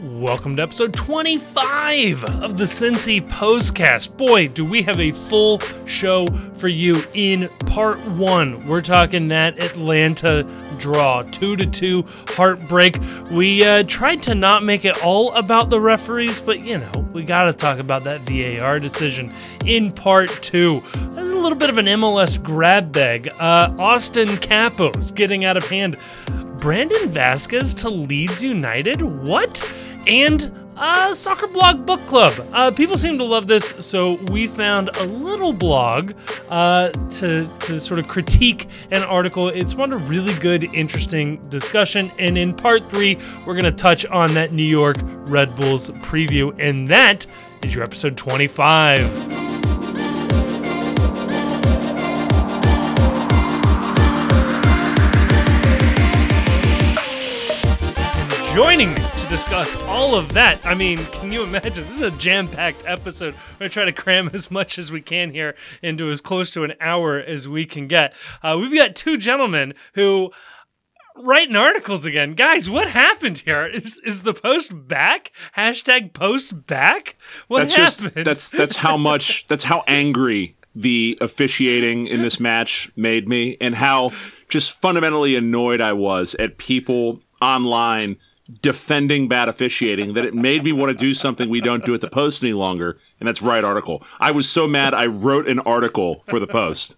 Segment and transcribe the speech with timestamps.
[0.00, 4.16] Welcome to episode 25 of the Cincy Postcast.
[4.16, 8.64] Boy, do we have a full show for you in part one.
[8.68, 10.44] We're talking that Atlanta
[10.78, 12.96] draw, two to two heartbreak.
[13.32, 17.24] We uh, tried to not make it all about the referees, but you know, we
[17.24, 19.32] got to talk about that VAR decision
[19.66, 20.80] in part two.
[21.16, 23.28] A little bit of an MLS grab bag.
[23.40, 25.96] Uh, Austin Capos getting out of hand.
[26.58, 29.02] Brandon Vazquez to Leeds United?
[29.02, 29.62] What?
[30.08, 32.32] and uh, Soccer Blog Book Club.
[32.52, 36.12] Uh, people seem to love this, so we found a little blog
[36.48, 39.48] uh, to, to sort of critique an article.
[39.48, 42.10] It's one a really good, interesting discussion.
[42.18, 46.54] And in part three, we're going to touch on that New York Red Bulls preview.
[46.58, 47.26] And that
[47.62, 49.47] is your episode 25.
[58.58, 60.60] Joining me to discuss all of that.
[60.66, 61.84] I mean, can you imagine?
[61.84, 63.34] This is a jam packed episode.
[63.52, 66.50] We're going to try to cram as much as we can here into as close
[66.54, 68.14] to an hour as we can get.
[68.42, 70.32] Uh, we've got two gentlemen who
[71.14, 72.32] writing articles again.
[72.32, 73.64] Guys, what happened here?
[73.64, 75.30] Is is the post back?
[75.56, 77.14] Hashtag post back?
[77.46, 78.12] What that's happened?
[78.16, 83.56] Just, that's that's how much that's how angry the officiating in this match made me
[83.60, 84.10] and how
[84.48, 88.16] just fundamentally annoyed I was at people online
[88.62, 92.00] defending bad officiating that it made me want to do something we don't do at
[92.00, 94.02] the post any longer and that's write article.
[94.18, 96.96] I was so mad i wrote an article for the post.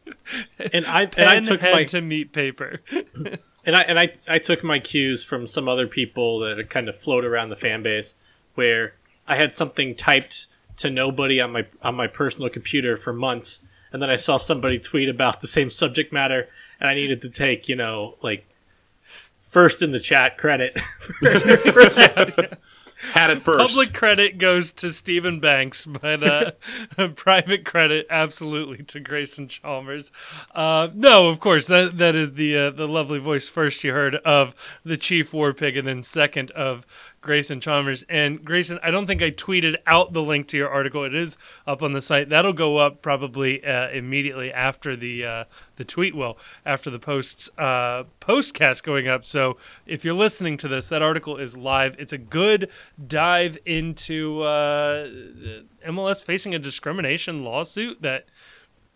[0.73, 2.81] And i and i took my to meet paper.
[3.67, 6.97] And i and i i took my cues from some other people that kind of
[6.97, 8.17] float around the fan base
[8.55, 8.95] where
[9.29, 10.47] i had something typed
[10.79, 13.61] to nobody on my on my personal computer for months
[13.93, 16.49] and then i saw somebody tweet about the same subject matter
[16.81, 18.47] and i needed to take you know like
[19.41, 20.79] first in the chat credit.
[23.13, 23.75] Had it first.
[23.75, 26.51] Public credit goes to Stephen Banks, but uh,
[27.15, 30.13] private credit absolutely to Grayson Chalmers.
[30.55, 34.17] Uh, no, of course that that is the uh, the lovely voice first you heard
[34.17, 36.87] of the Chief War Pig, and then second of
[37.21, 38.03] Grayson Chalmers.
[38.09, 41.05] And Grayson, I don't think I tweeted out the link to your article.
[41.05, 41.37] It is
[41.67, 42.31] up on the site.
[42.31, 45.45] That'll go up probably uh, immediately after the uh,
[45.77, 49.25] the tweet will after the posts uh, postcast going up.
[49.25, 51.95] So if you're listening to this, that article is live.
[51.99, 52.71] It's a good
[53.07, 55.09] dive into uh,
[55.87, 58.27] MLS facing a discrimination lawsuit that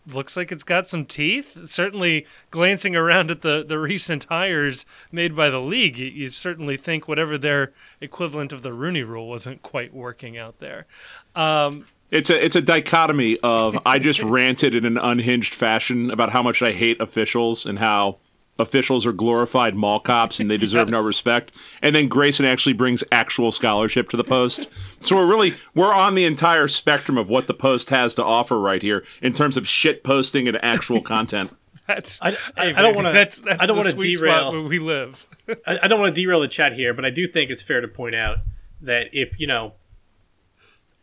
[0.06, 1.68] looks like it's got some teeth.
[1.68, 6.76] Certainly, glancing around at the, the recent hires made by the league, you, you, certainly
[6.76, 10.86] think whatever their equivalent of the Rooney Rule wasn't quite working out there.
[11.34, 16.30] Um, it's a it's a dichotomy of I just ranted in an unhinged fashion about
[16.30, 18.18] how much I hate officials and how
[18.58, 20.92] officials are glorified mall cops and they deserve yes.
[20.92, 21.52] no respect.
[21.82, 24.68] And then Grayson actually brings actual scholarship to the post.
[25.02, 28.58] So we're really we're on the entire spectrum of what the post has to offer
[28.58, 31.54] right here in terms of shit posting and actual content.
[31.86, 33.12] that's I, I, I don't want to.
[33.12, 35.26] That's, that's I don't want to derail where we live.
[35.66, 37.80] I, I don't want to derail the chat here, but I do think it's fair
[37.80, 38.38] to point out
[38.80, 39.74] that if you know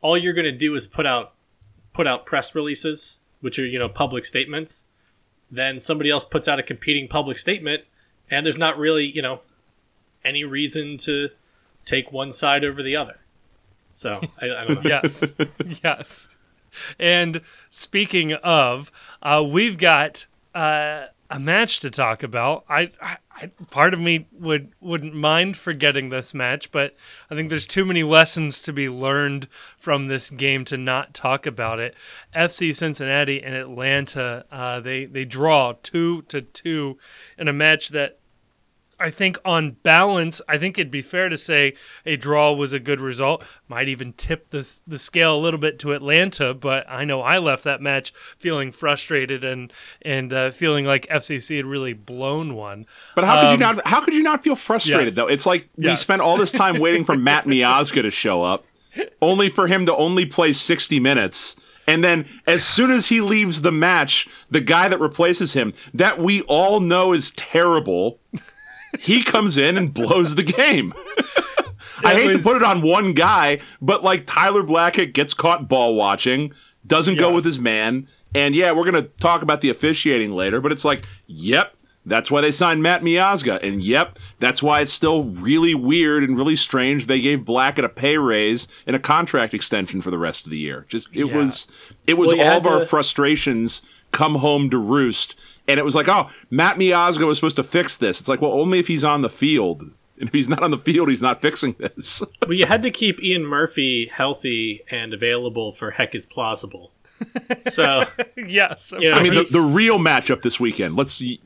[0.01, 1.33] all you're going to do is put out
[1.93, 4.87] put out press releases, which are you know public statements
[5.51, 7.83] then somebody else puts out a competing public statement,
[8.29, 9.41] and there's not really, you know,
[10.23, 11.29] any reason to
[11.85, 13.17] take one side over the other.
[13.91, 14.89] So I, I don't know.
[14.89, 15.35] yes,
[15.83, 16.27] yes.
[16.97, 18.91] And speaking of,
[19.21, 20.25] uh, we've got
[20.55, 22.65] uh, a match to talk about.
[22.67, 26.95] I, I, I, part of me would wouldn't mind forgetting this match, but
[27.29, 29.47] I think there's too many lessons to be learned
[29.77, 31.95] from this game to not talk about it.
[32.35, 36.97] FC Cincinnati and Atlanta, uh, they they draw two to two
[37.37, 38.19] in a match that
[39.01, 41.73] I think on balance, I think it'd be fair to say
[42.05, 43.43] a draw was a good result.
[43.67, 47.39] Might even tip the the scale a little bit to Atlanta, but I know I
[47.39, 52.85] left that match feeling frustrated and and uh, feeling like FCC had really blown one.
[53.15, 53.87] But how um, could you um, not?
[53.87, 55.15] How could you not feel frustrated yes.
[55.15, 55.27] though?
[55.27, 56.01] It's like we yes.
[56.01, 58.65] spent all this time waiting for Matt Miazga to show up,
[59.21, 61.55] only for him to only play sixty minutes.
[61.87, 66.19] And then as soon as he leaves the match, the guy that replaces him, that
[66.19, 68.19] we all know is terrible,
[68.99, 70.93] he comes in and blows the game.
[72.03, 72.43] I hate was...
[72.43, 76.53] to put it on one guy, but like Tyler Blackett gets caught ball watching,
[76.85, 77.21] doesn't yes.
[77.21, 80.85] go with his man, and yeah, we're gonna talk about the officiating later, but it's
[80.85, 85.75] like, yep, that's why they signed Matt Miazga, and yep, that's why it's still really
[85.75, 90.09] weird and really strange they gave Blackett a pay raise and a contract extension for
[90.09, 90.85] the rest of the year.
[90.89, 91.35] Just it yeah.
[91.35, 91.67] was
[92.07, 92.69] it was well, all of to...
[92.69, 95.35] our frustrations come home to roost
[95.71, 98.19] and it was like, oh, Matt Miazga was supposed to fix this.
[98.19, 99.81] It's like, well, only if he's on the field.
[100.19, 102.21] And if he's not on the field, he's not fixing this.
[102.43, 106.91] well, you had to keep Ian Murphy healthy and available for heck is plausible.
[107.63, 108.03] So
[108.37, 110.95] yes, you know, I mean the, the, real matchup this weekend.
[110.95, 111.45] Let's don't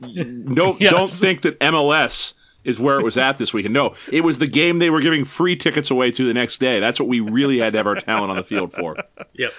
[0.80, 0.90] yes.
[0.90, 2.34] don't think that MLS
[2.64, 3.74] is where it was at this weekend.
[3.74, 6.80] No, it was the game they were giving free tickets away to the next day.
[6.80, 8.96] That's what we really had to have our talent on the field for.
[9.34, 9.52] Yep.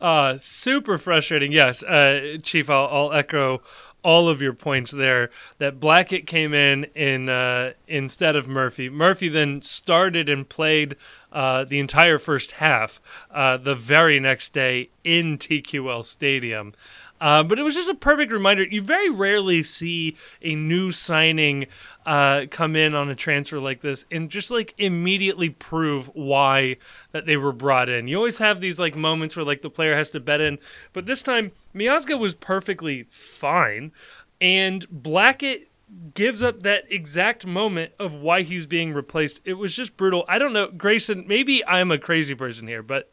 [0.00, 1.52] Uh, super frustrating.
[1.52, 2.68] Yes, uh, Chief.
[2.68, 3.62] I'll, I'll echo
[4.02, 5.30] all of your points there.
[5.58, 8.88] That Blackett came in in uh, instead of Murphy.
[8.88, 10.96] Murphy then started and played
[11.32, 13.00] uh, the entire first half
[13.30, 16.72] uh, the very next day in TQL Stadium.
[17.20, 18.64] Uh, but it was just a perfect reminder.
[18.64, 21.66] You very rarely see a new signing
[22.06, 26.76] uh, come in on a transfer like this and just like immediately prove why
[27.12, 28.08] that they were brought in.
[28.08, 30.58] You always have these like moments where like the player has to bet in,
[30.92, 33.92] but this time Miazga was perfectly fine,
[34.40, 35.68] and Blackett
[36.14, 39.40] gives up that exact moment of why he's being replaced.
[39.44, 40.24] It was just brutal.
[40.28, 41.24] I don't know, Grayson.
[41.26, 43.10] Maybe I'm a crazy person here, but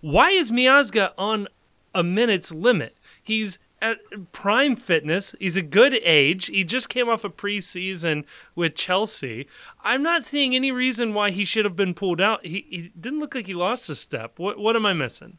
[0.00, 1.48] why is Miazga on
[1.94, 2.96] a minute's limit?
[3.24, 3.98] He's at
[4.32, 5.34] prime fitness.
[5.38, 6.46] He's a good age.
[6.46, 8.24] He just came off a preseason
[8.54, 9.46] with Chelsea.
[9.82, 12.44] I'm not seeing any reason why he should have been pulled out.
[12.46, 14.38] He, he didn't look like he lost a step.
[14.38, 15.38] What what am I missing?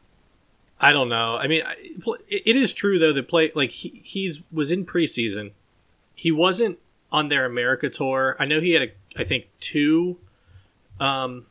[0.80, 1.38] I don't know.
[1.38, 1.64] I mean,
[2.28, 5.52] it is true though that play like he he's was in preseason.
[6.14, 6.80] He wasn't
[7.12, 8.36] on their America tour.
[8.40, 10.18] I know he had a I think two
[11.00, 11.46] um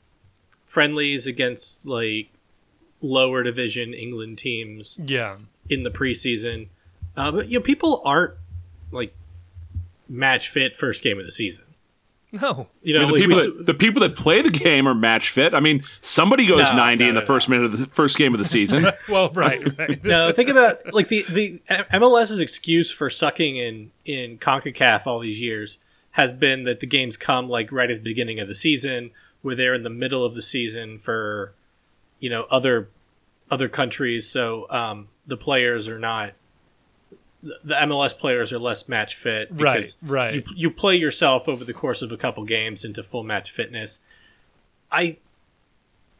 [0.64, 2.30] friendlies against like
[3.00, 4.98] lower division England teams.
[5.02, 5.36] Yeah.
[5.68, 6.68] In the preseason.
[7.16, 8.34] Uh, but you know, people aren't
[8.90, 9.14] like
[10.08, 11.64] match fit first game of the season.
[12.32, 14.88] No, you know I mean, the, people we, that, the people that play the game
[14.88, 15.54] are match fit.
[15.54, 18.16] I mean, somebody goes no, ninety no, in the no, first minute of the first
[18.16, 18.86] game of the season.
[19.08, 20.02] well, right, right.
[20.02, 25.40] no, think about like the the MLS's excuse for sucking in in Concacaf all these
[25.40, 25.78] years
[26.12, 29.12] has been that the games come like right at the beginning of the season,
[29.42, 31.54] where they're in the middle of the season for
[32.18, 32.88] you know other
[33.48, 36.32] other countries, so um, the players are not
[37.42, 40.34] the MLS players are less match fit because right, right.
[40.34, 44.00] You, you play yourself over the course of a couple games into full match fitness.
[44.90, 45.18] I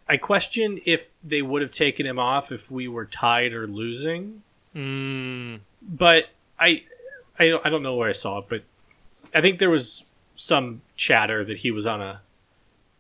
[0.08, 4.42] I question if they would have taken him off if we were tied or losing.
[4.74, 5.60] Mm.
[5.80, 6.28] But
[6.58, 6.84] I,
[7.38, 8.62] I I don't know where I saw it, but
[9.34, 10.04] I think there was
[10.36, 12.20] some chatter that he was on a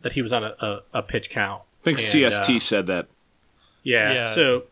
[0.00, 1.62] that he was on a, a, a pitch count.
[1.82, 3.08] I think and, CST uh, said that.
[3.82, 4.24] Yeah, yeah.
[4.24, 4.64] So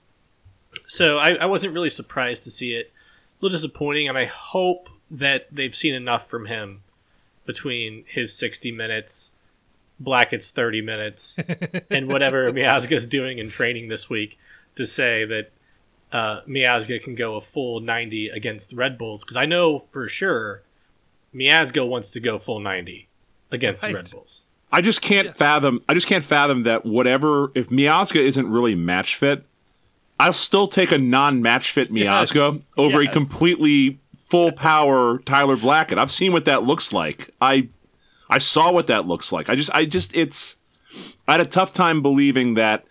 [0.86, 4.88] so I, I wasn't really surprised to see it A little disappointing, and I hope
[5.10, 6.82] that they've seen enough from him
[7.44, 9.32] between his 60 minutes,
[10.00, 11.38] Blackett's 30 minutes,
[11.90, 14.38] and whatever Miazga's doing in training this week
[14.76, 15.50] to say that
[16.12, 19.24] uh, Miazga can go a full 90 against the Red Bulls.
[19.24, 20.62] Because I know for sure
[21.34, 23.08] Miazga wants to go full 90
[23.50, 23.90] against right.
[23.90, 24.44] the Red Bulls.
[24.70, 25.36] I just can't yes.
[25.36, 25.82] fathom.
[25.88, 29.44] I just can't fathom that whatever if Miazga isn't really match fit,
[30.22, 32.60] I'll still take a non-match fit Miazga yes.
[32.76, 33.10] over yes.
[33.10, 33.98] a completely
[34.28, 35.98] full power Tyler Blackett.
[35.98, 37.28] I've seen what that looks like.
[37.40, 37.68] I
[38.30, 39.50] I saw what that looks like.
[39.50, 40.58] I just I just it's
[41.26, 42.84] I had a tough time believing that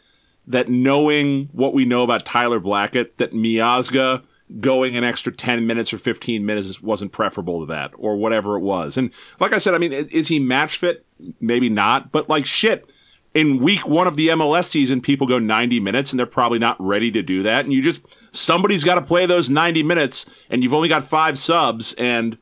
[0.45, 4.24] that knowing what we know about Tyler Blackett, that Miazga
[4.60, 8.62] going an extra 10 minutes or 15 minutes wasn't preferable to that or whatever it
[8.62, 8.98] was.
[8.98, 11.06] And like I said, I mean, is he match fit?
[11.39, 12.89] Maybe not, but like shit
[13.33, 16.76] in week one of the MLS season, people go 90 minutes and they're probably not
[16.80, 17.64] ready to do that.
[17.64, 21.38] And you just, somebody's got to play those 90 minutes and you've only got five
[21.38, 21.94] subs.
[21.94, 22.38] And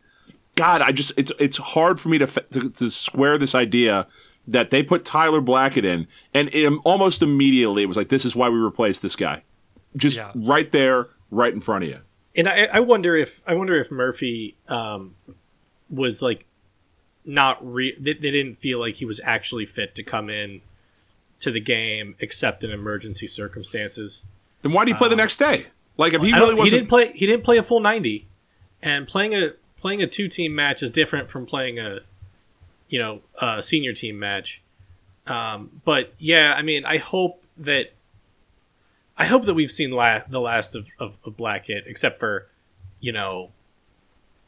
[0.55, 4.08] God, I just, it's, it's hard for me to, to, to square this idea
[4.48, 8.36] that they put Tyler Blackett in and it, almost immediately it was like, this is
[8.36, 9.43] why we replaced this guy.
[9.96, 10.31] Just yeah.
[10.34, 12.00] right there, right in front of you.
[12.36, 15.15] And I, I wonder if, I wonder if Murphy, um,
[15.89, 16.46] was like,
[17.25, 20.62] not re, they, they didn't feel like he was actually fit to come in
[21.39, 24.27] to the game except in emergency circumstances.
[24.62, 25.67] Then why do you play um, the next day?
[25.98, 27.12] Like if he really wasn't, he didn't play.
[27.13, 28.27] He didn't play a full ninety,
[28.81, 32.00] and playing a playing a two team match is different from playing a,
[32.89, 34.62] you know, a senior team match.
[35.27, 37.93] Um, but yeah, I mean, I hope that
[39.17, 42.48] I hope that we've seen la- the last of, of, of Blackett, except for,
[43.01, 43.51] you know,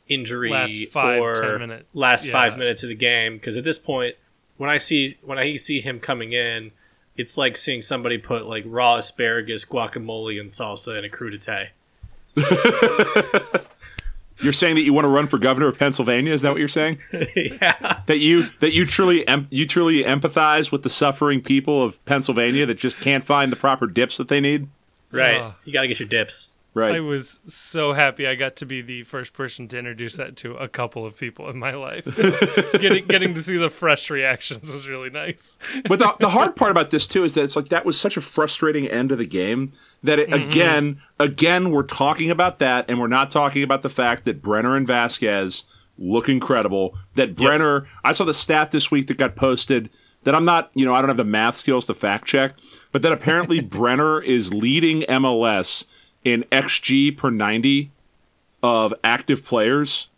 [0.08, 1.86] injury last five, or minutes.
[1.94, 2.32] last yeah.
[2.32, 3.34] five minutes of the game.
[3.34, 4.16] Because at this point,
[4.58, 6.72] when I see when I see him coming in,
[7.22, 11.70] it's like seeing somebody put like raw asparagus, guacamole, and salsa in a crudité.
[14.42, 16.34] you're saying that you want to run for governor of Pennsylvania?
[16.34, 17.00] Is that what you're saying?
[17.36, 18.02] yeah.
[18.08, 22.66] That you that you truly em- you truly empathize with the suffering people of Pennsylvania
[22.66, 24.68] that just can't find the proper dips that they need.
[25.12, 25.42] Right.
[25.42, 25.56] Ah.
[25.66, 26.51] You got to get your dips.
[26.74, 26.96] Right.
[26.96, 30.56] I was so happy I got to be the first person to introduce that to
[30.56, 32.06] a couple of people in my life.
[32.80, 35.58] getting getting to see the fresh reactions was really nice.
[35.90, 38.16] but the, the hard part about this too is that it's like that was such
[38.16, 39.74] a frustrating end of the game
[40.04, 40.50] that it, mm-hmm.
[40.50, 44.78] again again we're talking about that and we're not talking about the fact that Brenner
[44.78, 45.66] and Vazquez
[45.98, 46.98] look incredible.
[47.16, 47.90] That Brenner, yep.
[48.04, 49.90] I saw the stat this week that got posted
[50.24, 52.56] that I'm not, you know, I don't have the math skills to fact check,
[52.92, 55.86] but that apparently Brenner is leading MLS
[56.24, 57.92] in XG per 90
[58.64, 60.10] of active players.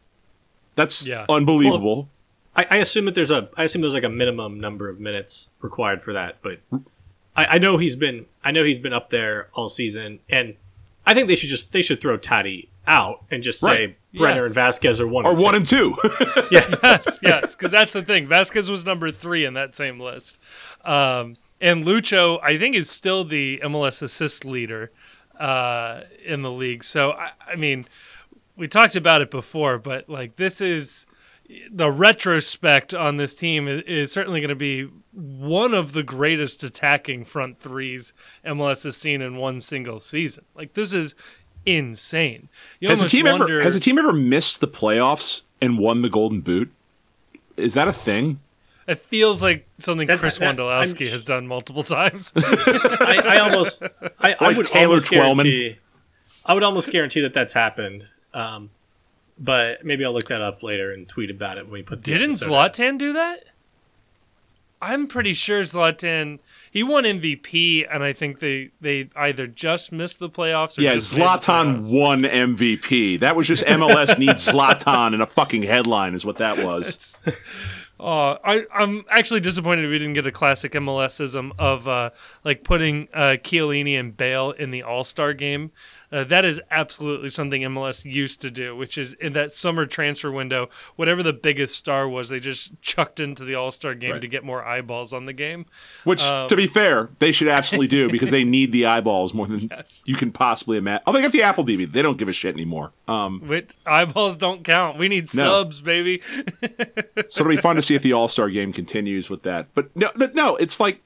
[0.76, 1.26] That's yeah.
[1.30, 1.96] unbelievable.
[1.96, 2.10] Well,
[2.56, 5.50] I, I, assume that there's a I assume there's like a minimum number of minutes
[5.62, 6.60] required for that, but
[7.36, 10.56] I, I, know he's been I know he's been up there all season, and
[11.06, 13.90] I think they should just they should throw Taty out and just right.
[13.90, 14.48] say Brenner yes.
[14.48, 15.96] and Vazquez are one or one and two.
[16.52, 18.28] yeah, yes, yes, because that's the thing.
[18.28, 20.40] Vazquez was number three in that same list,
[20.84, 24.92] um, and Lucho I think is still the MLS assist leader
[25.44, 26.86] uh, in the league.
[26.86, 27.86] So I, I mean,
[28.56, 31.06] we talked about it before, but like this is
[31.70, 36.64] the retrospect on this team is, is certainly going to be one of the greatest
[36.64, 38.14] attacking front threes
[38.46, 40.46] MLS has seen in one single season.
[40.56, 41.14] Like this is
[41.66, 42.48] insane.
[42.80, 46.04] You has a team wonder, ever has a team ever missed the playoffs and won
[46.04, 46.72] the Golden Boot?
[47.58, 48.40] Is that a thing?
[48.88, 52.34] It feels like something That's, Chris that, Wondolowski has done multiple times.
[52.38, 53.84] I, I, almost,
[54.20, 55.78] I, like I would Taylor almost guarantee,
[56.46, 58.08] I would almost guarantee that that's happened.
[58.34, 58.72] Um,
[59.40, 62.02] but maybe I'll look that up later and tweet about it when we put.
[62.02, 63.00] Didn't Zlatan out.
[63.00, 63.46] do that?
[64.84, 70.20] I'm pretty sure Zlatan he won MVP, and I think they they either just missed
[70.20, 70.78] the playoffs.
[70.78, 73.22] or Yeah, Zlatan won MVP.
[73.22, 77.16] That was just MLS needs Zlatan in a fucking headline, is what that was.
[78.04, 82.10] Uh, I, I'm actually disappointed we didn't get a classic MLSism of uh,
[82.44, 85.72] like putting uh, Chiellini and Bale in the All Star game
[86.14, 90.32] uh, that is absolutely something MLS used to do, which is in that summer transfer
[90.32, 94.22] window, whatever the biggest star was, they just chucked into the All Star game right.
[94.22, 95.66] to get more eyeballs on the game.
[96.04, 99.48] Which, um, to be fair, they should absolutely do because they need the eyeballs more
[99.48, 100.04] than yes.
[100.06, 101.04] you can possibly imagine.
[101.08, 101.92] Oh, they got the Apple TV.
[101.92, 102.92] They don't give a shit anymore.
[103.08, 105.00] Um, Wait, eyeballs don't count.
[105.00, 105.42] We need no.
[105.42, 106.22] subs, baby.
[107.28, 109.68] so it'll be fun to see if the All Star game continues with that.
[109.74, 111.02] But no, no, it's like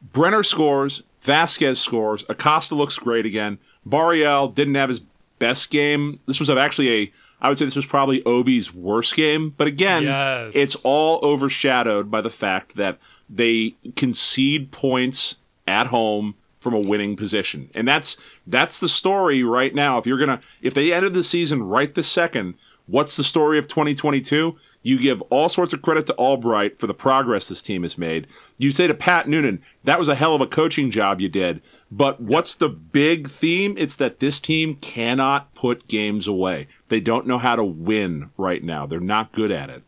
[0.00, 3.58] Brenner scores, Vazquez scores, Acosta looks great again.
[3.88, 5.00] Barreal didn't have his
[5.38, 6.20] best game.
[6.26, 9.54] This was actually a, I would say this was probably Obi's worst game.
[9.56, 10.52] But again, yes.
[10.54, 17.16] it's all overshadowed by the fact that they concede points at home from a winning
[17.16, 17.70] position.
[17.74, 18.16] And that's
[18.46, 19.98] that's the story right now.
[19.98, 22.54] If you're gonna if they ended the season right this second,
[22.86, 24.56] what's the story of 2022?
[24.82, 28.26] You give all sorts of credit to Albright for the progress this team has made.
[28.56, 31.62] You say to Pat Noonan, that was a hell of a coaching job you did.
[31.90, 33.74] But what's the big theme?
[33.78, 36.68] It's that this team cannot put games away.
[36.88, 38.86] They don't know how to win right now.
[38.86, 39.84] They're not good at it.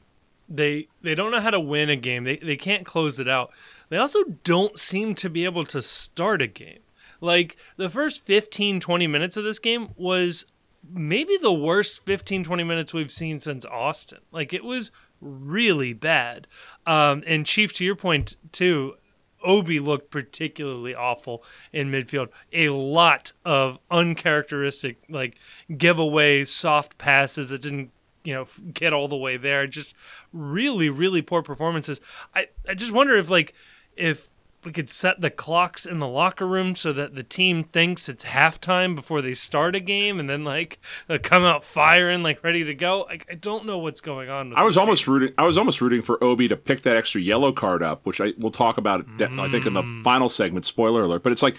[0.49, 2.25] They they don't know how to win a game.
[2.25, 3.51] They they can't close it out.
[3.89, 6.81] They also don't seem to be able to start a game.
[7.21, 10.47] Like the first 15 20 minutes of this game was
[10.89, 14.21] maybe the worst 15 20 minutes we've seen since Austin.
[14.33, 14.91] Like it was
[15.21, 16.47] really bad.
[16.87, 18.95] Um, and Chief, to your point too,
[19.43, 21.43] Obi looked particularly awful
[21.73, 22.29] in midfield.
[22.53, 25.37] A lot of uncharacteristic, like
[25.77, 27.91] giveaway soft passes that didn't,
[28.25, 29.67] you know, get all the way there.
[29.67, 29.97] Just
[30.33, 32.01] really, really poor performances.
[32.35, 33.55] I, I just wonder if, like,
[33.97, 34.29] if
[34.65, 38.27] we could set the clocks in the locker room so that the team thinks it's
[38.27, 40.79] halftime before they start a game and then like
[41.23, 44.63] come out firing like ready to go I, I don't know what's going on i
[44.63, 45.15] was almost team.
[45.15, 48.21] rooting i was almost rooting for obi to pick that extra yellow card up which
[48.21, 49.41] i will talk about mm.
[49.41, 50.03] i think in the mm.
[50.03, 51.57] final segment spoiler alert but it's like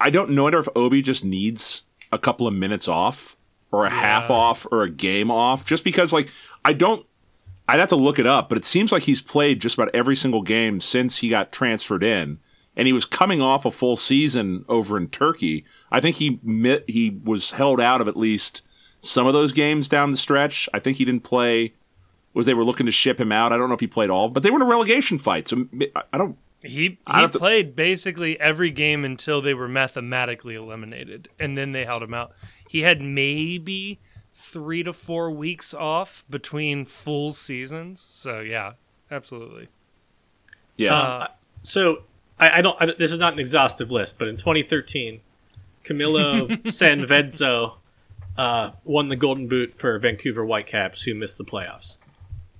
[0.00, 3.36] i don't know if obi just needs a couple of minutes off
[3.72, 4.00] or a yeah.
[4.00, 6.28] half off or a game off just because like
[6.64, 7.06] i don't
[7.70, 10.16] I'd have to look it up, but it seems like he's played just about every
[10.16, 12.40] single game since he got transferred in,
[12.74, 15.64] and he was coming off a full season over in Turkey.
[15.88, 18.62] I think he mit, he was held out of at least
[19.02, 20.68] some of those games down the stretch.
[20.74, 21.74] I think he didn't play.
[22.34, 23.52] Was they were looking to ship him out?
[23.52, 25.68] I don't know if he played all, but they were in a relegation fight, so
[26.12, 26.36] I don't.
[26.62, 31.84] He he played to, basically every game until they were mathematically eliminated, and then they
[31.84, 32.32] held him out.
[32.68, 34.00] He had maybe
[34.40, 38.00] three to four weeks off between full seasons.
[38.00, 38.72] So yeah,
[39.10, 39.68] absolutely.
[40.76, 40.94] Yeah.
[40.94, 41.26] Uh,
[41.62, 42.02] so
[42.38, 42.76] I, I don't.
[42.80, 45.20] I, this is not an exhaustive list, but in 2013,
[45.84, 47.74] Camilo Sanvezzo
[48.36, 51.98] uh, won the Golden Boot for Vancouver Whitecaps, who missed the playoffs.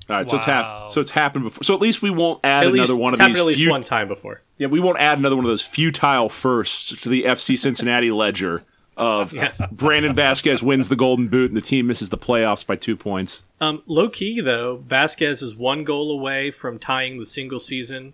[0.08, 0.30] All right, wow.
[0.30, 0.90] so it's happened.
[0.90, 1.62] So it's happened before.
[1.62, 3.38] So at least we won't add at another one of these.
[3.38, 4.42] At least one time before.
[4.58, 8.64] Yeah, we won't add another one of those futile firsts to the FC Cincinnati ledger
[9.00, 9.52] of yeah.
[9.72, 13.44] Brandon Vazquez wins the Golden Boot and the team misses the playoffs by two points.
[13.60, 18.12] Um, low key though, Vazquez is one goal away from tying the single season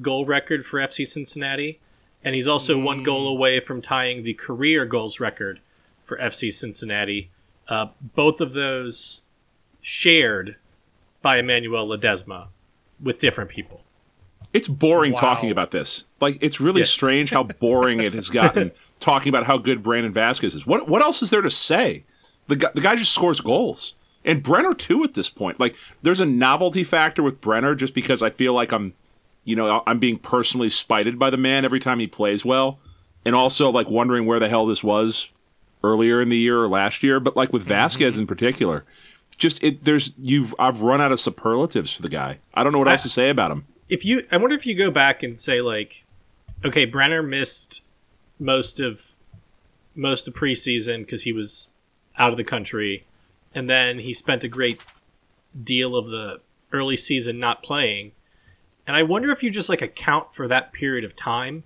[0.00, 1.80] goal record for FC Cincinnati,
[2.22, 2.84] and he's also mm.
[2.84, 5.60] one goal away from tying the career goals record
[6.02, 7.30] for FC Cincinnati.
[7.68, 9.22] Uh, both of those
[9.80, 10.56] shared
[11.22, 12.48] by Emmanuel Ledesma
[13.02, 13.82] with different people.
[14.52, 15.20] It's boring wow.
[15.20, 16.04] talking about this.
[16.20, 16.86] Like it's really yeah.
[16.86, 18.70] strange how boring it has gotten
[19.00, 20.66] talking about how good Brandon Vazquez is.
[20.66, 22.04] What what else is there to say?
[22.46, 23.94] The guy, the guy just scores goals.
[24.24, 25.58] And Brenner too at this point.
[25.58, 28.94] Like there's a novelty factor with Brenner just because I feel like I'm
[29.44, 32.78] you know, I'm being personally spited by the man every time he plays well.
[33.24, 35.30] And also like wondering where the hell this was
[35.82, 38.20] earlier in the year or last year, but like with Vazquez mm-hmm.
[38.20, 38.84] in particular,
[39.36, 42.38] just it there's you've I've run out of superlatives for the guy.
[42.52, 44.64] I don't know what I, else to say about him if you, I wonder if
[44.64, 46.04] you go back and say like,
[46.64, 47.82] okay, Brenner missed
[48.40, 49.12] most of
[49.94, 51.70] most of preseason because he was
[52.18, 53.06] out of the country,
[53.54, 54.80] and then he spent a great
[55.62, 56.40] deal of the
[56.72, 58.12] early season not playing.
[58.86, 61.64] And I wonder if you just like account for that period of time.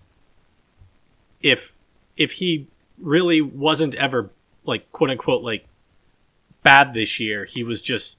[1.40, 1.78] If
[2.16, 2.66] if he
[2.98, 4.30] really wasn't ever
[4.64, 5.66] like quote unquote like
[6.62, 8.18] bad this year, he was just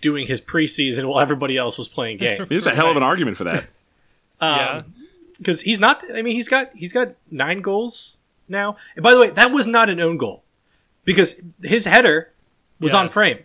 [0.00, 2.48] doing his preseason while everybody else was playing games.
[2.48, 3.68] There's a hell of an argument for that.
[4.40, 4.82] um, yeah,
[5.38, 6.02] because he's not.
[6.12, 8.18] I mean, he's got he's got nine goals
[8.48, 8.76] now.
[8.96, 10.44] And by the way, that was not an own goal
[11.04, 12.32] because his header
[12.80, 12.94] was yes.
[12.94, 13.38] on frame.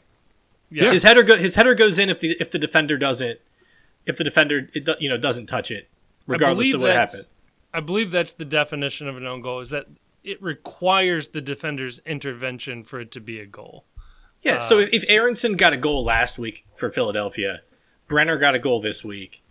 [0.69, 0.91] Yeah.
[0.91, 3.39] His header go, his header goes in if the if the defender doesn't
[4.05, 5.87] if the defender it, you know doesn't touch it
[6.27, 7.27] regardless of what happened.
[7.73, 9.87] I believe that's the definition of an own goal is that
[10.23, 13.85] it requires the defender's intervention for it to be a goal.
[14.41, 17.61] Yeah, so uh, if Aaronson got a goal last week for Philadelphia,
[18.07, 19.41] Brenner got a goal this week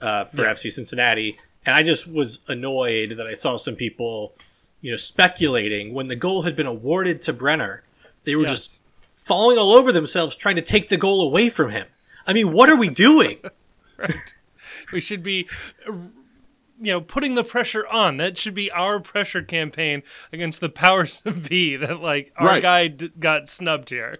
[0.00, 0.50] uh, for yeah.
[0.50, 4.32] FC Cincinnati, and I just was annoyed that I saw some people,
[4.80, 7.82] you know, speculating when the goal had been awarded to Brenner.
[8.24, 8.50] They were yes.
[8.50, 8.82] just
[9.14, 11.86] falling all over themselves trying to take the goal away from him.
[12.26, 13.38] I mean, what are we doing?
[13.96, 14.14] right.
[14.92, 15.48] We should be
[16.82, 18.16] you know putting the pressure on.
[18.16, 22.62] That should be our pressure campaign against the powers of be that like our right.
[22.62, 24.18] guy d- got snubbed here.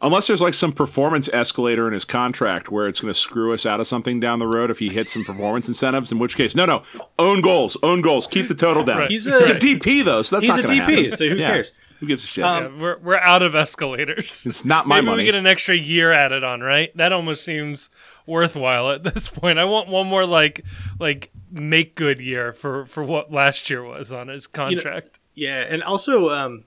[0.00, 3.64] Unless there's like some performance escalator in his contract where it's going to screw us
[3.64, 6.12] out of something down the road if he hits some performance incentives.
[6.12, 6.82] In which case, no, no,
[7.18, 8.98] own goals, own goals, keep the total down.
[8.98, 9.10] Right.
[9.10, 10.68] He's, a, he's a DP though, so that's not.
[10.68, 10.96] he's not a DP.
[10.96, 11.10] Happen.
[11.12, 11.48] So who yeah.
[11.48, 11.72] cares?
[12.00, 12.44] Who gives a shit?
[12.44, 14.44] Um, yeah, we're we're out of escalators.
[14.44, 15.16] It's not my Maybe money.
[15.18, 16.94] we get an extra year added on, right?
[16.96, 17.90] That almost seems
[18.26, 19.58] worthwhile at this point.
[19.58, 20.64] I want one more like
[20.98, 25.20] like make good year for for what last year was on his contract.
[25.34, 26.64] You know, yeah, and also um,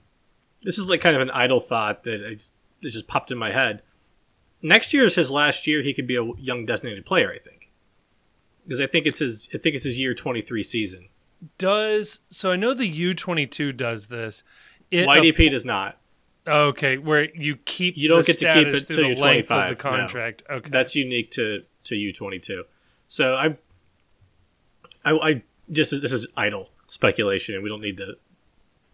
[0.63, 3.37] this is like kind of an idle thought that I just, that just popped in
[3.37, 3.81] my head.
[4.61, 5.81] Next year is his last year.
[5.81, 7.31] He could be a young designated player.
[7.31, 7.69] I think
[8.63, 11.09] because I think it's his I think it's his year twenty three season.
[11.57, 12.51] Does so?
[12.51, 14.43] I know the U twenty two does this.
[14.91, 15.97] It YDP ap- does not.
[16.47, 19.75] Okay, where you keep you don't get to keep it through the length of the
[19.75, 20.43] contract.
[20.49, 20.57] No.
[20.57, 22.65] Okay, that's unique to to U twenty two.
[23.07, 23.57] So I,
[25.05, 28.17] I, I just this is idle speculation, and we don't need to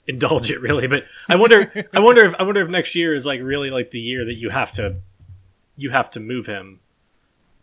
[0.07, 0.87] indulge it really.
[0.87, 3.91] But I wonder, I wonder if I wonder if next year is like really like
[3.91, 4.97] the year that you have to,
[5.75, 6.81] you have to move him,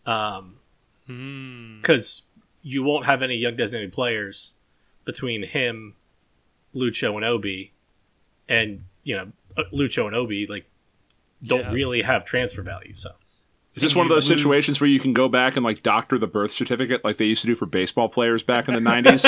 [0.05, 0.57] um,
[1.05, 2.41] because hmm.
[2.63, 4.55] you won't have any young designated players
[5.05, 5.95] between him,
[6.75, 7.73] Lucho, and Obi,
[8.47, 10.65] and you know uh, Lucho and Obi like
[11.43, 11.71] don't yeah.
[11.71, 12.95] really have transfer value.
[12.95, 13.11] So
[13.83, 14.39] is this one of those lose.
[14.39, 17.41] situations where you can go back and like doctor the birth certificate like they used
[17.41, 19.25] to do for baseball players back in the nineties?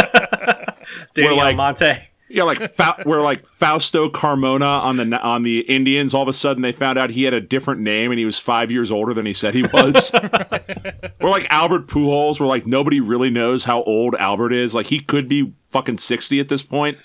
[1.14, 1.94] Daniel like, Monte.
[2.34, 6.34] Yeah, like Fa- where like Fausto Carmona on the on the Indians, all of a
[6.34, 9.14] sudden they found out he had a different name and he was five years older
[9.14, 10.14] than he said he was.
[11.20, 14.74] or like Albert Pujols, where like nobody really knows how old Albert is.
[14.74, 16.98] Like he could be fucking sixty at this point.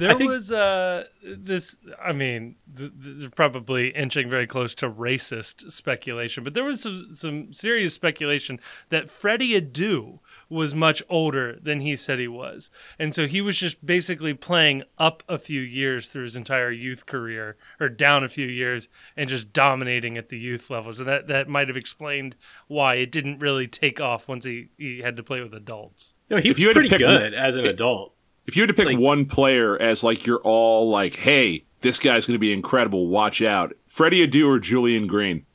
[0.00, 1.04] There think, was uh,
[1.36, 1.76] this.
[2.02, 6.80] I mean, th- this is probably inching very close to racist speculation, but there was
[6.80, 12.70] some, some serious speculation that Freddie Adu was much older than he said he was,
[12.98, 17.04] and so he was just basically playing up a few years through his entire youth
[17.04, 21.26] career, or down a few years, and just dominating at the youth levels, and that
[21.26, 22.36] that might have explained
[22.68, 26.14] why it didn't really take off once he he had to play with adults.
[26.30, 28.14] No, he was pretty good as an adult.
[28.50, 32.00] If you had to pick like, one player as like you're all like, hey, this
[32.00, 33.74] guy's going to be incredible, watch out.
[33.86, 35.46] Freddie Adu or Julian Green?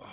[0.00, 0.06] Oh.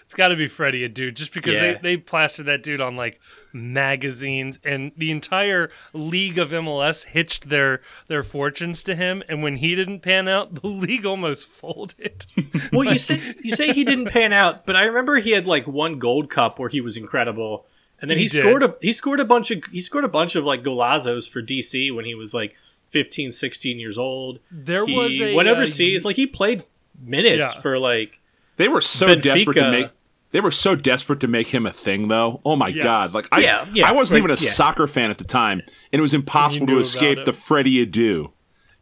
[0.00, 1.74] It's got to be Freddie Adu, just because yeah.
[1.74, 3.20] they, they plastered that dude on like
[3.52, 9.22] magazines, and the entire league of MLS hitched their their fortunes to him.
[9.28, 12.24] And when he didn't pan out, the league almost folded.
[12.72, 15.66] well, you say you say he didn't pan out, but I remember he had like
[15.66, 17.66] one Gold Cup where he was incredible,
[18.00, 20.36] and then he, he scored a he scored a bunch of he scored a bunch
[20.36, 22.54] of like golazos for DC when he was like
[22.88, 24.40] 15, 16 years old.
[24.50, 26.64] There he, was a whatever uh, sees like he played
[27.00, 27.60] minutes Yeah.
[27.60, 28.20] for like
[28.56, 29.22] They were so Benfica.
[29.22, 29.90] desperate to make.
[30.32, 32.40] They were so desperate to make him a thing, though.
[32.44, 32.82] Oh my Yes.
[32.82, 33.14] god!
[33.14, 34.50] Like I, Yeah, yeah, I wasn't right, even a yeah.
[34.50, 35.60] soccer fan at the time,
[35.92, 38.32] and it was impossible to escape the Freddie Adu.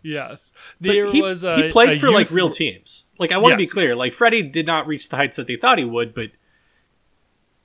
[0.03, 3.07] Yes, there he, was a, he played a for like real teams.
[3.19, 5.57] Like I want to be clear, like Freddie did not reach the heights that they
[5.57, 6.31] thought he would, but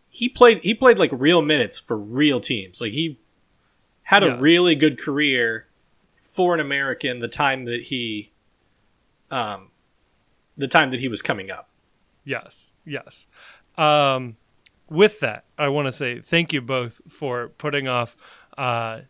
[0.09, 2.81] he played he played like real minutes for real teams.
[2.81, 3.19] Like he
[4.03, 5.67] had a really good career
[6.19, 8.31] for an American the time that he
[9.29, 9.69] um
[10.57, 11.69] the time that he was coming up.
[12.23, 13.27] Yes, yes.
[13.77, 14.37] Um,
[14.89, 18.17] with that, I want to say thank you both for putting off
[18.57, 19.01] uh,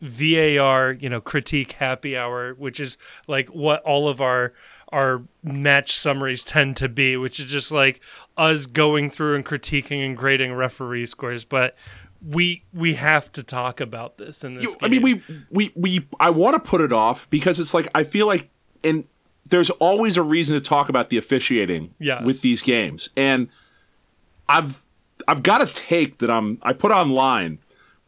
[0.00, 4.52] VAR, you know, critique happy hour, which is like what all of our
[4.94, 8.00] our match summaries tend to be, which is just like
[8.36, 11.44] us going through and critiquing and grading referee scores.
[11.44, 11.74] But
[12.26, 14.64] we we have to talk about this in this.
[14.64, 16.06] You- I mean, we we we.
[16.20, 18.48] I want to put it off because it's like I feel like,
[18.84, 19.04] and
[19.50, 22.22] there's always a reason to talk about the officiating Yes.
[22.24, 23.48] with these games, and
[24.48, 24.82] I've
[25.26, 27.58] I've got a take that I'm I put online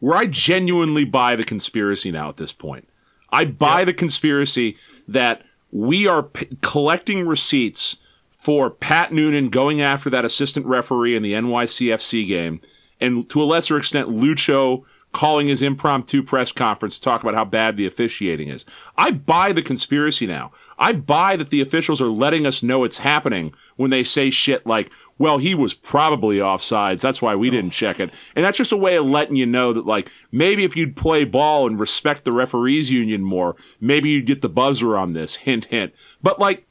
[0.00, 2.88] where I genuinely buy the conspiracy now at this point.
[3.30, 4.76] I buy the conspiracy
[5.08, 5.42] that
[5.76, 7.98] we are p- collecting receipts
[8.38, 12.62] for Pat Noonan going after that assistant referee in the NYCFC game,
[12.98, 17.44] and to a lesser extent, Lucho calling his impromptu press conference to talk about how
[17.44, 18.64] bad the officiating is.
[18.96, 20.50] I buy the conspiracy now.
[20.78, 24.66] I buy that the officials are letting us know it's happening when they say shit
[24.66, 27.00] like, well, he was probably offsides.
[27.00, 28.10] That's why we didn't check it.
[28.34, 31.24] And that's just a way of letting you know that, like, maybe if you'd play
[31.24, 35.36] ball and respect the referees union more, maybe you'd get the buzzer on this.
[35.36, 35.94] Hint, hint.
[36.22, 36.66] But, like,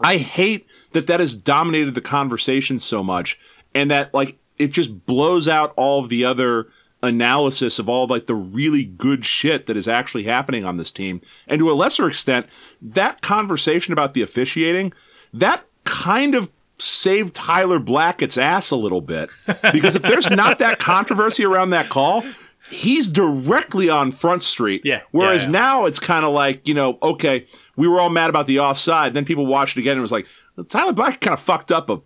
[0.00, 3.38] I hate that that has dominated the conversation so much
[3.74, 6.68] and that like it just blows out all of the other
[7.02, 11.20] analysis of all like the really good shit that is actually happening on this team.
[11.46, 12.46] And to a lesser extent,
[12.80, 14.92] that conversation about the officiating,
[15.32, 19.30] that kind of saved Tyler Blackett's ass a little bit.
[19.72, 22.22] Because if there's not that controversy around that call,
[22.70, 24.82] he's directly on Front Street.
[24.84, 25.00] Yeah.
[25.10, 25.52] Whereas Yeah, yeah.
[25.52, 27.46] now it's kind of like, you know, okay,
[27.76, 29.14] we were all mad about the offside.
[29.14, 30.26] Then people watched it again and was like,
[30.68, 32.00] Tyler Black kind of fucked up a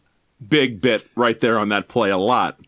[0.47, 2.61] big bit right there on that play a lot.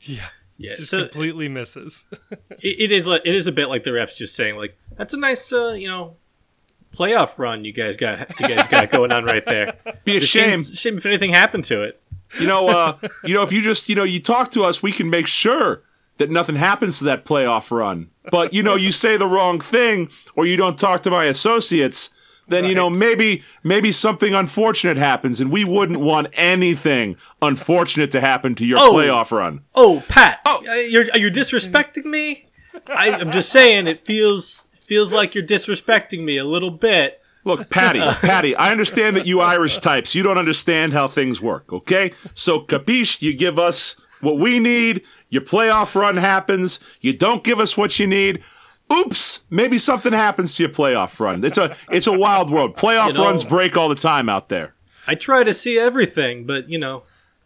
[0.00, 2.06] yeah, Yeah, just so completely misses.
[2.30, 3.08] it, it is.
[3.08, 5.88] It is a bit like the refs just saying like that's a nice uh, you
[5.88, 6.16] know
[6.92, 9.74] playoff run you guys got you guys got going on right there.
[10.04, 10.60] Be a shame.
[10.62, 12.00] Shame, shame if anything happened to it.
[12.40, 14.90] You know, uh, you know, if you just, you know, you talk to us, we
[14.92, 15.82] can make sure
[16.18, 18.08] that nothing happens to that playoff run.
[18.30, 22.14] But you know, you say the wrong thing or you don't talk to my associates,
[22.48, 28.20] then you know maybe maybe something unfortunate happens, and we wouldn't want anything unfortunate to
[28.20, 28.92] happen to your Oh.
[28.94, 29.60] playoff run.
[29.74, 30.62] Oh, Pat, Oh.
[30.68, 32.46] uh, you're you're you disrespecting me?
[32.88, 37.20] I, I'm just saying it feels feels like you're disrespecting me a little bit.
[37.44, 41.72] Look, Patty, Patty, I understand that you Irish types, you don't understand how things work,
[41.72, 42.12] okay?
[42.34, 47.58] So, capiche, you give us what we need, your playoff run happens, you don't give
[47.58, 48.42] us what you need.
[48.92, 51.42] Oops, maybe something happens to your playoff run.
[51.44, 52.76] It's a it's a wild world.
[52.76, 54.74] Playoff You know- runs break all the time out there.
[55.06, 57.02] I try to see everything, but you know,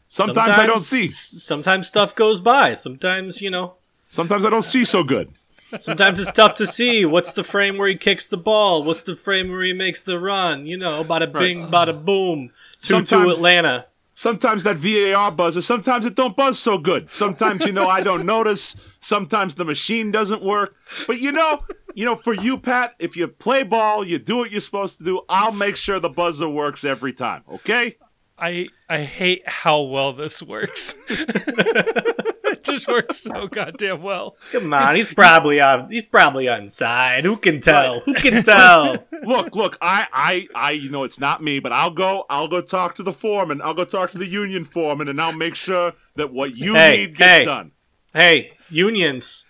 [0.08, 1.08] Sometimes, I don't see.
[1.08, 2.74] Sometimes stuff goes by.
[2.74, 3.74] Sometimes you know.
[4.08, 5.32] Sometimes I don't see so good.
[5.80, 9.16] Sometimes it's tough to see what's the frame where he kicks the ball, what's the
[9.16, 10.66] frame where he makes the run.
[10.66, 12.50] You know, bada bing, bada boom,
[12.80, 13.86] two two Sometimes- Atlanta.
[14.18, 17.10] Sometimes that VAR buzzes, sometimes it don't buzz so good.
[17.12, 20.74] Sometimes you know I don't notice, sometimes the machine doesn't work.
[21.06, 24.50] But you know, you know for you Pat, if you play ball, you do what
[24.50, 27.96] you're supposed to do, I'll make sure the buzzer works every time, okay?
[28.38, 30.94] I I hate how well this works.
[32.68, 34.36] it just works so goddamn well.
[34.52, 35.88] Come on, he's probably on.
[35.90, 37.22] He's probably onside.
[37.22, 38.00] Who can tell?
[38.00, 38.96] Who can tell?
[39.22, 42.60] Look, look, I I I you know it's not me, but I'll go I'll go
[42.60, 43.60] talk to the foreman.
[43.62, 46.96] I'll go talk to the union foreman and I'll make sure that what you Hey,
[47.06, 47.44] need gets hey.
[47.44, 47.72] done.
[48.12, 49.44] hey, unions.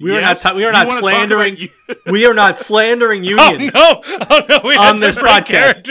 [0.00, 0.42] We are Yes?
[0.44, 0.50] not.
[0.50, 1.56] ta- we are not slandering.
[1.56, 1.68] you-
[2.06, 3.74] we are not slandering oh, unions.
[3.76, 4.18] Oh unions.
[4.20, 4.26] no!
[4.30, 4.60] Oh no!
[4.64, 5.84] We On have this different podcast.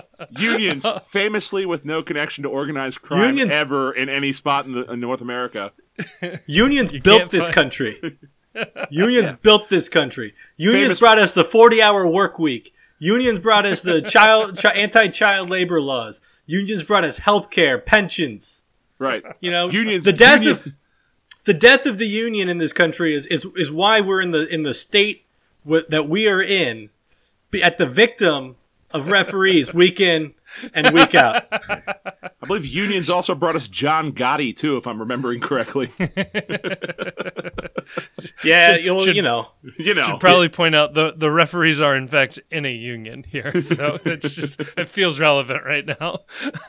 [0.34, 0.42] character.
[0.62, 4.90] unions famously with no connection to organized crime Unions- ever in any spot in, the,
[4.92, 5.72] in North America.
[6.46, 8.18] Unions can't built this find- country.
[8.90, 10.34] Unions built this country.
[10.56, 12.74] Unions Famous- brought us the 40-hour work week.
[12.98, 16.20] Unions brought us the child chi- anti-child labor laws.
[16.46, 18.64] Unions brought us health care, pensions.
[18.98, 19.22] Right.
[19.40, 20.72] You know, Unions- The death union- of
[21.44, 24.46] the death of the union in this country is is, is why we're in the
[24.52, 25.24] in the state
[25.64, 26.90] w- that we are in.
[27.62, 28.56] At the victim
[28.92, 30.34] of referees week in
[30.74, 31.46] and week out.
[31.50, 35.90] I believe unions also brought us John Gotti too, if I'm remembering correctly.
[38.44, 39.48] yeah, should, you'll, should, you know,
[39.78, 43.24] you know, should probably point out the the referees are in fact in a union
[43.24, 46.18] here, so it's just it feels relevant right now.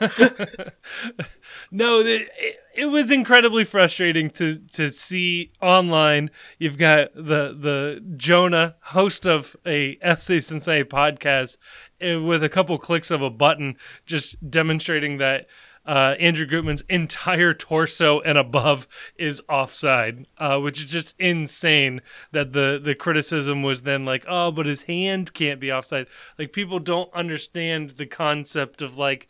[1.70, 2.28] no, it,
[2.74, 6.30] it was incredibly frustrating to to see online.
[6.58, 11.56] You've got the the Jonah host of a FC Cincinnati podcast
[12.00, 15.48] eh, with a couple clicks of a button, just demonstrating that
[15.84, 22.00] uh, Andrew Gutman's entire torso and above is offside, uh, which is just insane.
[22.30, 26.06] That the the criticism was then like, oh, but his hand can't be offside.
[26.38, 29.28] Like people don't understand the concept of like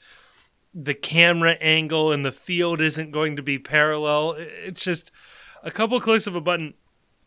[0.74, 4.34] the camera angle and the field isn't going to be parallel.
[4.38, 5.10] It's just
[5.62, 6.74] a couple clicks of a button.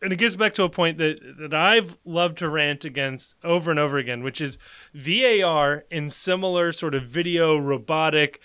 [0.02, 3.70] And it gets back to a point that, that I've loved to rant against over
[3.70, 4.58] and over again, which is
[4.92, 8.40] VAR in similar sort of video robotic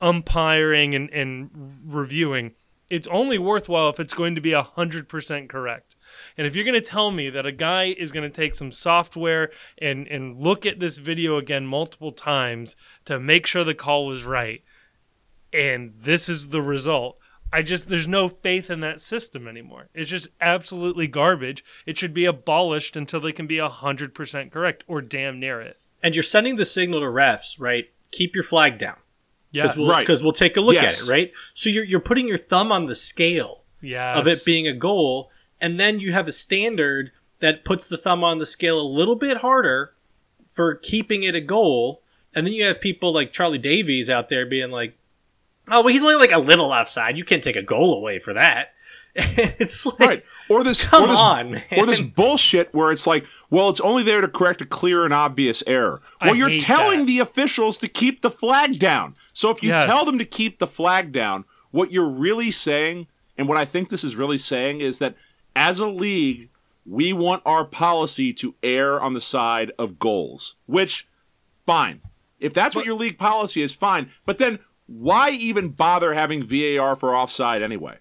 [0.00, 1.50] umpiring and, and
[1.84, 2.52] reviewing.
[2.88, 5.96] It's only worthwhile if it's going to be 100% correct.
[6.36, 8.72] And if you're going to tell me that a guy is going to take some
[8.72, 14.06] software and, and look at this video again multiple times to make sure the call
[14.06, 14.62] was right,
[15.52, 17.18] and this is the result,
[17.52, 19.88] I just, there's no faith in that system anymore.
[19.94, 21.64] It's just absolutely garbage.
[21.86, 25.78] It should be abolished until they can be 100% correct or damn near it.
[26.02, 27.86] And you're sending the signal to refs, right?
[28.10, 28.96] Keep your flag down.
[29.52, 30.00] Yeah, we'll, right.
[30.00, 31.02] Because we'll take a look yes.
[31.02, 31.32] at it, right?
[31.54, 34.18] So you're, you're putting your thumb on the scale yes.
[34.18, 35.30] of it being a goal,
[35.64, 39.16] and then you have a standard that puts the thumb on the scale a little
[39.16, 39.94] bit harder
[40.46, 42.02] for keeping it a goal.
[42.34, 44.98] And then you have people like Charlie Davies out there being like,
[45.68, 47.16] "Oh, well, he's only like a little offside.
[47.16, 48.74] You can't take a goal away for that."
[49.16, 50.24] it's like, right.
[50.50, 51.64] Or this, come or this, on, man.
[51.78, 55.14] or this bullshit where it's like, well, it's only there to correct a clear and
[55.14, 56.02] obvious error.
[56.20, 57.06] Well, I you're telling that.
[57.06, 59.14] the officials to keep the flag down.
[59.32, 59.86] So if you yes.
[59.86, 63.06] tell them to keep the flag down, what you're really saying,
[63.38, 65.14] and what I think this is really saying, is that
[65.56, 66.50] as a league,
[66.86, 71.08] we want our policy to err on the side of goals, which,
[71.64, 72.02] fine.
[72.40, 74.10] If that's what your league policy is, fine.
[74.26, 77.98] But then why even bother having VAR for offside anyway?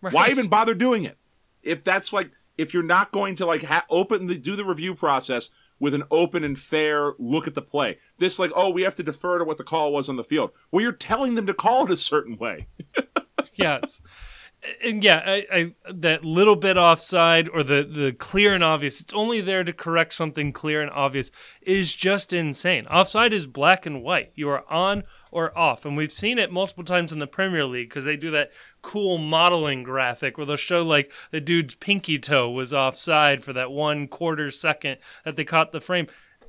[0.00, 0.12] Right.
[0.12, 1.16] Why even bother doing it?
[1.62, 4.94] If that's like, if you're not going to like ha- open the, do the review
[4.94, 7.98] process with an open and fair look at the play.
[8.18, 10.50] This like, oh, we have to defer to what the call was on the field.
[10.72, 12.66] Well, you're telling them to call it a certain way.
[13.54, 14.02] yes
[14.84, 19.00] and yeah, I, I, that little bit offside or the the clear and obvious.
[19.00, 21.30] It's only there to correct something clear and obvious.
[21.62, 22.86] Is just insane.
[22.86, 24.32] Offside is black and white.
[24.34, 27.88] You are on or off, and we've seen it multiple times in the Premier League
[27.88, 28.50] because they do that
[28.82, 33.70] cool modeling graphic where they'll show like the dude's pinky toe was offside for that
[33.70, 36.06] one quarter second that they caught the frame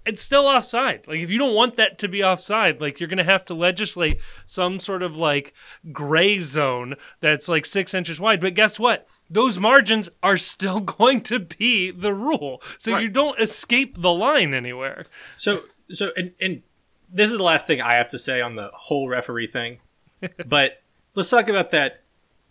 [0.07, 1.07] it's still offside.
[1.07, 4.19] Like if you don't want that to be offside, like you're gonna have to legislate
[4.45, 5.53] some sort of like
[5.91, 8.39] gray zone that's like six inches wide.
[8.39, 9.07] But guess what?
[9.29, 13.03] Those margins are still going to be the rule, so right.
[13.03, 15.05] you don't escape the line anywhere.
[15.35, 16.63] So, so and and
[17.11, 19.79] this is the last thing I have to say on the whole referee thing.
[20.45, 20.81] but
[21.15, 22.03] let's talk about that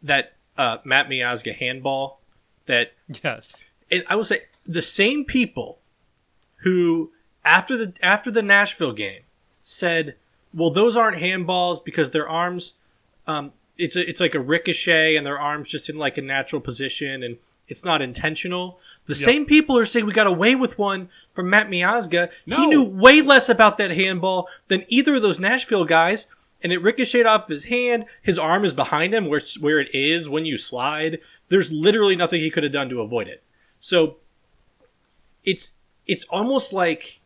[0.02, 2.20] that uh, Matt Miazga handball.
[2.66, 2.92] That
[3.22, 5.78] yes, and I will say the same people
[6.62, 7.12] who
[7.46, 9.22] after the after the Nashville game
[9.62, 10.16] said,
[10.52, 12.74] "Well, those aren't handballs because their arms,
[13.26, 16.60] um, it's a, it's like a ricochet and their arms just in like a natural
[16.60, 19.18] position and it's not intentional." The yep.
[19.18, 22.30] same people are saying we got away with one from Matt Miazga.
[22.44, 22.56] No.
[22.56, 26.26] He knew way less about that handball than either of those Nashville guys.
[26.62, 28.06] And it ricocheted off his hand.
[28.22, 31.20] His arm is behind him, where where it is when you slide.
[31.48, 33.44] There's literally nothing he could have done to avoid it.
[33.78, 34.16] So,
[35.44, 35.74] it's
[36.06, 37.20] it's almost like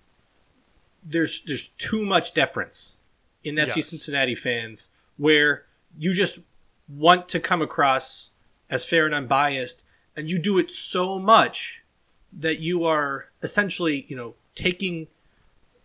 [1.02, 2.96] there's there's too much deference
[3.42, 3.90] in FC yes.
[3.90, 5.64] Cincinnati fans where
[5.98, 6.40] you just
[6.88, 8.32] want to come across
[8.68, 9.84] as fair and unbiased
[10.16, 11.84] and you do it so much
[12.32, 15.08] that you are essentially, you know, taking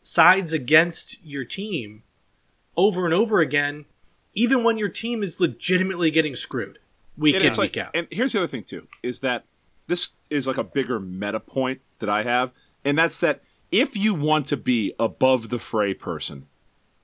[0.02, 2.04] sides against your team
[2.78, 3.86] over and over again
[4.36, 6.78] even when your team is legitimately getting screwed
[7.18, 7.92] week in week out.
[7.96, 9.46] And here's the other thing too is that
[9.88, 12.52] this is like a bigger meta point that I have
[12.84, 13.42] and that's that
[13.76, 16.48] if you want to be above the fray person,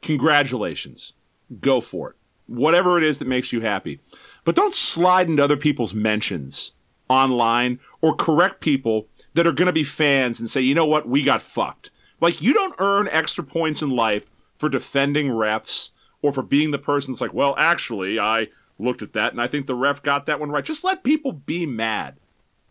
[0.02, 1.14] congratulations.
[1.60, 2.16] Go for it.
[2.48, 4.00] Whatever it is that makes you happy.
[4.46, 6.72] But don't slide into other people's mentions
[7.10, 11.10] online or correct people that are going to be fans and say, you know what,
[11.10, 11.90] we got fucked.
[12.22, 14.26] Like, you don't earn extra points in life
[14.58, 15.90] for defending refs
[16.22, 18.48] or for being the person that's like, well, actually, I
[18.80, 20.64] looked at that and I think the ref got that one right.
[20.64, 22.16] Just let people be mad.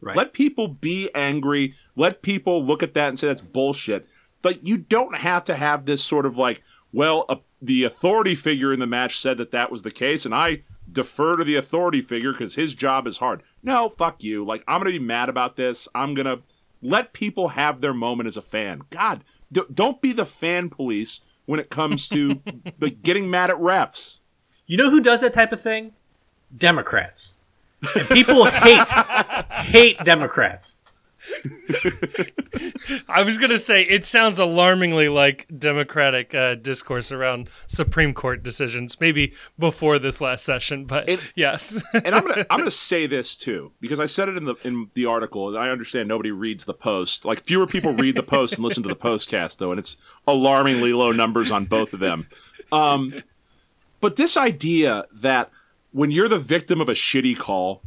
[0.00, 0.16] Right.
[0.16, 1.74] Let people be angry.
[1.96, 4.06] Let people look at that and say that's bullshit.
[4.42, 8.72] But you don't have to have this sort of like well, uh, the authority figure
[8.72, 12.02] in the match said that that was the case, and I defer to the authority
[12.02, 13.42] figure because his job is hard.
[13.62, 14.44] No, fuck you.
[14.44, 15.88] Like, I'm going to be mad about this.
[15.94, 16.42] I'm going to
[16.82, 18.82] let people have their moment as a fan.
[18.90, 22.40] God, d- don't be the fan police when it comes to
[22.78, 24.20] the getting mad at refs.
[24.66, 25.92] You know who does that type of thing?
[26.56, 27.36] Democrats.
[27.94, 28.90] And people hate
[29.50, 30.78] hate Democrats.
[33.08, 38.42] I was going to say it sounds alarmingly like Democratic uh, discourse around Supreme Court
[38.42, 41.82] decisions, maybe before this last session, but it, yes.
[42.04, 44.90] and I'm gonna I'm gonna say this too because I said it in the in
[44.94, 47.24] the article, and I understand nobody reads the post.
[47.24, 50.92] Like fewer people read the post and listen to the postcast though, and it's alarmingly
[50.92, 52.26] low numbers on both of them.
[52.72, 53.22] Um,
[54.00, 55.50] but this idea that
[55.92, 57.82] when you're the victim of a shitty call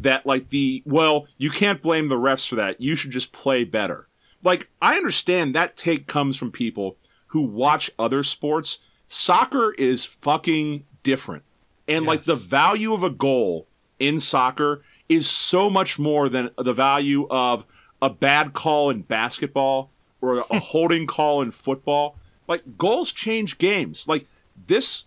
[0.00, 2.80] that like the well you can't blame the refs for that.
[2.80, 4.08] You should just play better.
[4.42, 6.96] Like i understand that take comes from people
[7.28, 8.80] who watch other sports.
[9.08, 11.42] Soccer is fucking different.
[11.88, 12.08] And yes.
[12.08, 13.66] like the value of a goal
[13.98, 17.64] in soccer is so much more than the value of
[18.02, 19.90] a bad call in basketball
[20.20, 22.16] or a holding call in football.
[22.48, 24.06] Like goals change games.
[24.08, 24.26] Like
[24.66, 25.06] this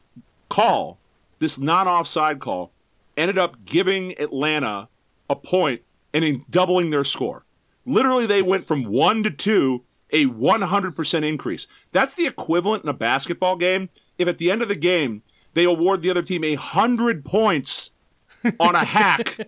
[0.49, 0.97] call
[1.39, 2.71] this non-offside call
[3.17, 4.87] ended up giving Atlanta
[5.29, 5.81] a point
[6.13, 7.45] and in doubling their score.
[7.85, 11.67] Literally, they went from one to two, a 100% increase.
[11.91, 13.89] That's the equivalent in a basketball game.
[14.17, 15.23] If at the end of the game,
[15.53, 17.91] they award the other team a hundred points
[18.59, 19.39] on a hack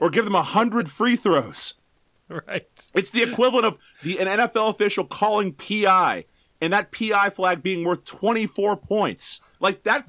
[0.00, 1.74] or give them a hundred free throws.
[2.28, 2.88] Right.
[2.94, 6.24] It's the equivalent of the an NFL official calling PI
[6.60, 9.40] and that PI flag being worth 24 points.
[9.60, 10.08] Like that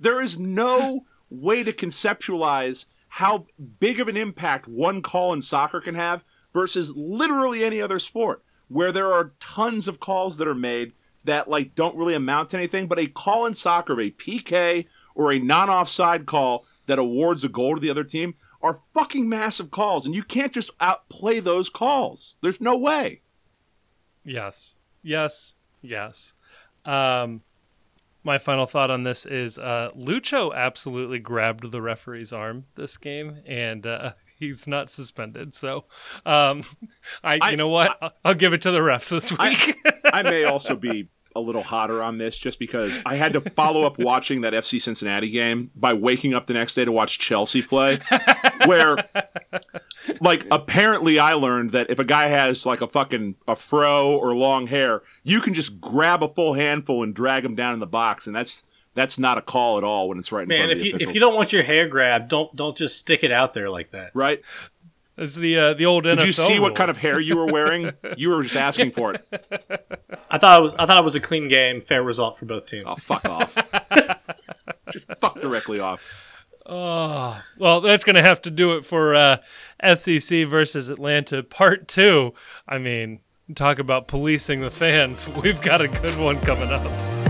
[0.00, 3.46] there is no way to conceptualize how
[3.78, 8.42] big of an impact one call in soccer can have versus literally any other sport
[8.68, 10.92] where there are tons of calls that are made
[11.24, 15.32] that like don't really amount to anything but a call in soccer a pk or
[15.32, 20.06] a non-offside call that awards a goal to the other team are fucking massive calls
[20.06, 22.36] and you can't just outplay those calls.
[22.42, 23.22] There's no way.
[24.24, 24.78] Yes.
[25.02, 25.56] Yes.
[25.80, 26.34] Yes.
[26.84, 27.42] Um
[28.22, 33.38] my final thought on this is uh, Lucho absolutely grabbed the referee's arm this game,
[33.46, 35.54] and uh, he's not suspended.
[35.54, 35.84] So,
[36.26, 36.62] um,
[37.24, 39.76] I, I, you know what, I, will give it to the refs this week.
[40.04, 43.40] I, I may also be a little hotter on this just because I had to
[43.40, 47.18] follow up watching that FC Cincinnati game by waking up the next day to watch
[47.18, 47.98] Chelsea play.
[48.66, 48.96] where,
[50.20, 54.34] like, apparently I learned that if a guy has like a fucking a fro or
[54.34, 57.86] long hair, you can just grab a full handful and drag him down in the
[57.86, 58.64] box, and that's
[58.94, 60.48] that's not a call at all when it's right.
[60.48, 63.30] Man, if you if you don't want your hair grabbed, don't don't just stick it
[63.30, 64.10] out there like that.
[64.14, 64.42] Right.
[65.20, 66.20] It's the uh, the old Did NFL.
[66.20, 66.62] Did you see rule.
[66.62, 67.92] what kind of hair you were wearing?
[68.16, 69.26] you were just asking for it.
[70.30, 72.64] I thought it was I thought it was a clean game, fair result for both
[72.64, 72.86] teams.
[72.88, 73.54] Oh fuck off!
[74.92, 76.26] just fuck directly off.
[76.64, 79.36] Oh well, that's going to have to do it for uh,
[79.84, 82.32] FCC versus Atlanta Part Two.
[82.66, 83.20] I mean,
[83.54, 85.28] talk about policing the fans.
[85.42, 87.29] We've got a good one coming up.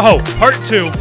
[0.00, 0.92] Oh, part two.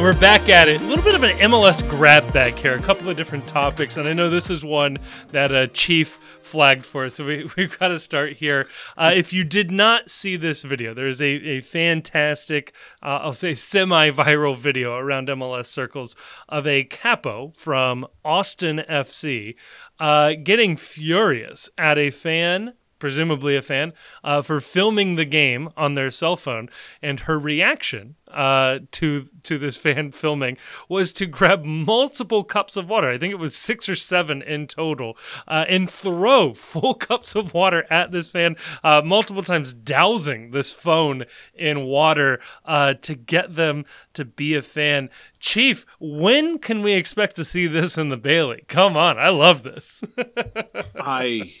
[0.00, 0.80] We're back at it.
[0.80, 4.08] A little bit of an MLS grab bag here, a couple of different topics, and
[4.08, 4.96] I know this is one
[5.32, 6.08] that uh, Chief
[6.40, 8.68] flagged for us, so we, we've got to start here.
[8.96, 13.34] Uh, if you did not see this video, there is a, a fantastic, uh, I'll
[13.34, 16.16] say semi viral video around MLS circles
[16.48, 19.56] of a capo from Austin FC
[20.00, 23.92] uh, getting furious at a fan presumably a fan,
[24.24, 26.68] uh, for filming the game on their cell phone,
[27.02, 30.56] and her reaction uh, to to this fan filming
[30.88, 33.10] was to grab multiple cups of water.
[33.10, 37.54] I think it was six or seven in total, uh, and throw full cups of
[37.54, 43.54] water at this fan uh, multiple times, dousing this phone in water uh, to get
[43.54, 45.10] them to be a fan.
[45.38, 48.64] Chief, when can we expect to see this in the Bailey?
[48.68, 50.02] Come on, I love this.
[50.96, 51.52] I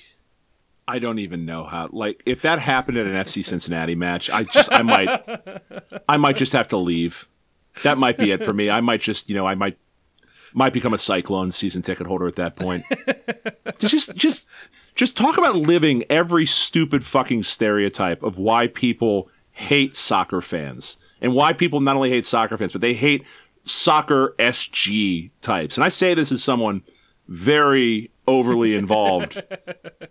[0.88, 1.88] I don't even know how.
[1.92, 5.08] Like, if that happened at an FC Cincinnati match, I just, I might,
[6.08, 7.28] I might just have to leave.
[7.82, 8.70] That might be it for me.
[8.70, 9.78] I might just, you know, I might,
[10.54, 12.84] might become a Cyclone season ticket holder at that point.
[13.78, 14.48] just, just,
[14.94, 21.34] just talk about living every stupid fucking stereotype of why people hate soccer fans and
[21.34, 23.24] why people not only hate soccer fans, but they hate
[23.64, 25.76] soccer SG types.
[25.76, 26.82] And I say this as someone
[27.28, 29.42] very overly involved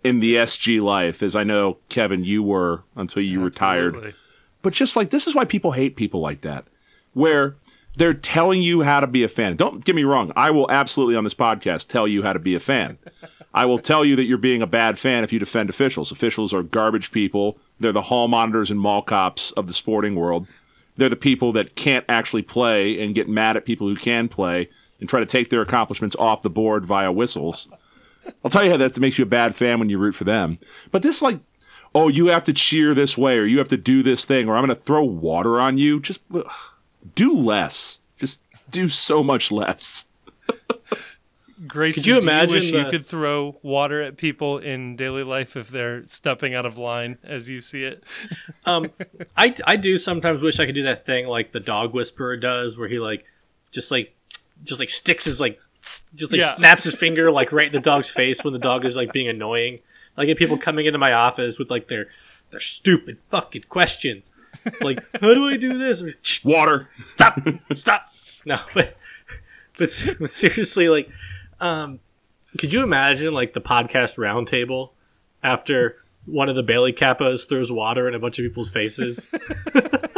[0.02, 3.96] in the SG life, as I know, Kevin, you were until you Absolutely.
[3.96, 4.14] retired.
[4.62, 6.64] But just like this is why people hate people like that,
[7.14, 7.56] where
[7.96, 9.56] they're telling you how to be a fan.
[9.56, 10.32] Don't get me wrong.
[10.36, 12.98] I will absolutely on this podcast tell you how to be a fan.
[13.54, 16.12] I will tell you that you're being a bad fan if you defend officials.
[16.12, 17.56] Officials are garbage people.
[17.80, 20.46] They're the hall monitors and mall cops of the sporting world.
[20.98, 24.68] They're the people that can't actually play and get mad at people who can play
[25.00, 27.68] and try to take their accomplishments off the board via whistles.
[28.44, 30.58] I'll tell you how that makes you a bad fan when you root for them.
[30.90, 31.40] But this, like,
[31.94, 34.56] oh, you have to cheer this way or you have to do this thing or
[34.56, 36.00] I'm going to throw water on you.
[36.00, 36.50] Just ugh,
[37.14, 38.00] do less.
[38.18, 40.06] Just do so much less.
[41.66, 42.78] Grace, could you imagine you, the...
[42.78, 47.16] you could throw water at people in daily life if they're stepping out of line
[47.24, 48.04] as you see it?
[48.66, 48.90] um,
[49.36, 52.76] I I do sometimes wish I could do that thing like the dog whisperer does,
[52.76, 53.24] where he like
[53.72, 54.14] just like
[54.64, 55.58] just like sticks his like
[56.14, 56.46] just like yeah.
[56.46, 59.28] snaps his finger like right in the dog's face when the dog is like being
[59.28, 59.80] annoying.
[60.16, 62.08] I get people coming into my office with like their
[62.50, 64.32] their stupid fucking questions,
[64.80, 66.02] like how do I do this?
[66.44, 66.88] Water.
[67.02, 67.38] Stop.
[67.74, 68.08] Stop.
[68.44, 68.96] No, but
[69.76, 71.10] but, but seriously, like
[71.60, 72.00] um,
[72.58, 74.90] could you imagine like the podcast roundtable
[75.42, 79.28] after one of the Bailey Capos throws water in a bunch of people's faces?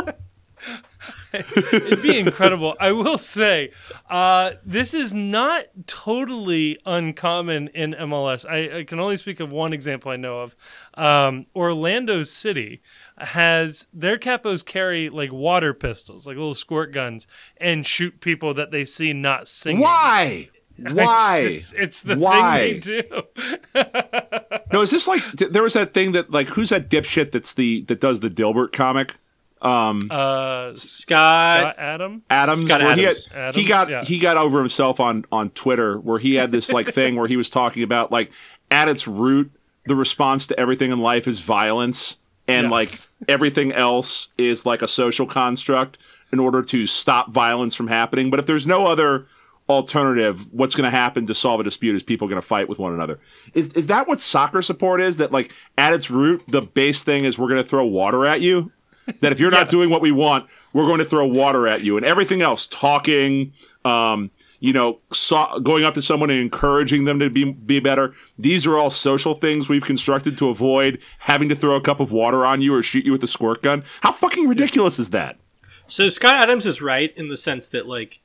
[1.33, 2.77] It'd be incredible.
[2.81, 3.73] I will say,
[4.09, 8.47] uh, this is not totally uncommon in MLS.
[8.49, 10.57] I, I, can only speak of one example I know of.
[10.95, 12.81] Um, Orlando City
[13.19, 17.27] has their capos carry like water pistols, like little squirt guns,
[17.59, 19.83] and shoot people that they see not singing.
[19.83, 20.49] Why?
[20.79, 21.41] Why?
[21.45, 22.81] It's, it's the Why?
[22.81, 24.63] thing they do.
[24.73, 27.83] no, is this like there was that thing that like who's that dipshit that's the
[27.89, 29.17] that does the Dilbert comic?
[29.61, 32.61] Um, uh, Scott, Scott Adam Adams.
[32.63, 32.99] Scott Adams.
[32.99, 33.57] He, had, Adams.
[33.57, 34.05] he got yeah.
[34.05, 37.37] he got over himself on on Twitter where he had this like thing where he
[37.37, 38.31] was talking about like
[38.71, 39.51] at its root
[39.87, 43.11] the response to everything in life is violence and yes.
[43.21, 45.99] like everything else is like a social construct
[46.33, 48.31] in order to stop violence from happening.
[48.31, 49.27] But if there's no other
[49.69, 52.79] alternative, what's going to happen to solve a dispute is people going to fight with
[52.79, 53.19] one another.
[53.55, 55.19] Is is that what soccer support is?
[55.19, 58.41] That like at its root, the base thing is we're going to throw water at
[58.41, 58.73] you.
[59.21, 59.61] That if you're yes.
[59.61, 62.67] not doing what we want, we're going to throw water at you, and everything else,
[62.67, 63.53] talking,
[63.85, 64.31] um,
[64.61, 68.15] you know, so, going up to someone and encouraging them to be be better.
[68.39, 72.13] These are all social things we've constructed to avoid having to throw a cup of
[72.13, 73.85] water on you or shoot you with a squirt gun.
[74.01, 75.39] How fucking ridiculous is that?
[75.87, 78.21] So Scott Adams is right in the sense that like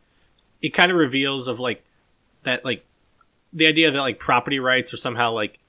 [0.62, 1.84] it kind of reveals of like
[2.44, 2.86] that like
[3.52, 5.60] the idea that like property rights are somehow like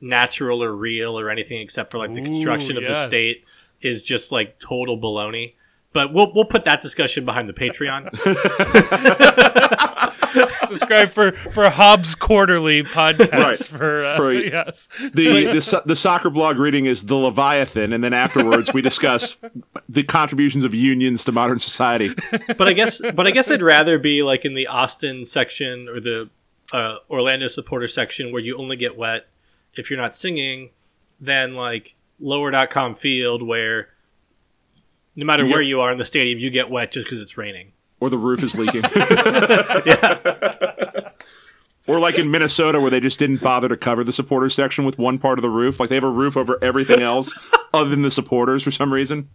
[0.00, 3.44] natural or real or anything except for like the construction Ooh, of the state
[3.80, 5.54] is just like total baloney.
[5.92, 8.10] But we'll we'll put that discussion behind the Patreon.
[10.66, 13.56] Subscribe for for Hobbes Quarterly podcast right.
[13.56, 14.88] for, uh, for yes.
[14.98, 19.36] The, the the soccer blog reading is the Leviathan, and then afterwards we discuss
[19.88, 22.10] the contributions of unions to modern society.
[22.58, 26.00] But I guess but I guess I'd rather be like in the Austin section or
[26.00, 26.28] the
[26.72, 29.28] uh, Orlando supporter section where you only get wet
[29.74, 30.70] if you're not singing
[31.20, 33.88] than like lower.com field where
[35.16, 35.52] no matter yep.
[35.52, 37.72] where you are in the stadium, you get wet just because it's raining.
[38.00, 38.82] Or the roof is leaking.
[39.86, 41.10] yeah.
[41.86, 44.98] Or like in Minnesota, where they just didn't bother to cover the supporters section with
[44.98, 45.78] one part of the roof.
[45.78, 47.38] Like they have a roof over everything else
[47.74, 49.28] other than the supporters for some reason.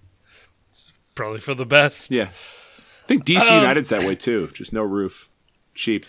[0.70, 2.12] It's probably for the best.
[2.12, 2.26] Yeah.
[2.26, 4.50] I think DC um, United's that way too.
[4.54, 5.30] Just no roof.
[5.76, 6.06] Cheap.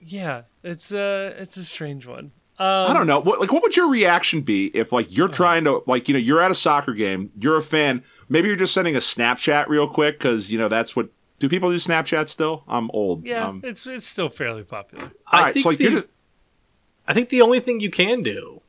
[0.00, 0.42] Yeah.
[0.64, 2.32] It's uh it's a strange one.
[2.62, 3.18] Um, I don't know.
[3.18, 6.20] What, like, what would your reaction be if, like, you're trying to, like, you know,
[6.20, 9.88] you're at a soccer game, you're a fan, maybe you're just sending a Snapchat real
[9.88, 11.08] quick because you know that's what.
[11.40, 12.62] Do people do Snapchat still?
[12.68, 13.26] I'm old.
[13.26, 15.10] Yeah, um, it's it's still fairly popular.
[15.26, 16.06] All right, so like the, just,
[17.08, 18.62] I think the only thing you can do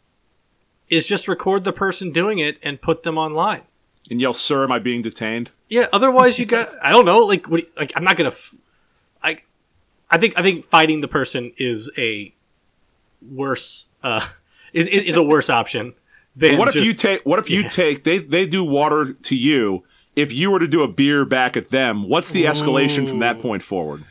[0.90, 3.62] is just record the person doing it and put them online.
[4.10, 5.86] And yell, "Sir, am I being detained?" Yeah.
[5.94, 6.68] Otherwise, you got.
[6.82, 7.20] I don't know.
[7.20, 8.30] Like, what, like I'm not gonna.
[8.30, 8.56] F-
[9.22, 9.38] I,
[10.10, 12.34] I think I think fighting the person is a
[13.32, 14.26] worse uh,
[14.74, 15.94] is is a worse option.
[16.36, 17.22] Than what if just, you take?
[17.24, 17.70] What if you yeah.
[17.70, 18.04] take?
[18.04, 19.84] They they do water to you.
[20.16, 23.08] If you were to do a beer back at them, what's the escalation Ooh.
[23.08, 24.06] from that point forward?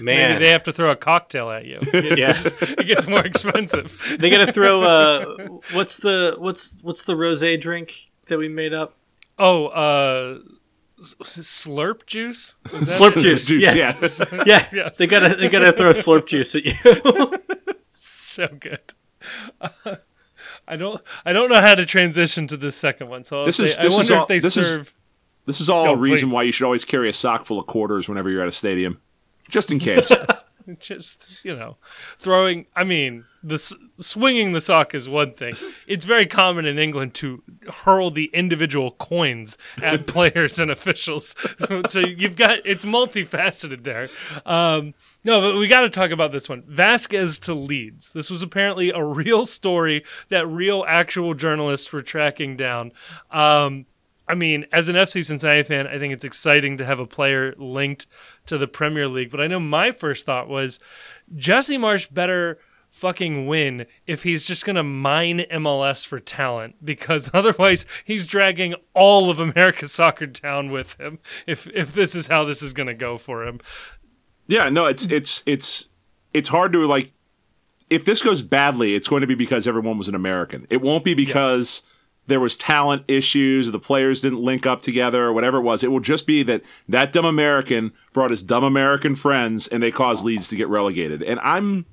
[0.00, 1.78] Man, Maybe they have to throw a cocktail at you.
[1.96, 2.32] It, yeah,
[2.78, 3.96] it gets more expensive.
[4.18, 4.82] they got to throw.
[4.82, 5.36] Uh,
[5.72, 7.94] what's the what's what's the rosé drink
[8.26, 8.94] that we made up?
[9.38, 10.38] Oh, uh,
[10.98, 12.56] slurp juice.
[12.66, 13.46] Slurp juice.
[13.46, 13.60] juice.
[13.60, 14.22] Yes.
[14.32, 14.42] Yeah.
[14.46, 14.66] yeah.
[14.72, 14.98] yes.
[14.98, 17.32] They gotta they gotta throw slurp juice at you.
[17.90, 18.80] so good.
[19.60, 19.96] Uh,
[20.68, 23.24] I don't I don't know how to transition to this second one.
[23.24, 24.82] So this say, is, this I wonder if they this serve.
[24.82, 24.94] Is,
[25.46, 26.34] this is all no, a reason please.
[26.34, 29.00] why you should always carry a sock full of quarters whenever you're at a stadium.
[29.48, 30.10] just in case.
[30.80, 31.76] just you know,
[32.18, 32.66] throwing.
[32.74, 35.54] I mean, the swinging the sock is one thing.
[35.86, 37.42] It's very common in England to
[37.84, 41.36] hurl the individual coins at players and officials.
[41.58, 44.08] So, so, you've got it's multifaceted there.
[44.44, 44.94] Um,
[45.24, 46.62] no, but we got to talk about this one.
[46.62, 48.10] Vazquez to Leeds.
[48.10, 52.90] This was apparently a real story that real actual journalists were tracking down.
[53.30, 53.86] Um,
[54.28, 57.54] I mean, as an FC Cincinnati fan, I think it's exciting to have a player
[57.58, 58.06] linked
[58.46, 59.30] to the Premier League.
[59.30, 60.80] But I know my first thought was
[61.36, 62.58] Jesse Marsch better
[62.96, 68.74] fucking win if he's just going to mine MLS for talent because otherwise he's dragging
[68.94, 72.86] all of America's soccer down with him if if this is how this is going
[72.86, 73.60] to go for him.
[74.46, 75.88] Yeah, no, it's it's it's
[76.32, 77.12] it's hard to like
[77.90, 80.66] if this goes badly, it's going to be because everyone was an American.
[80.70, 81.92] It won't be because yes
[82.26, 85.84] there was talent issues, or the players didn't link up together, or whatever it was.
[85.84, 89.90] It will just be that that dumb American brought his dumb American friends, and they
[89.90, 91.22] caused Leeds to get relegated.
[91.22, 91.86] And I'm,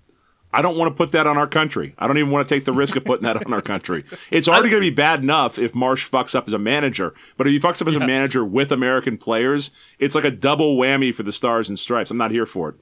[0.54, 1.96] I don't want to put that on our country.
[1.98, 4.06] I don't even want to take the risk of putting that on our country.
[4.30, 7.48] It's already going to be bad enough if Marsch fucks up as a manager, but
[7.48, 8.04] if he fucks up as yes.
[8.04, 12.12] a manager with American players, it's like a double whammy for the Stars and Stripes.
[12.12, 12.76] I'm not here for it.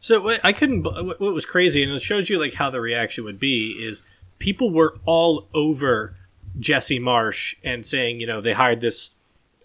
[0.00, 0.84] So I couldn't.
[0.84, 4.02] What was crazy, and it shows you like how the reaction would be is
[4.38, 6.16] people were all over
[6.58, 9.10] Jesse Marsch and saying, you know, they hired this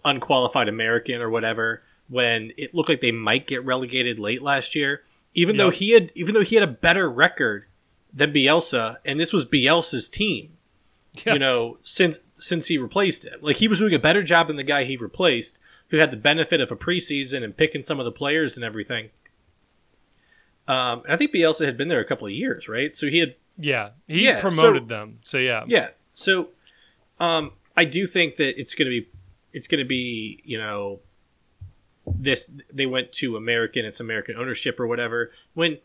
[0.04, 5.02] unqualified American or whatever when it looked like they might get relegated late last year.
[5.34, 5.64] Even yep.
[5.64, 7.66] though he had even though he had a better record
[8.12, 10.56] than Bielsa, and this was Bielsa's team.
[11.14, 11.34] Yes.
[11.34, 13.40] You know, since since he replaced him.
[13.40, 16.16] Like he was doing a better job than the guy he replaced, who had the
[16.16, 19.10] benefit of a preseason and picking some of the players and everything.
[20.66, 22.94] Um, and I think Bielsa had been there a couple of years, right?
[22.96, 25.18] So he had yeah he yeah, promoted so, them.
[25.24, 25.88] So yeah yeah.
[26.12, 26.48] So
[27.20, 29.08] um, I do think that it's going to be
[29.52, 31.00] it's going to be you know
[32.06, 35.78] this they went to American it's American ownership or whatever when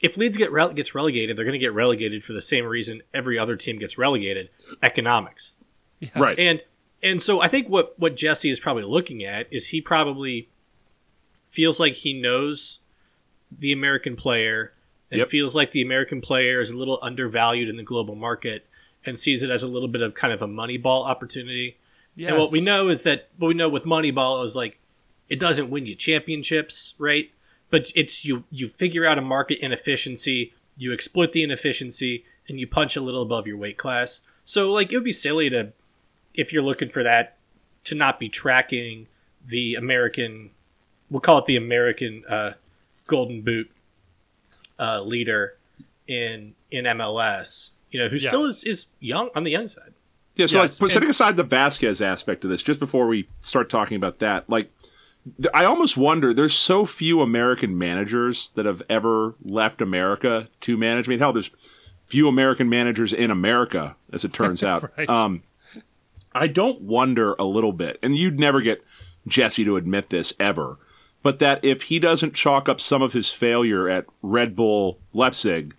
[0.00, 3.02] if Leeds get rele- gets relegated they're going to get relegated for the same reason
[3.12, 4.48] every other team gets relegated
[4.82, 5.56] economics
[5.98, 6.14] yes.
[6.16, 6.60] right and
[7.02, 10.48] and so I think what what Jesse is probably looking at is he probably
[11.46, 12.80] feels like he knows
[13.50, 14.72] the American player
[15.10, 15.28] and yep.
[15.28, 18.66] feels like the American player is a little undervalued in the global market
[19.04, 21.78] and sees it as a little bit of kind of a Moneyball opportunity.
[22.14, 22.30] Yes.
[22.30, 24.78] And what we know is that what we know with Moneyball is like
[25.30, 27.30] it doesn't win you championships, right?
[27.70, 32.66] But it's you you figure out a market inefficiency, you exploit the inefficiency, and you
[32.66, 34.22] punch a little above your weight class.
[34.44, 35.72] So like it would be silly to
[36.34, 37.36] if you're looking for that
[37.84, 39.06] to not be tracking
[39.44, 40.50] the American
[41.10, 42.52] we'll call it the American uh,
[43.06, 43.70] Golden Boot
[44.78, 45.56] uh, leader
[46.06, 48.24] in in MLS you know, who yes.
[48.24, 49.92] still is, is young on the young side.
[50.36, 50.80] Yeah, so yes.
[50.80, 54.48] like setting aside the Vazquez aspect of this, just before we start talking about that,
[54.48, 54.70] like
[55.52, 61.08] I almost wonder there's so few American managers that have ever left America to manage.
[61.08, 61.50] I mean, hell, there's
[62.06, 64.90] few American managers in America, as it turns out.
[64.96, 65.08] right.
[65.08, 65.42] um,
[66.32, 68.84] I don't wonder a little bit, and you'd never get
[69.26, 70.78] Jesse to admit this ever,
[71.22, 75.74] but that if he doesn't chalk up some of his failure at Red Bull Leipzig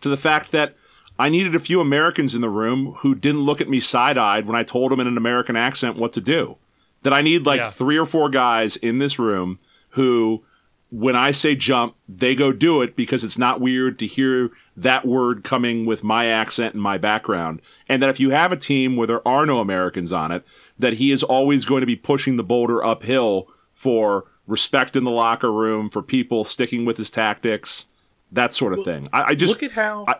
[0.00, 0.76] to the fact that
[1.18, 4.46] I needed a few Americans in the room who didn't look at me side eyed
[4.46, 6.56] when I told them in an American accent what to do.
[7.04, 7.70] That I need like yeah.
[7.70, 9.58] three or four guys in this room
[9.90, 10.42] who,
[10.90, 15.06] when I say jump, they go do it because it's not weird to hear that
[15.06, 17.62] word coming with my accent and my background.
[17.88, 20.44] And that if you have a team where there are no Americans on it,
[20.78, 25.10] that he is always going to be pushing the boulder uphill for respect in the
[25.10, 27.86] locker room, for people sticking with his tactics,
[28.32, 29.08] that sort of well, thing.
[29.12, 30.04] I, I, just look at how.
[30.08, 30.16] I,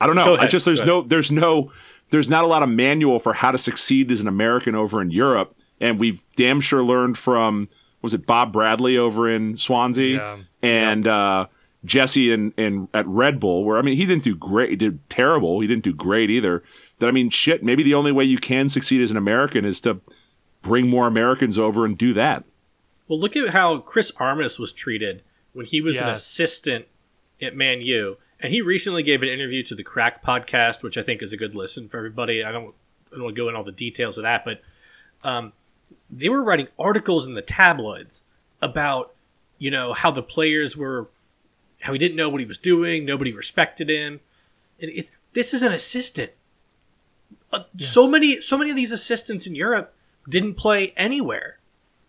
[0.00, 0.34] I don't know.
[0.34, 1.72] It's just there's no there's no
[2.10, 5.10] there's not a lot of manual for how to succeed as an American over in
[5.10, 7.68] Europe, and we've damn sure learned from
[8.00, 10.38] was it Bob Bradley over in Swansea yeah.
[10.62, 11.16] and yeah.
[11.16, 11.46] Uh,
[11.84, 14.98] Jesse in, in at Red Bull, where I mean he didn't do great, he did
[15.10, 16.64] terrible, he didn't do great either.
[16.98, 19.80] That I mean, shit, maybe the only way you can succeed as an American is
[19.82, 20.00] to
[20.62, 22.44] bring more Americans over and do that.
[23.06, 25.22] Well, look at how Chris Armas was treated
[25.52, 26.02] when he was yes.
[26.02, 26.86] an assistant
[27.42, 31.02] at Man U and he recently gave an interview to the Crack podcast, which I
[31.02, 32.42] think is a good listen for everybody.
[32.42, 32.74] I don't,
[33.12, 34.60] I don't want to go in all the details of that, but
[35.22, 35.52] um,
[36.18, 38.24] they were writing articles in the tabloids
[38.62, 39.14] about,
[39.58, 41.08] you know, how the players were,
[41.80, 44.20] how he didn't know what he was doing, nobody respected him,
[44.80, 46.32] and it, this is an assistant.
[47.52, 47.88] Uh, yes.
[47.88, 49.94] So many, so many of these assistants in Europe
[50.28, 51.58] didn't play anywhere.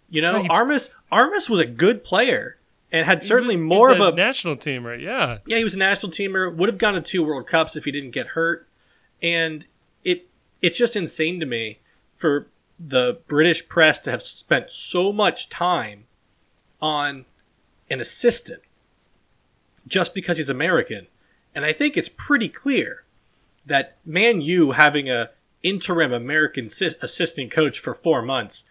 [0.09, 0.49] You know, right.
[0.49, 2.57] Armas Armas was a good player
[2.91, 5.01] and had certainly was, more of a, a, national teamer.
[5.01, 6.53] Yeah, yeah, he was a national teamer.
[6.55, 8.67] Would have gone to two World Cups if he didn't get hurt.
[9.21, 9.65] And
[10.03, 10.27] it
[10.61, 11.79] it's just insane to me
[12.15, 12.47] for
[12.77, 16.05] the British press to have spent so much time
[16.81, 17.25] on
[17.89, 18.61] an assistant
[19.87, 21.07] just because he's American.
[21.53, 23.03] And I think it's pretty clear
[23.65, 25.29] that Man U having a
[25.63, 28.65] interim American assistant coach for four months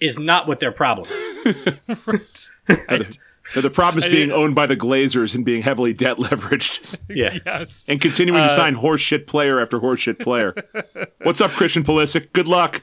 [0.00, 2.50] is not what their problem is.
[2.88, 3.18] right.
[3.54, 6.98] the problem is being owned by the Glazers and being heavily debt leveraged.
[7.08, 7.38] yeah.
[7.46, 7.84] Yes.
[7.88, 10.54] And continuing uh, to sign horseshit player after horseshit player.
[11.22, 12.32] What's up, Christian Pulisic?
[12.32, 12.82] Good luck.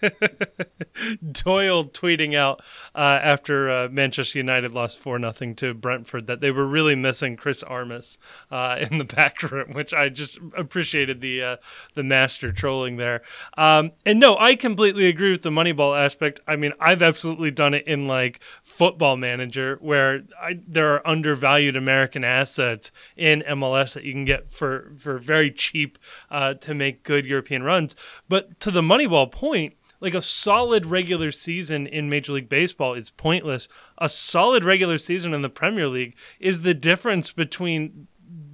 [1.32, 2.60] Doyle tweeting out
[2.94, 7.36] uh, after uh, Manchester United lost four nothing to Brentford that they were really missing
[7.36, 8.18] Chris Armas
[8.50, 11.56] uh, in the back room, which I just appreciated the uh,
[11.94, 13.22] the master trolling there.
[13.56, 16.40] Um, and no, I completely agree with the Moneyball aspect.
[16.46, 21.76] I mean, I've absolutely done it in like Football Manager, where I, there are undervalued
[21.76, 25.98] American assets in MLS that you can get for for very cheap
[26.30, 27.96] uh, to make good European runs.
[28.28, 29.74] But to the Moneyball point
[30.04, 33.68] like a solid regular season in Major League Baseball is pointless.
[33.96, 38.06] A solid regular season in the Premier League is the difference between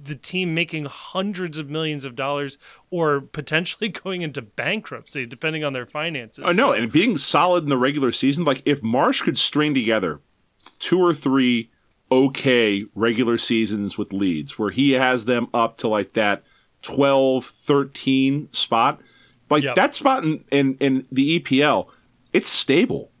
[0.03, 2.57] the team making hundreds of millions of dollars
[2.89, 6.43] or potentially going into bankruptcy depending on their finances.
[6.47, 6.73] I know, so.
[6.73, 10.21] and being solid in the regular season, like if Marsch could string together
[10.79, 11.69] two or three
[12.11, 16.43] okay regular seasons with Leeds where he has them up to like that
[16.81, 19.01] 12 13 spot
[19.51, 19.75] like yep.
[19.75, 21.87] that spot in, in, in the EPL,
[22.33, 23.11] it's stable.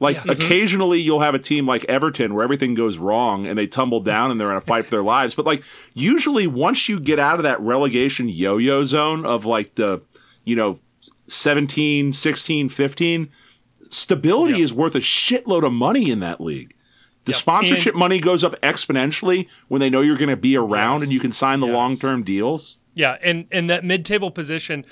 [0.00, 0.26] Like yes.
[0.26, 0.42] Mm-hmm.
[0.42, 4.30] occasionally you'll have a team like Everton where everything goes wrong and they tumble down
[4.30, 5.34] and they're in a fight for their lives.
[5.34, 5.62] But like
[5.94, 10.02] usually once you get out of that relegation yo-yo zone of like the,
[10.44, 10.78] you know,
[11.28, 13.30] 17, 16, 15,
[13.90, 14.60] stability yep.
[14.60, 16.74] is worth a shitload of money in that league.
[17.24, 17.40] The yep.
[17.40, 21.02] sponsorship and, money goes up exponentially when they know you're going to be around yes.
[21.04, 21.74] and you can sign the yes.
[21.74, 22.78] long-term deals.
[22.94, 24.84] Yeah, and and that mid-table position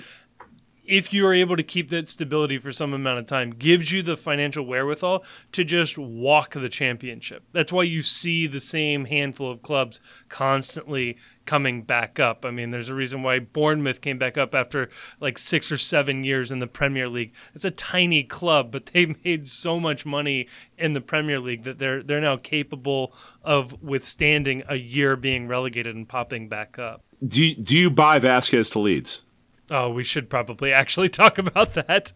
[0.84, 4.02] if you are able to keep that stability for some amount of time, gives you
[4.02, 7.44] the financial wherewithal to just walk the championship.
[7.52, 12.44] That's why you see the same handful of clubs constantly coming back up.
[12.44, 14.88] I mean, there's a reason why Bournemouth came back up after
[15.20, 17.32] like six or seven years in the Premier League.
[17.54, 21.78] It's a tiny club, but they made so much money in the Premier League that
[21.78, 27.02] they're they're now capable of withstanding a year being relegated and popping back up.
[27.26, 29.22] Do do you buy Vazquez to Leeds?
[29.70, 32.12] Oh, we should probably actually talk about that.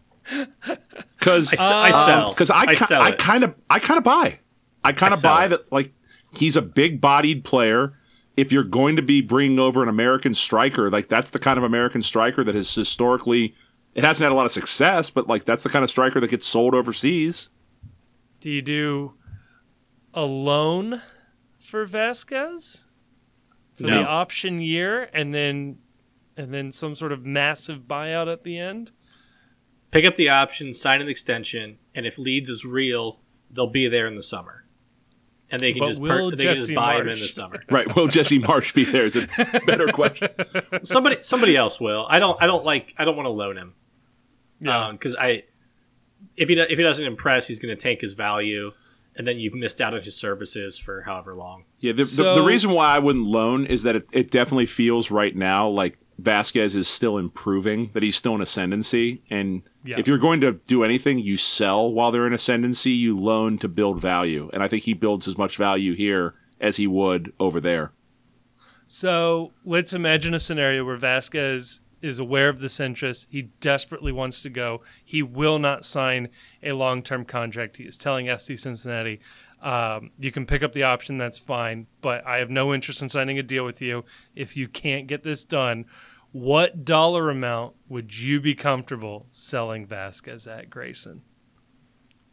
[1.17, 2.29] Because uh, I, I, sell.
[2.33, 4.39] Because I, I, kind of I kind of buy.
[4.83, 5.49] I kind of buy it.
[5.49, 5.93] that like
[6.35, 7.93] he's a big bodied player.
[8.35, 11.63] If you're going to be bringing over an American striker, like that's the kind of
[11.63, 13.55] American striker that has historically
[13.97, 16.29] it hasn't had a lot of success, but like that's the kind of striker that
[16.29, 17.49] gets sold overseas.
[18.39, 19.15] Do you do
[20.13, 21.01] a loan
[21.57, 22.85] for Vazquez
[23.73, 24.01] for no.
[24.01, 25.79] the option year and then
[26.37, 28.91] and then some sort of massive buyout at the end.
[29.91, 33.19] Pick up the option, sign an extension, and if Leeds is real,
[33.49, 34.65] they'll be there in the summer.
[35.49, 37.01] And they can but just per- they can just buy Marsch.
[37.01, 37.63] him in the summer.
[37.71, 37.95] right.
[37.95, 39.27] Will Jesse Marsch be there is a
[39.65, 40.27] better question.
[40.83, 42.05] somebody somebody else will.
[42.09, 43.73] I don't I don't like I don't want to loan him.
[44.59, 44.91] Yeah.
[44.91, 45.43] Because um, I
[46.35, 48.73] if he if he doesn't impress, he's going to tank his value
[49.17, 51.65] and then you've missed out on his services for however long.
[51.79, 54.67] Yeah, the, so, the, the, reason why I wouldn't loan is that it, it definitely
[54.67, 59.21] feels right now like Vazquez is still improving, that he's still in ascendancy.
[59.29, 59.99] And yeah.
[59.99, 63.67] if you're going to do anything, you sell while they're in ascendancy, you loan to
[63.67, 64.49] build value.
[64.53, 67.91] And I think he builds as much value here as he would over there.
[68.87, 73.27] So let's imagine a scenario where Vazquez is aware of this interest.
[73.29, 74.81] He desperately wants to go.
[75.03, 76.29] He will not sign
[76.63, 77.77] a long term contract.
[77.77, 79.19] He is telling FC Cincinnati,
[79.61, 83.09] um, you can pick up the option, that's fine, but I have no interest in
[83.09, 84.05] signing a deal with you
[84.35, 85.85] if you can't get this done.
[86.31, 91.23] What dollar amount would you be comfortable selling Vazquez at Grayson?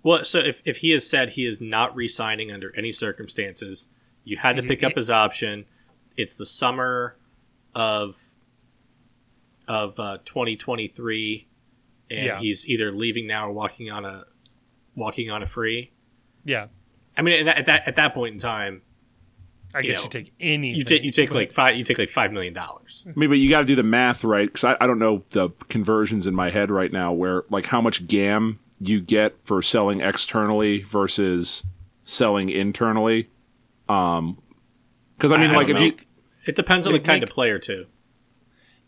[0.03, 3.89] Well, so if, if he has said he is not re signing under any circumstances,
[4.25, 5.65] you had to pick up his option.
[6.17, 7.17] It's the summer
[7.75, 8.17] of
[9.67, 11.49] of uh, 2023
[12.11, 12.39] and yeah.
[12.39, 14.25] he's either leaving now or walking on a
[14.95, 15.91] walking on a free.
[16.45, 16.69] Yeah.
[17.17, 18.83] I mean, at that, at that, at that point in time,
[19.75, 20.75] I guess you, know, you take any.
[20.75, 21.77] You take you take like five.
[21.77, 23.05] You take like five million dollars.
[23.07, 25.25] I mean, but you got to do the math right because I, I don't know
[25.31, 27.13] the conversions in my head right now.
[27.13, 31.65] Where like how much GAM you get for selling externally versus
[32.05, 33.31] selling internally.
[33.89, 34.39] Um,
[35.17, 35.83] because I mean, I, like if know.
[35.83, 35.97] you,
[36.47, 37.87] it depends on the kind of player too.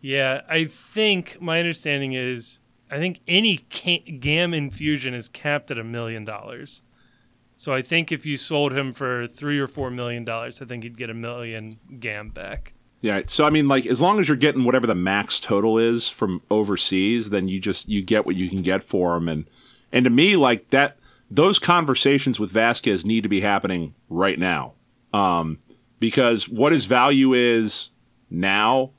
[0.01, 2.61] Yeah, I think my understanding is
[2.91, 6.83] I think any GAM infusion is capped at a million dollars.
[7.57, 10.85] So I think if you sold him for three or four million dollars, I think
[10.85, 12.75] you'd get a million GAM back.
[13.01, 13.23] Yeah.
[13.25, 16.43] So I mean, like as long as you're getting whatever the max total is from
[16.51, 19.47] overseas, then you just you get what you can get for him, and
[19.91, 20.99] and to me, like that
[21.31, 24.75] those conversations with Vazquez need to be happening right now.
[25.13, 25.59] Um,
[25.99, 27.91] because what his value is
[28.31, 28.91] now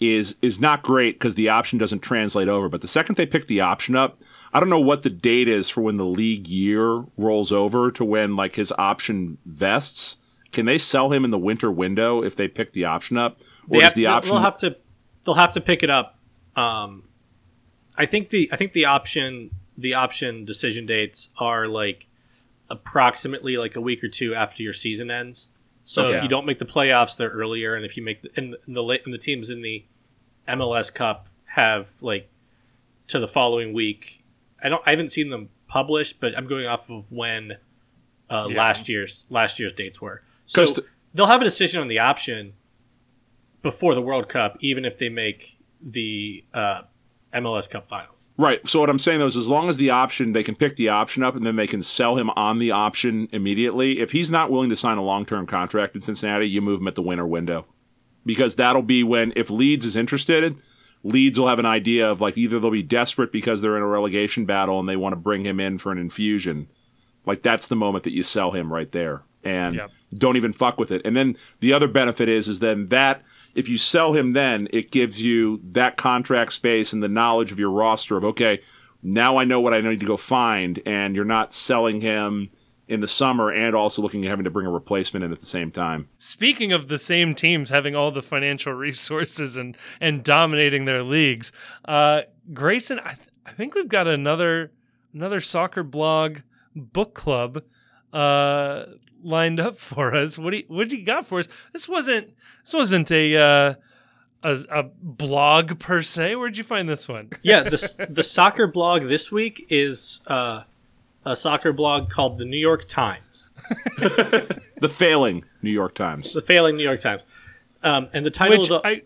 [0.00, 2.68] is is not great because the option doesn't translate over.
[2.68, 4.20] But the second they pick the option up,
[4.52, 8.04] I don't know what the date is for when the league year rolls over to
[8.04, 10.18] when like his option vests.
[10.52, 13.78] Can they sell him in the winter window if they pick the option up, or
[13.78, 14.34] they have, the option?
[14.34, 14.76] They'll have to
[15.24, 16.18] they'll have to pick it up.
[16.54, 17.04] Um,
[17.96, 22.06] I think the I think the option the option decision dates are like
[22.68, 25.50] approximately like a week or two after your season ends.
[25.82, 26.16] So okay.
[26.16, 28.82] if you don't make the playoffs, they're earlier, and if you make the and the
[29.04, 29.84] and the teams in the
[30.48, 32.28] MLS Cup have like
[33.08, 34.21] to the following week.
[34.62, 34.82] I don't.
[34.86, 37.52] I haven't seen them published, but I'm going off of when
[38.30, 38.56] uh, yeah.
[38.56, 40.22] last year's last year's dates were.
[40.46, 40.66] So
[41.14, 42.54] they'll have a decision on the option
[43.62, 46.82] before the World Cup, even if they make the uh,
[47.32, 48.30] MLS Cup Finals.
[48.36, 48.66] Right.
[48.66, 50.88] So what I'm saying though is, as long as the option, they can pick the
[50.88, 54.00] option up and then they can sell him on the option immediately.
[54.00, 56.88] If he's not willing to sign a long term contract in Cincinnati, you move him
[56.88, 57.66] at the winter window,
[58.26, 60.56] because that'll be when if Leeds is interested.
[61.04, 63.86] Leeds will have an idea of like either they'll be desperate because they're in a
[63.86, 66.68] relegation battle and they want to bring him in for an infusion.
[67.26, 69.90] Like that's the moment that you sell him right there and yep.
[70.14, 71.02] don't even fuck with it.
[71.04, 73.22] And then the other benefit is is then that
[73.54, 77.58] if you sell him then, it gives you that contract space and the knowledge of
[77.58, 78.60] your roster of, okay,
[79.02, 82.50] now I know what I need to go find, and you're not selling him
[82.92, 85.46] in the summer and also looking at having to bring a replacement in at the
[85.46, 86.08] same time.
[86.18, 91.52] Speaking of the same teams having all the financial resources and and dominating their leagues,
[91.86, 92.22] uh,
[92.52, 94.72] Grayson, I, th- I think we've got another
[95.14, 96.40] another soccer blog
[96.76, 97.62] book club
[98.12, 98.84] uh,
[99.22, 100.38] lined up for us.
[100.38, 101.48] What do you, what do you got for us?
[101.72, 103.74] This wasn't this wasn't a uh,
[104.42, 106.36] a, a blog per se.
[106.36, 107.30] Where'd you find this one?
[107.42, 110.64] yeah, the the soccer blog this week is uh,
[111.24, 113.50] a soccer blog called the New York Times.
[113.96, 116.32] the failing New York Times.
[116.32, 117.24] The failing New York Times.
[117.82, 119.02] Um, and the title Which of the I,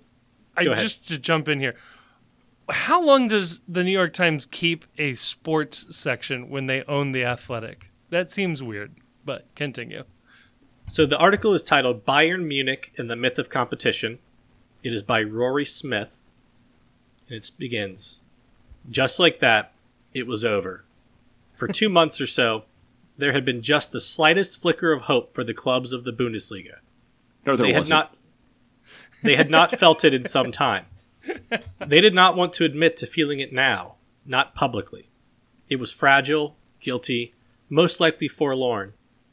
[0.57, 1.75] I just to jump in here.
[2.69, 7.25] How long does the New York Times keep a sports section when they own the
[7.25, 7.91] Athletic?
[8.11, 8.93] That seems weird,
[9.25, 10.05] but continue.
[10.87, 14.19] So the article is titled Bayern Munich and the Myth of Competition.
[14.83, 16.21] It is by Rory Smith.
[17.29, 18.21] And it begins
[18.89, 19.73] Just like that,
[20.15, 20.86] it was over.
[21.57, 22.65] For two months or so,
[23.17, 26.79] there had been just the slightest flicker of hope for the clubs of the Bundesliga.
[27.45, 27.87] No, there they wasn't.
[27.87, 28.17] had not
[29.23, 30.87] they had not felt it in some time.
[31.85, 35.09] They did not want to admit to feeling it now, not publicly.
[35.69, 37.35] It was fragile, guilty,
[37.69, 38.93] most likely forlorn,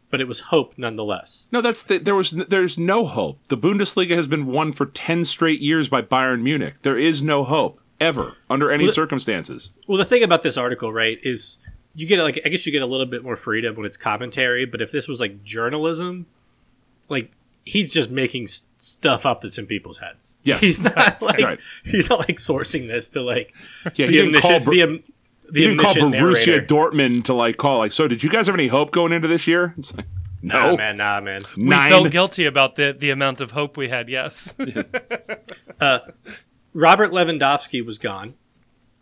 [0.09, 1.47] but it was hope nonetheless.
[1.51, 3.39] No, that's the, there was there's no hope.
[3.49, 6.75] The Bundesliga has been won for 10 straight years by Bayern Munich.
[6.81, 9.71] There is no hope ever under any well, circumstances.
[9.87, 11.57] Well, the thing about this article, right, is
[11.95, 14.65] you get like I guess you get a little bit more freedom when it's commentary,
[14.65, 16.25] but if this was like journalism,
[17.09, 17.31] like
[17.65, 20.37] he's just making stuff up that's in people's heads.
[20.43, 20.59] Yes.
[20.61, 21.59] He's not like right.
[21.85, 23.53] he's not like sourcing this to like
[23.95, 25.03] yeah, the, omniscient, the,
[25.49, 27.91] the you didn't call Borussia Dortmund to like call like.
[27.91, 29.73] So did you guys have any hope going into this year?
[29.77, 30.07] It's like
[30.41, 31.41] no, nah, man, nah, man.
[31.55, 34.09] We felt guilty about the the amount of hope we had.
[34.09, 34.57] Yes.
[35.79, 35.99] uh,
[36.73, 38.33] Robert Lewandowski was gone.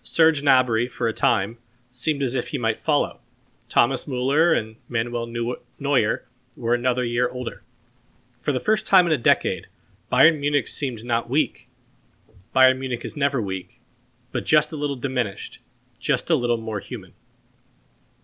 [0.04, 1.58] Serge Gnabry, for a time,
[1.92, 3.20] seemed as if he might follow.
[3.70, 6.26] Thomas Muller and Manuel Neuer
[6.58, 7.62] were another year older.
[8.40, 9.68] For the first time in a decade,
[10.12, 11.70] Bayern Munich seemed not weak.
[12.56, 13.80] Bayern Munich is never weak,
[14.32, 15.60] but just a little diminished
[16.02, 17.14] just a little more human.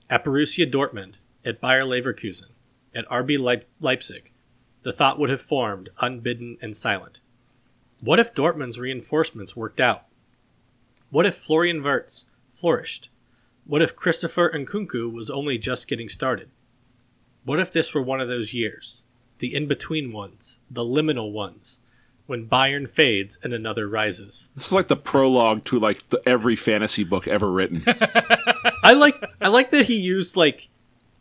[0.09, 2.49] At Borussia Dortmund, at Bayer Leverkusen,
[2.93, 3.37] at RB
[3.79, 4.31] Leipzig,
[4.81, 7.21] the thought would have formed, unbidden and silent.
[8.01, 10.05] What if Dortmund's reinforcements worked out?
[11.09, 13.11] What if Florian Wirtz flourished?
[13.67, 16.49] What if Christopher Nkunku was only just getting started?
[17.43, 19.03] What if this were one of those years?
[19.39, 21.81] The in between ones, the liminal ones,
[22.27, 24.51] when Bayern fades and another rises.
[24.55, 27.83] This is like the prologue to like the, every fantasy book ever written.
[28.83, 30.69] I like I like that he used like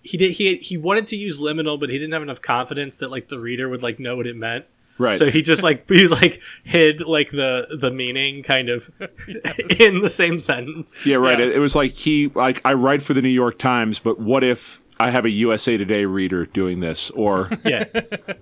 [0.02, 3.10] he did he he wanted to use liminal, but he didn't have enough confidence that
[3.10, 4.66] like the reader would like know what it meant.
[4.98, 5.14] Right.
[5.14, 8.90] So he just like he's like hid like the the meaning kind of
[9.28, 9.80] yes.
[9.80, 11.04] in the same sentence.
[11.04, 11.38] Yeah, right.
[11.38, 11.54] Yes.
[11.54, 14.42] It, it was like he like I write for the New York Times, but what
[14.42, 17.84] if I have a USA Today reader doing this, or yeah,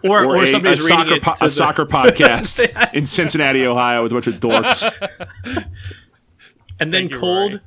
[0.05, 1.50] or or, or a, somebody's a reading soccer po- a the...
[1.50, 2.94] soccer podcast yes.
[2.94, 5.68] in Cincinnati, Ohio, with a bunch of dorks.
[6.78, 7.62] and then you, cold, Rory.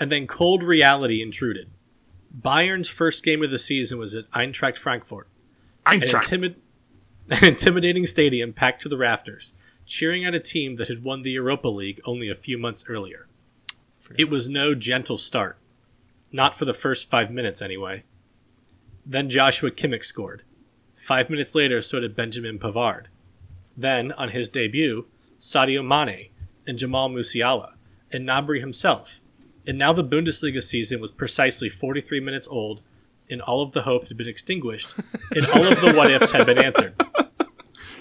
[0.00, 1.70] and then cold reality intruded.
[2.32, 5.28] Bayern's first game of the season was at Eintracht Frankfurt,
[5.86, 6.32] Eintracht.
[6.32, 6.56] An, intimid-
[7.30, 9.54] an intimidating stadium packed to the rafters,
[9.86, 13.28] cheering at a team that had won the Europa League only a few months earlier.
[14.18, 15.56] It was no gentle start,
[16.30, 18.04] not for the first five minutes anyway.
[19.06, 20.42] Then Joshua Kimmich scored.
[20.94, 23.06] Five minutes later, so did Benjamin Pavard.
[23.76, 25.06] Then, on his debut,
[25.38, 26.28] Sadio Mane
[26.66, 27.74] and Jamal Musiala,
[28.12, 29.20] and Gnabry himself.
[29.66, 32.82] And now the Bundesliga season was precisely 43 minutes old,
[33.30, 34.94] and all of the hope had been extinguished,
[35.34, 36.94] and all of the what ifs had been answered.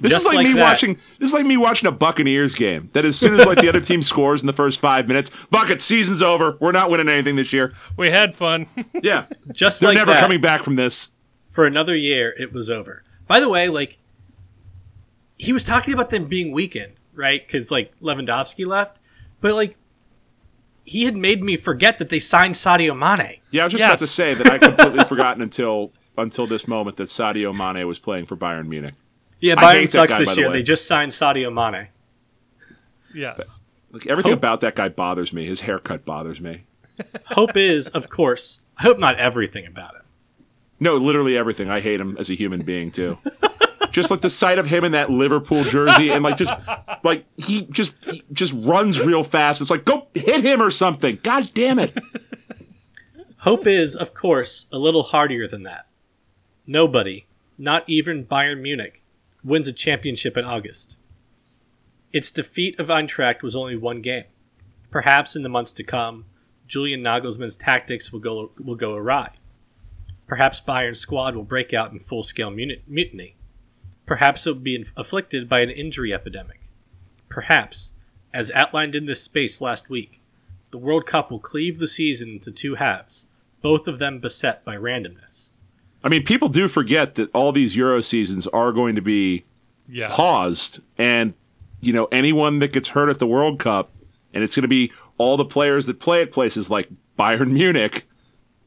[0.03, 0.61] This Just is like, like me that.
[0.61, 0.95] watching.
[1.17, 2.89] This is like me watching a Buccaneers game.
[2.91, 5.80] That as soon as like the other team scores in the first five minutes, bucket
[5.80, 6.57] season's over.
[6.59, 7.74] We're not winning anything this year.
[7.95, 8.67] We had fun.
[9.01, 10.19] yeah, just they're like never that.
[10.19, 11.11] coming back from this.
[11.47, 13.03] For another year, it was over.
[13.28, 13.97] By the way, like
[15.38, 17.41] he was talking about them being weakened, right?
[17.45, 18.99] Because like Lewandowski left,
[19.39, 19.78] but like
[20.84, 23.39] he had made me forget that they signed Sadio Mane.
[23.51, 23.89] Yeah, I was just yes.
[23.89, 27.99] about to say that I completely forgotten until until this moment that Sadio Mane was
[27.99, 28.93] playing for Bayern Munich.
[29.39, 30.47] Yeah, Bayern sucks guy, this year.
[30.47, 31.89] The they just signed Sadio Mane.
[33.15, 33.61] Yes.
[33.91, 35.45] Like everything hope, about that guy bothers me.
[35.45, 36.63] His haircut bothers me.
[37.25, 40.01] hope is, of course, I hope not everything about him.
[40.79, 41.69] No, literally everything.
[41.69, 43.17] I hate him as a human being too.
[43.94, 46.52] just like the sight of him in that Liverpool jersey and like just
[47.04, 49.62] like he just he just runs real fast.
[49.62, 51.20] It's like go hit him or something.
[51.24, 51.98] God damn it.
[53.38, 55.86] Hope is, of course, a little hardier than that.
[56.66, 57.26] Nobody,
[57.58, 59.04] not even Bayern Munich,
[59.44, 60.98] wins a championship in August.
[62.12, 64.24] Its defeat of Eintracht was only one game.
[64.91, 66.26] Perhaps in the months to come,
[66.68, 69.32] Julian Nagelsmann's tactics will go, will go awry.
[70.26, 73.36] Perhaps Bayern's squad will break out in full scale mutiny.
[74.06, 76.60] Perhaps it will be afflicted by an injury epidemic.
[77.30, 77.93] Perhaps,
[78.34, 80.22] as outlined in this space last week,
[80.72, 83.28] the World Cup will cleave the season into two halves,
[83.62, 85.54] both of them beset by randomness.
[86.04, 89.45] I mean, people do forget that all these Euro seasons are going to be
[89.88, 90.14] yes.
[90.14, 91.34] paused, and
[91.80, 93.91] you know anyone that gets hurt at the World Cup,
[94.34, 98.06] and it's going to be all the players that play at places like Bayern Munich.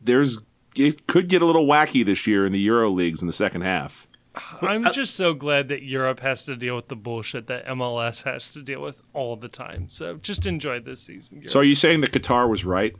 [0.03, 0.39] There's
[0.74, 3.62] it could get a little wacky this year in the Euro leagues in the second
[3.62, 4.05] half.
[4.61, 8.24] I'm uh, just so glad that Europe has to deal with the bullshit that MLS
[8.24, 9.89] has to deal with all the time.
[9.89, 11.39] So just enjoy this season.
[11.39, 11.51] Europe.
[11.51, 12.95] So are you saying that Qatar was right?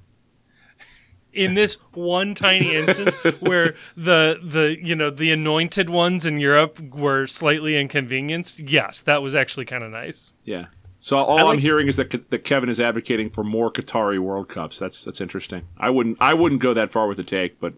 [1.37, 6.80] in this one tiny instance where the the you know the anointed ones in Europe
[6.80, 10.34] were slightly inconvenienced, yes, that was actually kind of nice.
[10.45, 10.66] Yeah.
[10.99, 14.49] So all like, I'm hearing is that that Kevin is advocating for more Qatari World
[14.49, 14.78] Cups.
[14.78, 15.68] That's that's interesting.
[15.78, 17.74] I wouldn't I wouldn't go that far with the take, but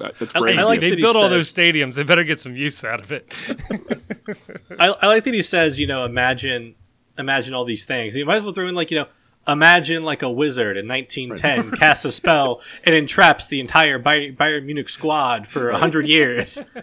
[0.00, 0.58] that's great.
[0.58, 1.94] I, I like they built all those stadiums.
[1.94, 3.32] They better get some use out of it.
[4.78, 6.74] I, I like that he says, you know, imagine
[7.18, 8.16] imagine all these things.
[8.16, 9.06] You might as well throw in like you know
[9.48, 11.78] imagine like a wizard in 1910 right.
[11.78, 16.60] casts a spell and entraps the entire Bayern, Bayern Munich squad for a hundred years.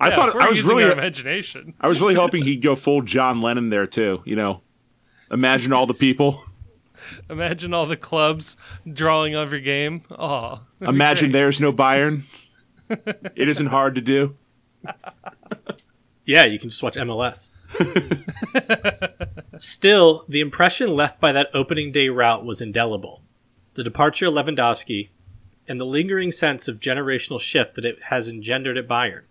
[0.00, 1.74] I yeah, thought I was really imagination.
[1.80, 4.22] I was really hoping he'd go full John Lennon there too.
[4.24, 4.62] You know,
[5.30, 6.44] imagine all the people.
[7.28, 8.56] Imagine all the clubs
[8.90, 10.02] drawing every game.
[10.10, 12.22] Oh, imagine there's no Bayern.
[12.88, 14.36] it isn't hard to do.
[16.30, 17.50] Yeah, you can just watch MLS.
[19.58, 23.22] Still, the impression left by that opening day rout was indelible.
[23.74, 25.08] The departure of Lewandowski
[25.66, 29.22] and the lingering sense of generational shift that it has engendered at Bayern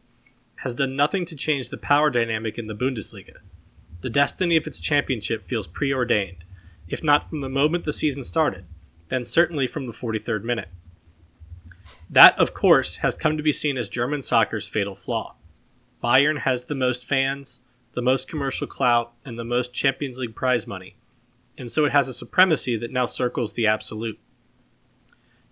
[0.58, 3.38] has done nothing to change the power dynamic in the Bundesliga.
[4.02, 6.44] The destiny of its championship feels preordained,
[6.90, 8.66] if not from the moment the season started,
[9.10, 10.70] then certainly from the 43rd minute.
[12.10, 15.36] That, of course, has come to be seen as German soccer's fatal flaw.
[16.04, 17.62] Bayern has the most fans,
[17.94, 20.96] the most commercial clout, and the most Champions League prize money,
[21.58, 24.18] and so it has a supremacy that now circles the absolute.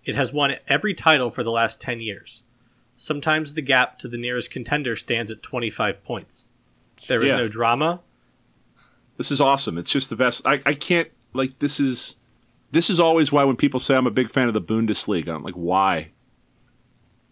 [0.04, 2.44] It has won every title for the last 10 years.
[2.96, 6.48] Sometimes the gap to the nearest contender stands at 25 points.
[7.06, 7.38] There is yes.
[7.38, 8.00] no drama.
[9.18, 9.76] This is awesome.
[9.76, 10.46] It's just the best.
[10.46, 12.16] I, I can't, like, this is.
[12.70, 15.42] This is always why when people say I'm a big fan of the Bundesliga, I'm
[15.42, 16.10] like, why?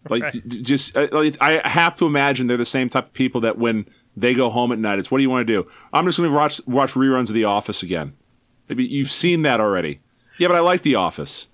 [0.09, 0.47] Like, right.
[0.47, 4.33] just I, I have to imagine they're the same type of people that when they
[4.33, 4.97] go home at night.
[4.97, 5.69] It's what do you want to do?
[5.93, 8.15] I'm just going to watch watch reruns of The Office again.
[8.67, 9.99] Maybe you've seen that already.
[10.39, 11.49] Yeah, but I like The Office.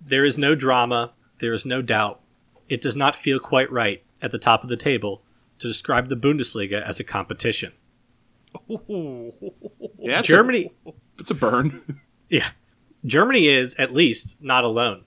[0.00, 1.12] There is no drama.
[1.40, 2.20] There is no doubt.
[2.68, 5.22] It does not feel quite right at the top of the table
[5.58, 7.72] to describe the Bundesliga as a competition.
[8.70, 9.32] Ooh.
[9.98, 10.72] Yeah, Germany.
[10.86, 12.00] A, it's a burn.
[12.28, 12.50] yeah.
[13.04, 15.04] Germany is, at least, not alone.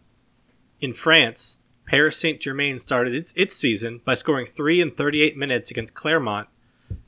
[0.80, 5.70] In France, Paris Saint Germain started its, its season by scoring 3 in 38 minutes
[5.70, 6.48] against Clermont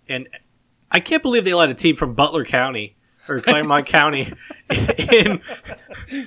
[0.07, 0.27] and
[0.91, 2.94] I can't believe they let a team from Butler County
[3.27, 4.31] or Clermont County
[5.09, 5.41] in.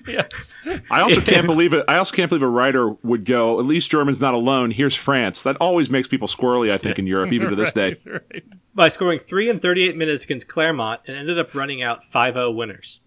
[0.06, 0.56] Yes.
[0.90, 1.84] I also can't believe it.
[1.88, 3.58] I also can't believe a writer would go.
[3.58, 4.70] At least German's not alone.
[4.70, 5.42] Here's France.
[5.42, 6.70] That always makes people squirrely.
[6.70, 7.96] I think in Europe, even to this day.
[8.04, 8.44] Right.
[8.74, 13.00] By scoring three and 38 minutes against Clermont and ended up running out 5-0 winners.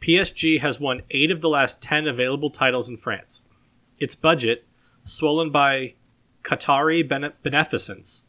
[0.00, 3.42] PSG has won eight of the last ten available titles in France.
[3.98, 4.66] Its budget,
[5.02, 5.94] swollen by
[6.42, 7.06] Qatari
[7.42, 8.24] beneficence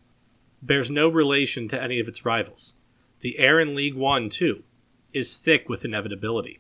[0.62, 2.74] bears no relation to any of its rivals.
[3.20, 4.64] The air in League One, too,
[5.16, 6.60] is thick with inevitability.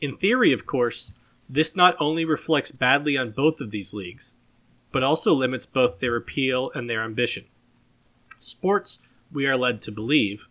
[0.00, 1.14] In theory, of course,
[1.48, 4.34] this not only reflects badly on both of these leagues,
[4.90, 7.44] but also limits both their appeal and their ambition.
[8.38, 8.98] Sports,
[9.32, 10.48] we are led to believe,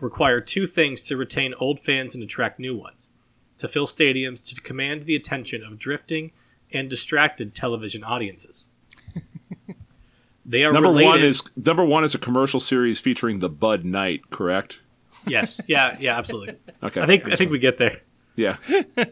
[0.00, 3.10] require two things to retain old fans and attract new ones
[3.58, 6.32] to fill stadiums, to command the attention of drifting
[6.72, 8.66] and distracted television audiences.
[10.44, 11.08] they are number related.
[11.08, 14.78] one is number one is a commercial series featuring the Bud Knight, correct?
[15.26, 16.56] Yes, yeah, yeah, absolutely.
[16.82, 18.00] okay, I think I think we get there.
[18.36, 18.56] Yeah,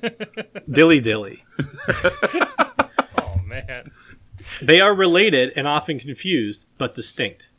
[0.71, 1.45] dilly dilly.
[3.19, 3.91] oh man,
[4.61, 7.51] they are related and often confused, but distinct.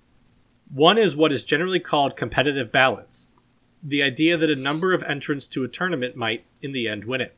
[0.74, 3.28] One is what is generally called competitive balance,
[3.82, 7.22] the idea that a number of entrants to a tournament might, in the end, win
[7.22, 7.36] it.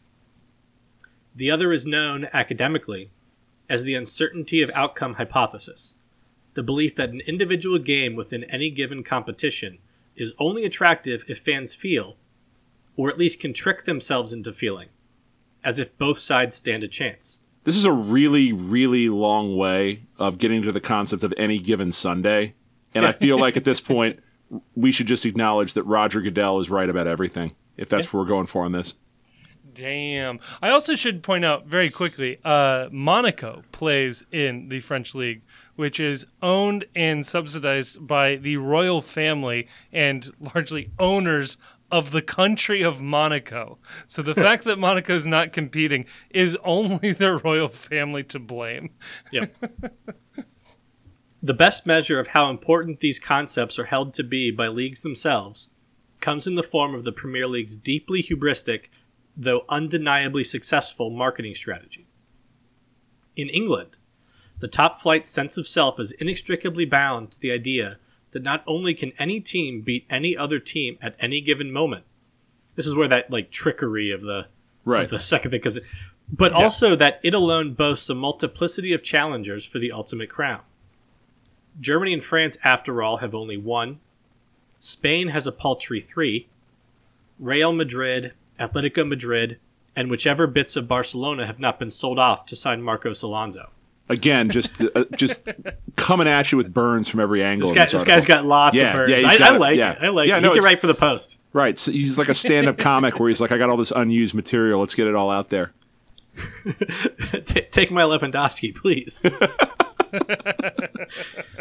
[1.36, 3.09] The other is known academically
[3.70, 5.97] as the uncertainty of outcome hypothesis,
[6.53, 9.80] the belief that an individual game within any given competition
[10.16, 12.18] is only attractive if fans feel,
[12.95, 14.89] or at least can trick themselves into feeling,
[15.63, 17.41] as if both sides stand a chance.
[17.63, 21.91] This is a really, really long way of getting to the concept of any given
[21.91, 22.53] Sunday
[22.95, 24.20] and I feel like at this point,
[24.76, 28.11] we should just acknowledge that Roger Goodell is right about everything, if that's yeah.
[28.11, 28.95] what we're going for on this.
[29.74, 30.39] Damn.
[30.61, 35.41] I also should point out very quickly uh, Monaco plays in the French League,
[35.76, 41.58] which is owned and subsidized by the royal family and largely owners
[41.92, 43.78] of the country of Monaco.
[44.08, 48.92] So the fact that Monaco is not competing is only the royal family to blame.
[49.32, 49.56] Yep.
[51.46, 55.70] The best measure of how important these concepts are held to be by leagues themselves
[56.20, 58.90] comes in the form of the Premier League's deeply hubristic,
[59.38, 62.08] though undeniably successful, marketing strategy.
[63.36, 64.00] In England,
[64.60, 67.99] the top flight sense of self is inextricably bound to the idea
[68.32, 72.06] that not only can any team beat any other team at any given moment,
[72.76, 74.47] this is where that like trickery of the
[74.84, 75.03] right.
[75.03, 75.84] of the second thing comes in,
[76.32, 76.62] but yes.
[76.62, 80.62] also that it alone boasts a multiplicity of challengers for the ultimate crown.
[81.80, 83.99] Germany and France, after all, have only one.
[84.80, 86.47] Spain has a paltry three.
[87.38, 89.60] Real Madrid, Atletico Madrid,
[89.95, 93.72] and whichever bits of Barcelona have not been sold off to sign Marcos Alonso.
[94.08, 95.49] Again, just uh, just
[95.95, 97.68] coming at you with burns from every angle.
[97.68, 99.24] This, guy, this guy's got lots yeah, of burns.
[99.24, 99.91] Yeah, I, got, I, like yeah.
[99.93, 99.97] it.
[100.01, 100.41] I like yeah, it.
[100.41, 101.39] No, he can write for the Post.
[101.53, 101.80] Right.
[101.80, 104.80] So he's like a stand-up comic where he's like, I got all this unused material.
[104.80, 105.72] Let's get it all out there.
[107.45, 109.24] T- take my Lewandowski, please.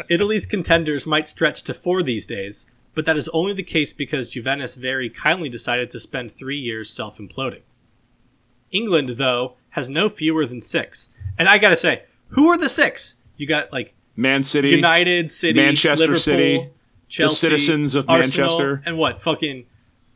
[0.09, 4.29] Italy's contenders might stretch to four these days, but that is only the case because
[4.29, 7.61] Juventus very kindly decided to spend three years self imploding.
[8.71, 11.09] England, though, has no fewer than six.
[11.37, 13.17] And I gotta say, who are the six?
[13.37, 16.69] You got like Man City, United City, Manchester Liverpool, City,
[17.07, 19.65] Chelsea, the citizens of Arsenal, Manchester, and what fucking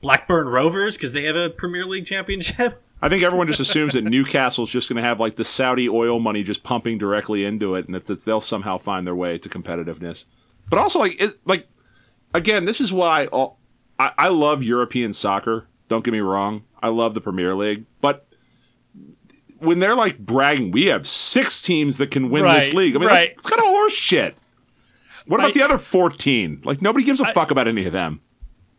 [0.01, 2.73] Blackburn Rovers because they have a Premier League championship.
[3.01, 6.19] I think everyone just assumes that Newcastle's just going to have like the Saudi oil
[6.19, 9.47] money just pumping directly into it, and that, that they'll somehow find their way to
[9.47, 10.25] competitiveness.
[10.69, 11.67] But also, like, it, like
[12.33, 13.27] again, this is why
[13.97, 15.67] I, I love European soccer.
[15.87, 18.27] Don't get me wrong, I love the Premier League, but
[19.59, 22.95] when they're like bragging, we have six teams that can win right, this league.
[22.95, 23.35] I mean, right.
[23.35, 24.35] that's, kind of horse shit.
[25.25, 26.61] What about I, the other fourteen?
[26.63, 28.21] Like nobody gives a I, fuck about any of them.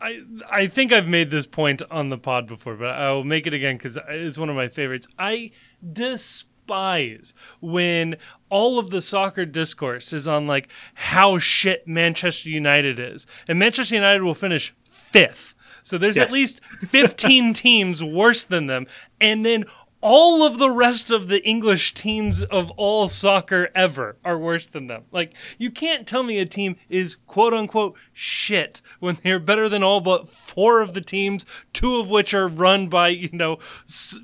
[0.00, 3.46] I I think I've made this point on the pod before, but I will make
[3.46, 5.06] it again because it's one of my favorites.
[5.18, 5.52] I
[5.92, 8.16] despise when
[8.48, 13.94] all of the soccer discourse is on like how shit Manchester United is, and Manchester
[13.94, 15.54] United will finish fifth.
[15.82, 16.24] So there's yeah.
[16.24, 18.86] at least 15 teams worse than them,
[19.20, 19.64] and then
[20.00, 24.86] all of the rest of the English teams of all soccer ever are worse than
[24.86, 25.04] them.
[25.12, 29.82] Like, you can't tell me a team is quote unquote shit when they're better than
[29.82, 33.58] all but four of the teams, two of which are run by, you know,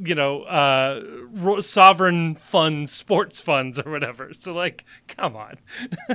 [0.00, 4.32] you know, uh, sovereign funds, sports funds or whatever.
[4.32, 5.56] So, like, come on.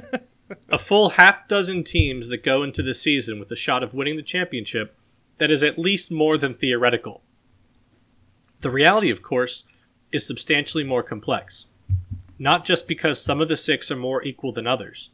[0.69, 4.17] a full half dozen teams that go into the season with a shot of winning
[4.17, 4.97] the championship
[5.37, 7.23] that is at least more than theoretical.
[8.61, 9.65] The reality, of course,
[10.11, 11.67] is substantially more complex.
[12.37, 15.11] Not just because some of the six are more equal than others,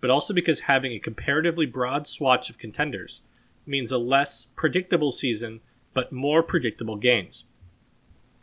[0.00, 3.22] but also because having a comparatively broad swatch of contenders
[3.66, 5.60] means a less predictable season
[5.92, 7.44] but more predictable games.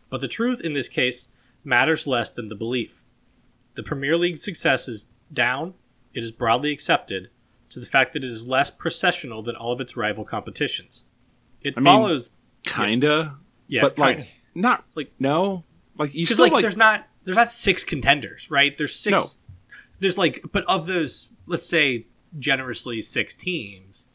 [0.10, 1.30] But the truth in this case
[1.64, 3.03] matters less than the belief.
[3.76, 5.74] The Premier League's success is down,
[6.14, 7.30] it is broadly accepted,
[7.70, 11.05] to the fact that it is less processional than all of its rival competitions.
[11.64, 12.32] It I follows.
[12.66, 13.36] Mean, kinda.
[13.68, 14.20] Yeah, but kinda.
[14.20, 14.28] like
[14.58, 15.64] not like no,
[15.97, 18.78] like you still like, like there's not there's not six contenders, right?
[18.78, 19.39] There's six.
[19.39, 19.78] No.
[19.99, 22.05] there's like, but of those, let's say
[22.39, 24.08] generously six teams,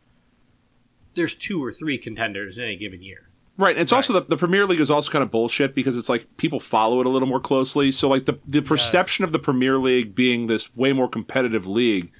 [1.14, 3.28] there's two or three contenders in any given year.
[3.58, 3.76] Right.
[3.76, 3.98] And It's right.
[3.98, 7.00] also the, the Premier League is also kind of bullshit because it's like people follow
[7.00, 7.92] it a little more closely.
[7.92, 9.28] So like the the perception yes.
[9.28, 12.10] of the Premier League being this way more competitive league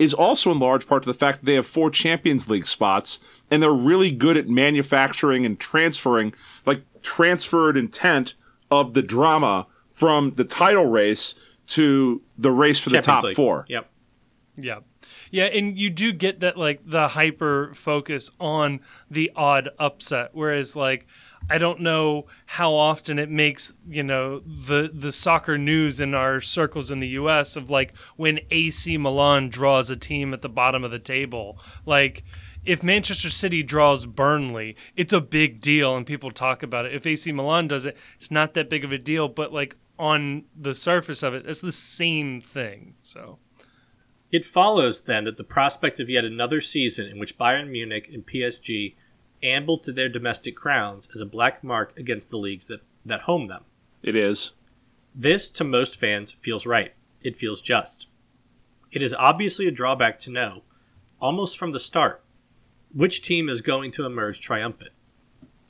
[0.00, 3.20] is also in large part to the fact that they have four Champions League spots
[3.50, 6.34] and they're really good at manufacturing and transferring
[6.66, 8.34] like transferred intent
[8.70, 11.34] of the drama from the title race
[11.66, 13.36] to the race for Champions the top League.
[13.36, 13.66] four.
[13.68, 13.90] Yep.
[14.56, 14.84] Yep.
[15.30, 18.80] Yeah, and you do get that like the hyper focus on
[19.10, 21.06] the odd upset, whereas like
[21.48, 26.40] I don't know how often it makes you know the the soccer news in our
[26.40, 27.56] circles in the U.S.
[27.56, 32.24] of like when AC Milan draws a team at the bottom of the table, like
[32.64, 36.94] if Manchester City draws Burnley, it's a big deal and people talk about it.
[36.94, 40.44] If AC Milan does it, it's not that big of a deal, but like on
[40.56, 42.94] the surface of it, it's the same thing.
[43.00, 43.38] So
[44.30, 48.26] it follows then that the prospect of yet another season in which Bayern Munich and
[48.26, 48.94] PSG
[49.42, 53.48] amble to their domestic crowns is a black mark against the leagues that, that home
[53.48, 53.64] them.
[54.02, 54.52] It is.
[55.14, 56.92] This, to most fans, feels right.
[57.22, 58.08] It feels just.
[58.92, 60.62] It is obviously a drawback to know,
[61.20, 62.22] almost from the start,
[62.94, 64.92] which team is going to emerge triumphant.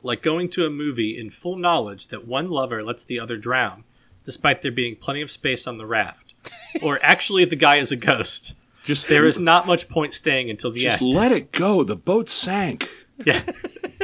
[0.02, 3.84] Like going to a movie in full knowledge that one lover lets the other drown,
[4.24, 6.34] despite there being plenty of space on the raft.
[6.82, 8.56] or actually, the guy is a ghost.
[8.84, 11.14] Just there is not much point staying until the just end.
[11.14, 11.84] let it go.
[11.84, 12.88] The boat sank.
[13.24, 13.42] Yeah.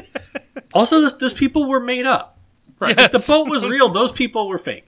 [0.74, 2.38] also, those, those, people were made up.
[2.78, 2.94] Right.
[2.94, 3.14] Yes.
[3.14, 4.86] If the boat was real, those people were fake.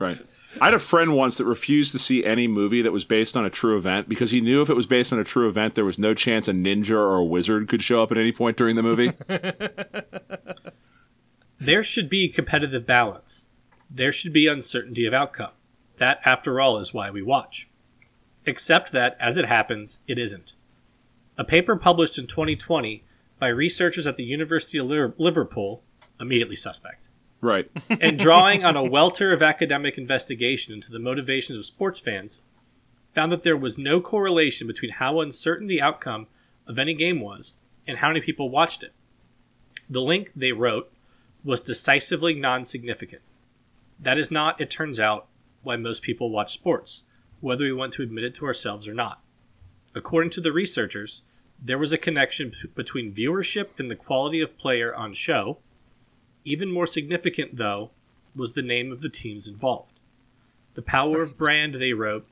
[0.00, 0.20] Right.
[0.60, 3.44] I had a friend once that refused to see any movie that was based on
[3.44, 5.84] a true event because he knew if it was based on a true event, there
[5.84, 8.76] was no chance a ninja or a wizard could show up at any point during
[8.76, 9.12] the movie.
[11.58, 13.48] there should be competitive balance.
[13.90, 15.52] There should be uncertainty of outcome.
[15.98, 17.68] That, after all, is why we watch.
[18.46, 20.56] Except that, as it happens, it isn't.
[21.38, 23.04] A paper published in 2020
[23.38, 25.82] by researchers at the University of Liverpool,
[26.20, 27.08] immediately suspect.
[27.44, 27.70] Right.
[28.00, 32.40] and drawing on a welter of academic investigation into the motivations of sports fans,
[33.12, 36.26] found that there was no correlation between how uncertain the outcome
[36.66, 37.54] of any game was
[37.86, 38.94] and how many people watched it.
[39.90, 40.90] The link, they wrote,
[41.44, 43.20] was decisively non significant.
[44.00, 45.26] That is not, it turns out,
[45.62, 47.02] why most people watch sports,
[47.42, 49.20] whether we want to admit it to ourselves or not.
[49.94, 51.24] According to the researchers,
[51.62, 55.58] there was a connection between viewership and the quality of player on show.
[56.44, 57.90] Even more significant, though,
[58.34, 60.00] was the name of the teams involved.
[60.74, 61.22] The power right.
[61.22, 62.26] of brand, they wrote,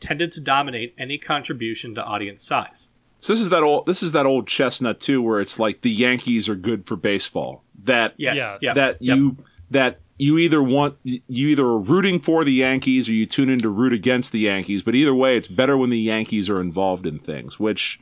[0.00, 2.88] tended to dominate any contribution to audience size.
[3.20, 5.90] So this is that old this is that old chestnut too, where it's like the
[5.90, 7.62] Yankees are good for baseball.
[7.84, 8.74] That yeah, yes.
[8.74, 9.38] that you
[9.70, 13.60] that you either want you either are rooting for the Yankees or you tune in
[13.60, 14.82] to root against the Yankees.
[14.82, 17.58] But either way, it's better when the Yankees are involved in things.
[17.58, 17.98] Which,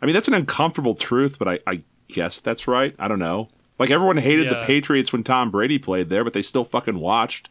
[0.00, 2.94] I mean, that's an uncomfortable truth, but I, I guess that's right.
[2.98, 3.50] I don't know.
[3.78, 4.60] Like everyone hated yeah.
[4.60, 7.50] the Patriots when Tom Brady played there, but they still fucking watched.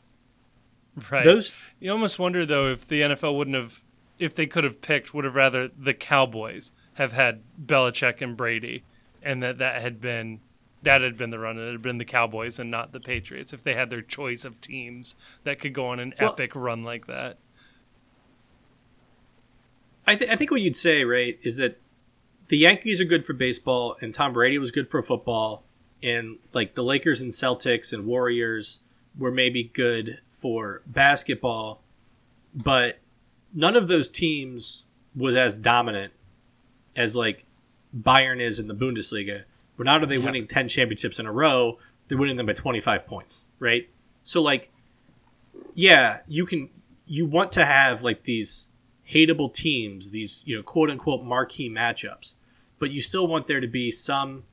[1.12, 1.24] Right.
[1.24, 3.84] Those you almost wonder though if the NFL wouldn't have,
[4.20, 8.84] if they could have picked, would have rather the Cowboys have had Belichick and Brady,
[9.22, 10.40] and that that had been
[10.84, 11.58] that had been the run.
[11.58, 14.62] It had been the Cowboys and not the Patriots if they had their choice of
[14.62, 17.38] teams that could go on an well, epic run like that.
[20.06, 21.80] I, th- I think what you'd say, right, is that
[22.50, 25.64] the Yankees are good for baseball and Tom Brady was good for football,
[26.04, 28.82] and like the Lakers and Celtics and Warriors
[29.18, 31.82] were maybe good for basketball,
[32.54, 33.00] but
[33.54, 34.86] none of those teams
[35.16, 36.14] was as dominant
[36.96, 37.46] as like
[37.96, 39.44] Bayern is in the Bundesliga
[39.78, 41.78] but not are they winning 10 championships in a row,
[42.08, 43.90] they're winning them by 25 points, right?
[44.22, 44.72] So, like,
[45.74, 46.70] yeah, you can,
[47.06, 48.70] you want to have like these
[49.10, 52.36] hateable teams, these, you know, quote unquote marquee matchups,
[52.80, 54.44] but you still want there to be some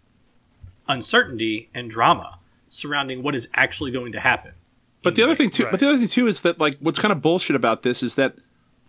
[0.91, 2.39] uncertainty and drama
[2.69, 4.53] surrounding what is actually going to happen.
[5.03, 5.71] But the other thing too, right.
[5.71, 8.17] but the other thing too is that like what's kind of bullshit about this is
[8.17, 8.37] that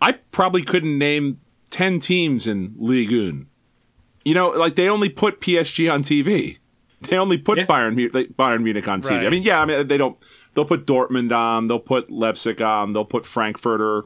[0.00, 3.46] I probably couldn't name ten teams in Ligue 1
[4.24, 6.58] you know, like they only put PSG on TV.
[7.02, 7.66] They only put yeah.
[7.66, 9.10] Bayern Bayern Munich on TV.
[9.10, 9.26] Right.
[9.26, 10.16] I mean, yeah, I mean they don't.
[10.54, 11.66] They'll put Dortmund on.
[11.68, 12.92] They'll put Leipzig on.
[12.92, 14.04] They'll put Frankfurter.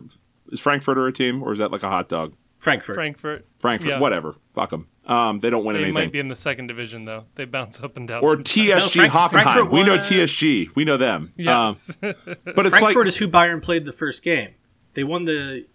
[0.50, 2.34] Is Frankfurter a team or is that like a hot dog?
[2.58, 2.94] Frankfurt.
[2.94, 3.46] Frankfurt.
[3.58, 3.88] Frankfurt.
[3.88, 4.00] Yeah.
[4.00, 4.34] Whatever.
[4.54, 4.88] Fuck them.
[5.06, 5.94] Um, they don't win they anything.
[5.94, 7.26] They might be in the second division though.
[7.36, 8.22] They bounce up and down.
[8.22, 9.70] Or TSG no, Frank- Hoffenheim.
[9.70, 10.74] We know TSG.
[10.74, 11.32] We know them.
[11.36, 11.96] Yes.
[12.02, 14.54] Um, but it's Frankfurt like, is who Bayern played the first game.
[14.94, 15.66] They won the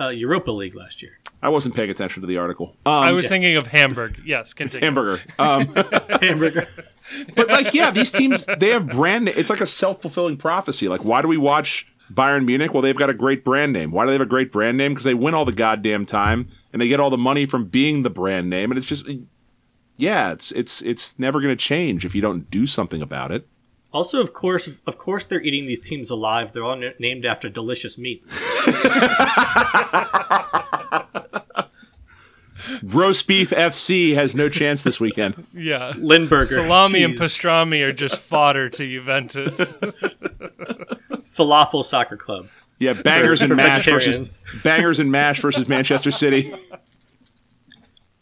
[0.00, 1.18] uh, Europa League last year.
[1.42, 2.76] I wasn't paying attention to the article.
[2.84, 3.28] Um, I was yeah.
[3.30, 4.20] thinking of Hamburg.
[4.24, 4.84] Yes, continue.
[4.84, 5.22] Hamburger.
[5.38, 5.74] Um,
[6.20, 6.68] Hamburger.
[7.34, 9.28] But like, yeah, these teams they have brand.
[9.28, 10.88] It's like a self fulfilling prophecy.
[10.88, 13.90] Like, why do we watch Bayern Munich, well, they've got a great brand name.
[13.92, 14.92] Why do they have a great brand name?
[14.92, 18.02] Because they win all the goddamn time and they get all the money from being
[18.02, 18.70] the brand name.
[18.70, 19.06] And it's just,
[19.96, 23.46] yeah, it's it's it's never going to change if you don't do something about it.
[23.92, 26.52] Also, of course, of course, they're eating these teams alive.
[26.52, 28.32] They're all n- named after delicious meats.
[32.82, 35.34] Roast beef FC has no chance this weekend.
[35.54, 39.76] Yeah, Limburger, salami, and pastrami are just fodder to Juventus.
[41.40, 42.48] Falafel Soccer Club.
[42.78, 46.54] Yeah, bangers for, and for mash versus bangers and mash versus Manchester City.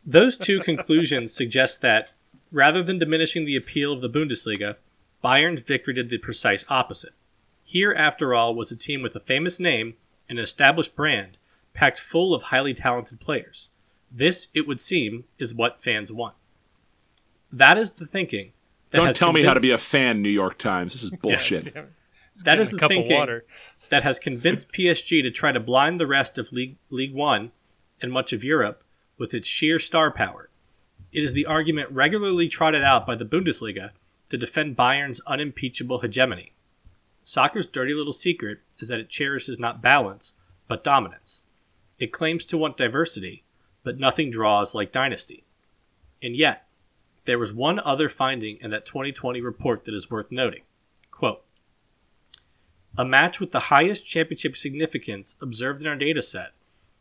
[0.04, 2.12] Those two conclusions suggest that
[2.50, 4.76] rather than diminishing the appeal of the Bundesliga,
[5.22, 7.12] Bayern's victory did the precise opposite.
[7.62, 9.94] Here, after all, was a team with a famous name,
[10.28, 11.36] and an established brand,
[11.74, 13.70] packed full of highly talented players.
[14.10, 16.34] This, it would seem, is what fans want.
[17.52, 18.52] That is the thinking.
[18.90, 20.94] Don't tell me how to be a fan, New York Times.
[20.94, 21.74] This is bullshit.
[22.44, 23.40] That is the thinking
[23.88, 27.52] that has convinced PSG to try to blind the rest of League, League One
[28.00, 28.84] and much of Europe
[29.16, 30.48] with its sheer star power.
[31.12, 33.90] It is the argument regularly trotted out by the Bundesliga
[34.30, 36.52] to defend Bayern's unimpeachable hegemony.
[37.22, 40.34] Soccer's dirty little secret is that it cherishes not balance,
[40.66, 41.42] but dominance.
[41.98, 43.42] It claims to want diversity,
[43.82, 45.44] but nothing draws like dynasty.
[46.22, 46.66] And yet,
[47.24, 50.62] there was one other finding in that 2020 report that is worth noting.
[51.10, 51.42] Quote,
[52.98, 56.48] a match with the highest championship significance observed in our dataset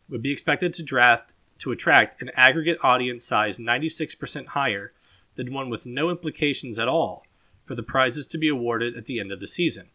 [0.08, 4.94] would be expected to draft to attract an aggregate audience size 96% higher
[5.34, 7.26] than one with no implications at all
[7.64, 9.90] for the prizes to be awarded at the end of the season.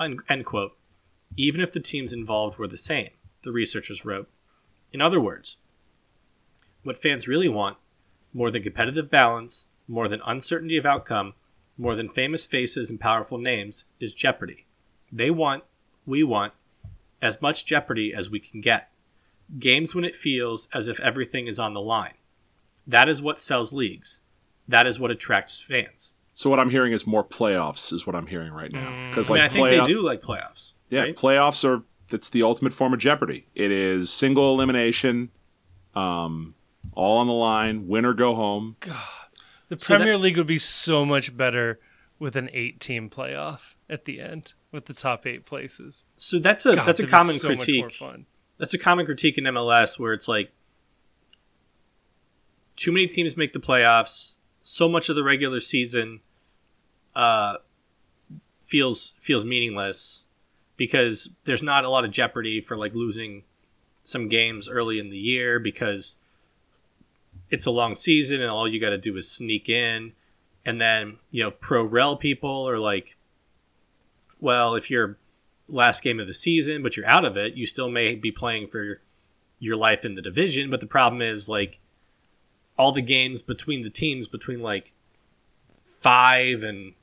[0.00, 0.76] End quote.
[1.36, 3.10] Even if the teams involved were the same,
[3.42, 4.30] the researchers wrote.
[4.92, 5.56] In other words,
[6.84, 7.76] what fans really want,
[8.32, 11.34] more than competitive balance, more than uncertainty of outcome,
[11.76, 14.66] more than famous faces and powerful names, is jeopardy.
[15.10, 15.64] They want,
[16.06, 16.52] we want,
[17.20, 18.90] as much jeopardy as we can get.
[19.58, 22.14] Games when it feels as if everything is on the line.
[22.86, 24.22] That is what sells leagues.
[24.66, 26.12] That is what attracts fans.
[26.34, 28.88] So what I'm hearing is more playoffs is what I'm hearing right now.
[29.08, 29.30] Because mm.
[29.30, 30.74] like I, mean, I think they do like playoffs.
[30.90, 31.16] Yeah, right?
[31.16, 33.46] playoffs are that's the ultimate form of Jeopardy.
[33.54, 35.30] It is single elimination,
[35.94, 36.54] um,
[36.92, 38.76] all on the line, win or go home.
[38.80, 38.94] God,
[39.68, 41.80] the so Premier that, League would be so much better
[42.18, 46.04] with an eight-team playoff at the end with the top eight places.
[46.16, 47.98] So that's a God, that's a common so critique.
[48.58, 50.52] That's a common critique in MLS where it's like
[52.76, 54.36] too many teams make the playoffs.
[54.62, 56.20] So much of the regular season
[57.14, 57.56] uh,
[58.62, 60.26] feels feels meaningless
[60.76, 63.44] because there's not a lot of jeopardy for like losing
[64.02, 66.18] some games early in the year because
[67.50, 70.12] it's a long season and all you got to do is sneak in
[70.64, 73.16] and then you know pro rel people are like
[74.40, 75.18] well, if you're
[75.68, 78.66] last game of the season, but you're out of it, you still may be playing
[78.66, 79.00] for
[79.58, 80.70] your life in the division.
[80.70, 81.80] But the problem is like
[82.76, 84.92] all the games between the teams between like
[85.82, 86.94] five and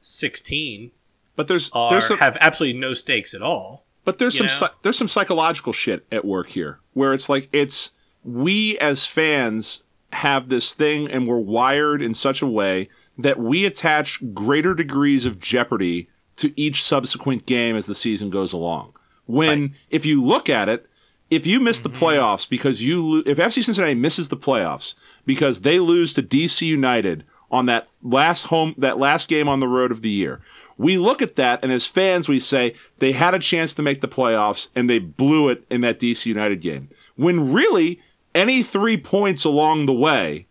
[0.00, 0.92] sixteen.
[1.34, 3.84] But there's are, there's some, have absolutely no stakes at all.
[4.04, 7.92] But there's some there's some psychological shit at work here where it's like it's
[8.24, 9.82] we as fans
[10.12, 12.88] have this thing and we're wired in such a way
[13.18, 18.52] that we attach greater degrees of jeopardy to each subsequent game as the season goes
[18.52, 18.94] along.
[19.26, 19.70] When, right.
[19.90, 20.86] if you look at it,
[21.30, 21.92] if you miss mm-hmm.
[21.92, 24.94] the playoffs because you, lo- if FC Cincinnati misses the playoffs
[25.24, 29.68] because they lose to DC United on that last home, that last game on the
[29.68, 30.40] road of the year,
[30.78, 34.00] we look at that and as fans we say they had a chance to make
[34.00, 36.88] the playoffs and they blew it in that DC United game.
[37.16, 38.00] When really
[38.34, 40.46] any three points along the way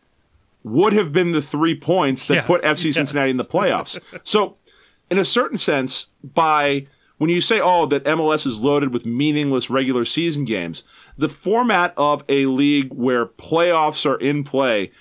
[0.64, 4.00] would have been the three points that yes, put FC Cincinnati in the playoffs.
[4.24, 4.58] so
[5.10, 6.88] in a certain sense, by
[7.18, 10.84] when you say, oh, that MLS is loaded with meaningless regular season games,
[11.18, 14.92] the format of a league where playoffs are in play,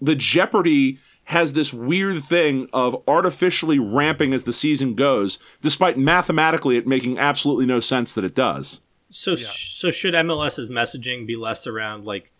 [0.00, 6.76] the jeopardy has this weird thing of artificially ramping as the season goes, despite mathematically
[6.76, 8.82] it making absolutely no sense that it does.
[9.10, 9.36] So, yeah.
[9.36, 12.32] so should MLS's messaging be less around like,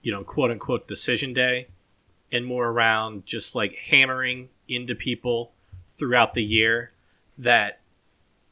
[0.00, 1.68] you know, quote unquote decision day,
[2.32, 5.52] and more around just like hammering into people
[5.98, 6.92] throughout the year
[7.36, 7.80] that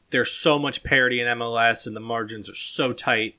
[0.09, 3.35] there's so much parity in MLS and the margins are so tight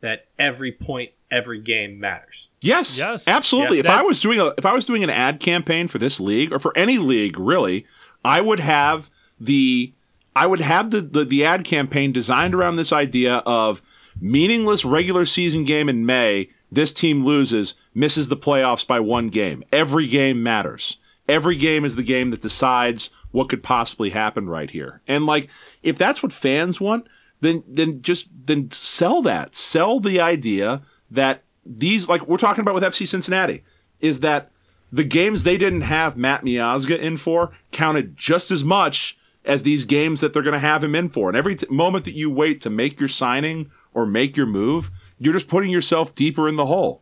[0.00, 2.50] that every point every game matters.
[2.60, 2.98] Yes.
[2.98, 3.26] Yes.
[3.26, 3.78] Absolutely.
[3.78, 5.98] Yeah, if that, I was doing a if I was doing an ad campaign for
[5.98, 7.86] this league or for any league really,
[8.24, 9.10] I would have
[9.40, 9.92] the
[10.34, 13.82] I would have the, the, the ad campaign designed around this idea of
[14.20, 19.62] meaningless regular season game in May, this team loses, misses the playoffs by one game.
[19.72, 20.98] Every game matters.
[21.28, 25.02] Every game is the game that decides what could possibly happen right here.
[25.08, 25.48] And like,
[25.82, 27.06] if that's what fans want,
[27.40, 29.54] then then just then sell that.
[29.54, 33.64] Sell the idea that these like we're talking about with FC Cincinnati
[34.00, 34.50] is that
[34.92, 39.84] the games they didn't have Matt Miazga in for counted just as much as these
[39.84, 41.28] games that they're going to have him in for.
[41.28, 44.90] And every t- moment that you wait to make your signing or make your move,
[45.18, 47.01] you're just putting yourself deeper in the hole.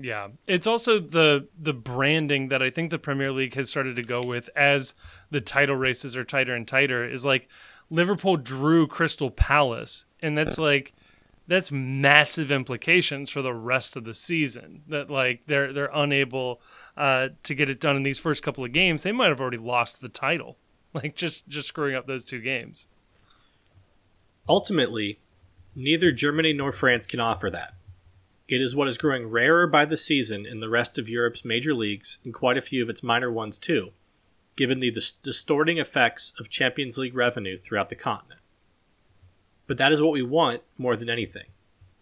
[0.00, 4.02] Yeah, it's also the the branding that I think the Premier League has started to
[4.02, 4.94] go with as
[5.30, 7.04] the title races are tighter and tighter.
[7.04, 7.48] Is like
[7.90, 10.92] Liverpool drew Crystal Palace, and that's like
[11.48, 14.82] that's massive implications for the rest of the season.
[14.88, 16.60] That like they're they're unable
[16.96, 19.02] uh, to get it done in these first couple of games.
[19.02, 20.58] They might have already lost the title,
[20.94, 22.86] like just just screwing up those two games.
[24.48, 25.18] Ultimately,
[25.74, 27.74] neither Germany nor France can offer that.
[28.48, 31.74] It is what is growing rarer by the season in the rest of Europe's major
[31.74, 33.92] leagues and quite a few of its minor ones too,
[34.56, 38.40] given the dis- distorting effects of Champions League revenue throughout the continent.
[39.66, 41.44] But that is what we want more than anything.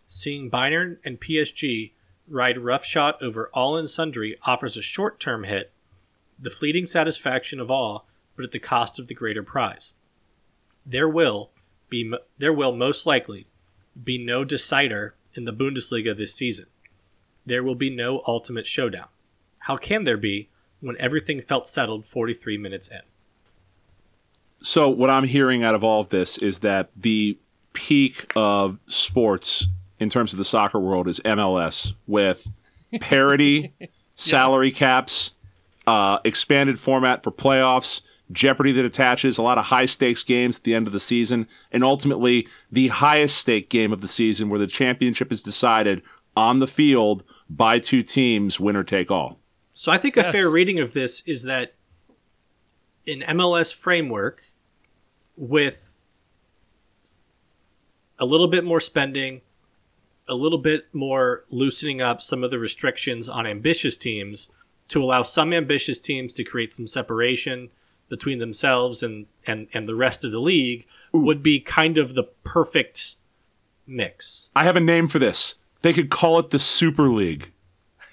[0.06, 1.90] Seeing Bayern and PSG
[2.28, 5.72] ride roughshod over all and sundry offers a short term hit,
[6.38, 8.06] the fleeting satisfaction of all,
[8.36, 9.94] but at the cost of the greater prize.
[10.84, 11.50] There will
[11.88, 13.48] be there will most likely
[14.02, 16.66] be no decider in the Bundesliga this season.
[17.44, 19.08] There will be no ultimate showdown.
[19.60, 20.48] How can there be
[20.80, 23.00] when everything felt settled 43 minutes in?
[24.62, 27.38] So, what I'm hearing out of all of this is that the
[27.72, 29.66] peak of sports
[30.00, 32.48] in terms of the soccer world is MLS with
[33.00, 33.90] parity, yes.
[34.14, 35.34] salary caps,
[35.86, 38.02] uh, expanded format for playoffs,
[38.32, 41.46] jeopardy that attaches, a lot of high stakes games at the end of the season,
[41.70, 46.02] and ultimately the highest stake game of the season where the championship is decided
[46.36, 49.38] on the field by two teams, winner take all.
[49.68, 50.26] So I think yes.
[50.26, 51.74] a fair reading of this is that
[53.06, 54.42] an MLS framework
[55.36, 55.94] with
[58.18, 59.42] a little bit more spending,
[60.28, 64.50] a little bit more loosening up some of the restrictions on ambitious teams
[64.88, 67.70] to allow some ambitious teams to create some separation
[68.08, 71.20] between themselves and and and the rest of the league Ooh.
[71.20, 73.16] would be kind of the perfect
[73.86, 74.50] mix.
[74.54, 75.56] I have a name for this.
[75.82, 77.52] They could call it the Super League.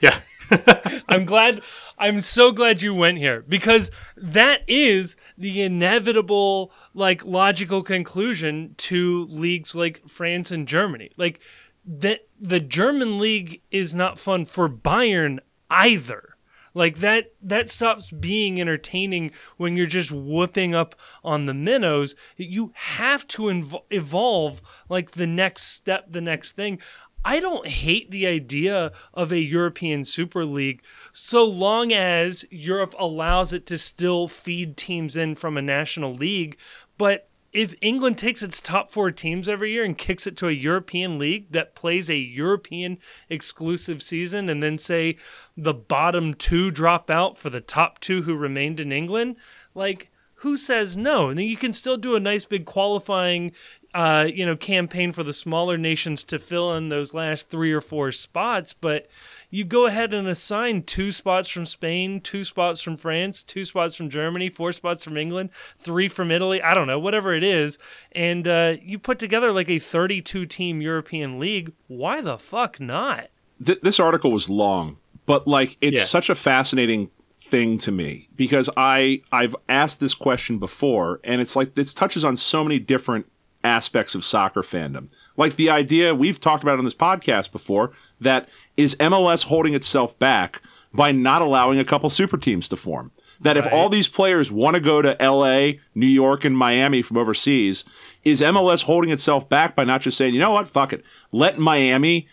[0.02, 0.20] Yeah.
[1.08, 1.62] I'm glad
[1.98, 9.26] I'm so glad you went here because that is the inevitable like logical conclusion to
[9.30, 11.12] leagues like France and Germany.
[11.18, 11.40] Like
[11.86, 15.40] that the German league is not fun for Bayern
[15.70, 16.33] either.
[16.74, 22.16] Like that that stops being entertaining when you're just whooping up on the minnows.
[22.36, 26.80] You have to evolve like the next step, the next thing.
[27.26, 30.84] I don't hate the idea of a European Super League
[31.14, 36.58] so long as Europe allows it to still feed teams in from a national league,
[36.98, 40.52] but if England takes its top four teams every year and kicks it to a
[40.52, 42.98] European league that plays a European
[43.30, 45.18] exclusive season, and then say
[45.56, 49.36] the bottom two drop out for the top two who remained in England,
[49.76, 51.30] like who says no?
[51.30, 53.54] And then you can still do a nice big qualifying
[53.94, 57.82] uh, you know, campaign for the smaller nations to fill in those last three or
[57.82, 59.08] four spots, but
[59.54, 63.96] you go ahead and assign two spots from Spain, two spots from France, two spots
[63.96, 66.60] from Germany, four spots from England, three from Italy.
[66.60, 67.78] I don't know, whatever it is,
[68.14, 71.72] and uh, you put together like a 32 team European league.
[71.86, 73.28] Why the fuck not?
[73.64, 74.98] Th- this article was long,
[75.28, 76.06] but like it's yeah.
[76.06, 77.12] such a fascinating
[77.52, 82.26] thing to me because I I've asked this question before, and it's like this touches
[82.26, 83.28] on so many different
[83.64, 85.08] aspects of soccer fandom.
[85.38, 90.18] Like the idea we've talked about on this podcast before that is MLS holding itself
[90.20, 90.62] back
[90.94, 93.12] by not allowing a couple super teams to form.
[93.42, 93.66] That right.
[93.66, 97.84] if all these players want to go to LA, New York, and Miami from overseas,
[98.24, 101.58] is MLS holding itself back by not just saying, you know what, fuck it, let
[101.58, 102.28] Miami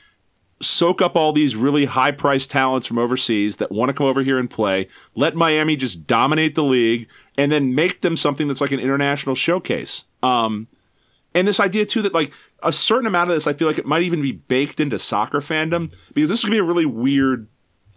[0.61, 4.23] soak up all these really high priced talents from overseas that want to come over
[4.23, 4.89] here and play.
[5.15, 7.09] Let Miami just dominate the league
[7.39, 10.05] and then make them something that's like an international showcase.
[10.23, 10.69] Um,
[11.35, 12.33] and this idea too that like
[12.63, 15.41] a certain amount of this, I feel like it might even be baked into soccer
[15.41, 17.47] fandom because this is gonna be a really weird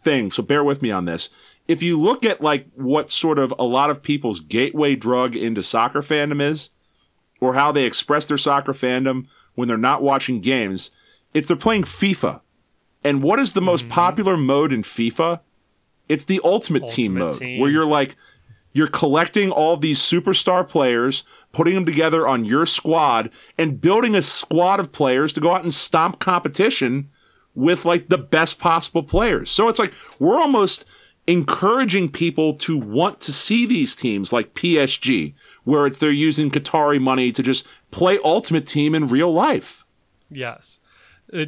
[0.01, 0.31] thing.
[0.31, 1.29] So bear with me on this.
[1.67, 5.63] If you look at like what sort of a lot of people's gateway drug into
[5.63, 6.71] soccer fandom is,
[7.39, 10.91] or how they express their soccer fandom when they're not watching games,
[11.33, 12.41] it's they're playing FIFA.
[13.03, 13.91] And what is the most mm-hmm.
[13.91, 15.41] popular mode in FIFA?
[16.07, 17.59] It's the ultimate, ultimate team mode, team.
[17.59, 18.15] where you're like,
[18.73, 24.21] you're collecting all these superstar players, putting them together on your squad, and building a
[24.21, 27.09] squad of players to go out and stomp competition
[27.55, 29.51] with like the best possible players.
[29.51, 30.85] So it's like we're almost
[31.27, 35.33] encouraging people to want to see these teams like PSG,
[35.63, 39.85] where it's they're using Qatari money to just play Ultimate Team in real life.
[40.29, 40.79] Yes.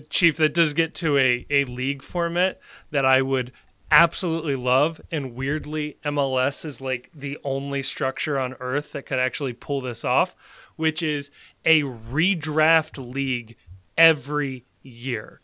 [0.10, 2.60] Chief, that does get to a, a league format
[2.92, 3.52] that I would
[3.92, 5.02] absolutely love.
[5.12, 10.04] And weirdly, MLS is like the only structure on earth that could actually pull this
[10.04, 10.36] off,
[10.76, 11.32] which is
[11.64, 13.56] a redraft league
[13.98, 15.42] every year.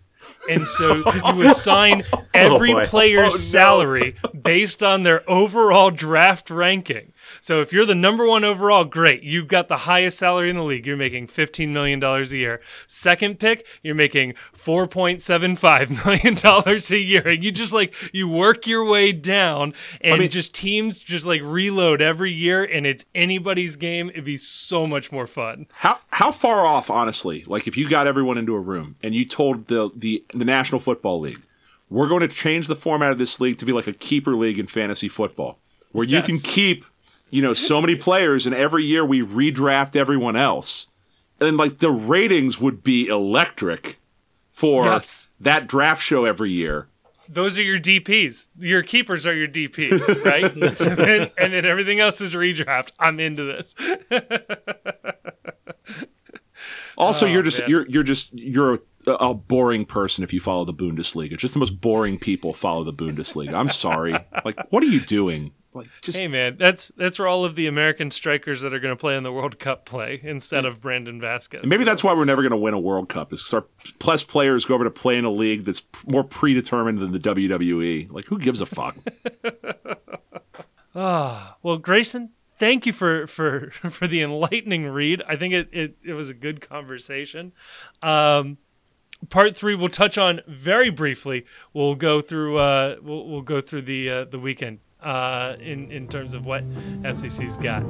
[0.49, 0.97] And so
[1.33, 3.37] you assign oh, every oh player's oh, no.
[3.37, 7.13] salary based on their overall draft ranking.
[7.41, 9.23] So if you're the number one overall, great.
[9.23, 10.85] You've got the highest salary in the league.
[10.85, 12.61] You're making $15 million a year.
[12.85, 17.27] Second pick, you're making $4.75 million a year.
[17.27, 21.25] And you just like, you work your way down and I mean, just teams just
[21.25, 24.11] like reload every year and it's anybody's game.
[24.11, 25.65] It'd be so much more fun.
[25.73, 29.25] How, how far off, honestly, like if you got everyone into a room and you
[29.25, 31.41] told the, the, the National Football League,
[31.89, 34.59] we're going to change the format of this league to be like a keeper league
[34.59, 35.57] in fantasy football,
[35.91, 36.21] where yes.
[36.21, 36.85] you can keep
[37.31, 40.87] you know, so many players, and every year we redraft everyone else.
[41.39, 43.99] And like the ratings would be electric
[44.51, 45.29] for yes.
[45.39, 46.87] that draft show every year.
[47.27, 48.47] Those are your DPs.
[48.59, 50.77] Your keepers are your DPs, right?
[50.77, 52.91] so then, and then everything else is redraft.
[52.99, 53.73] I'm into this.
[56.97, 57.69] also, oh, you're just man.
[57.69, 58.73] you're you're just you're
[59.07, 61.37] a, a, boring person if you follow the Bundesliga.
[61.37, 63.53] Just the most boring people follow the Bundesliga.
[63.53, 64.13] I'm sorry.
[64.43, 65.53] Like, what are you doing?
[65.73, 68.93] Like, just hey man, that's that's where all of the American strikers that are going
[68.93, 71.63] to play in the World Cup play instead of Brandon Vazquez.
[71.63, 71.85] maybe so.
[71.85, 73.65] that's why we're never going to win a World Cup is because our
[73.99, 78.11] plus players go over to play in a league that's more predetermined than the WWE.
[78.11, 78.95] Like, who gives a fuck?
[80.93, 85.21] Ah, oh, well, Grayson, thank you for for for the enlightening read.
[85.27, 87.53] I think it it, it was a good conversation.
[88.01, 88.57] Um,
[89.29, 91.45] part three we'll touch on very briefly.
[91.73, 96.07] We'll go through uh, we'll, we'll go through the uh, the weekend uh, in in
[96.07, 96.67] terms of what
[97.03, 97.83] FCC's got.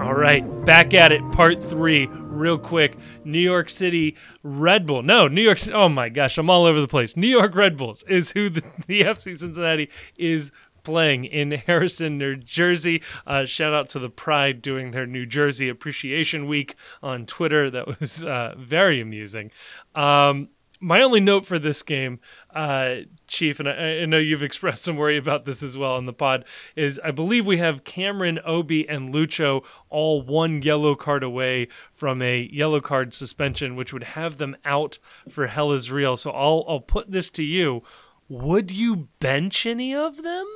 [0.00, 2.08] All right, back at it, part three,
[2.40, 2.96] real quick.
[3.24, 5.02] New York City Red Bull.
[5.02, 5.58] No, New York.
[5.72, 7.16] Oh my gosh, I'm all over the place.
[7.16, 10.50] New York Red Bulls is who the, the FC Cincinnati is
[10.82, 13.02] playing in Harrison, New Jersey.
[13.26, 17.70] Uh, shout out to the Pride doing their New Jersey Appreciation Week on Twitter.
[17.70, 19.50] That was uh, very amusing.
[19.94, 20.48] Um,
[20.80, 22.20] my only note for this game,
[22.54, 22.96] uh,
[23.26, 26.12] Chief, and I, I, know you've expressed some worry about this as well in the
[26.12, 31.68] pod, is I believe we have Cameron, Obi, and Lucho all one yellow card away
[31.92, 34.98] from a yellow card suspension, which would have them out
[35.28, 36.16] for Hell is Real.
[36.16, 37.82] So I'll I'll put this to you.
[38.28, 40.46] Would you bench any of them?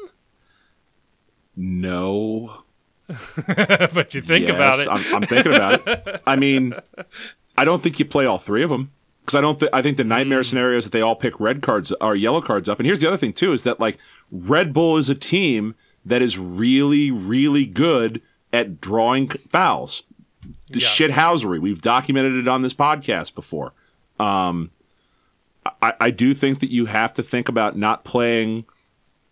[1.56, 2.62] No.
[3.06, 4.89] but you think yes, about it.
[4.89, 6.22] I'm, I'm, thinking about it.
[6.26, 6.74] I mean,
[7.56, 9.59] I don't think you play all three of them because I don't.
[9.60, 10.47] Th- I think the nightmare mm.
[10.47, 12.78] scenario is that they all pick red cards or yellow cards up.
[12.78, 13.98] And here's the other thing too: is that like
[14.31, 15.74] Red Bull is a team
[16.06, 18.22] that is really, really good
[18.52, 20.05] at drawing fouls.
[20.70, 20.97] The yes.
[20.97, 21.60] shithousery.
[21.60, 23.72] We've documented it on this podcast before.
[24.18, 24.70] Um,
[25.82, 28.64] I, I do think that you have to think about not playing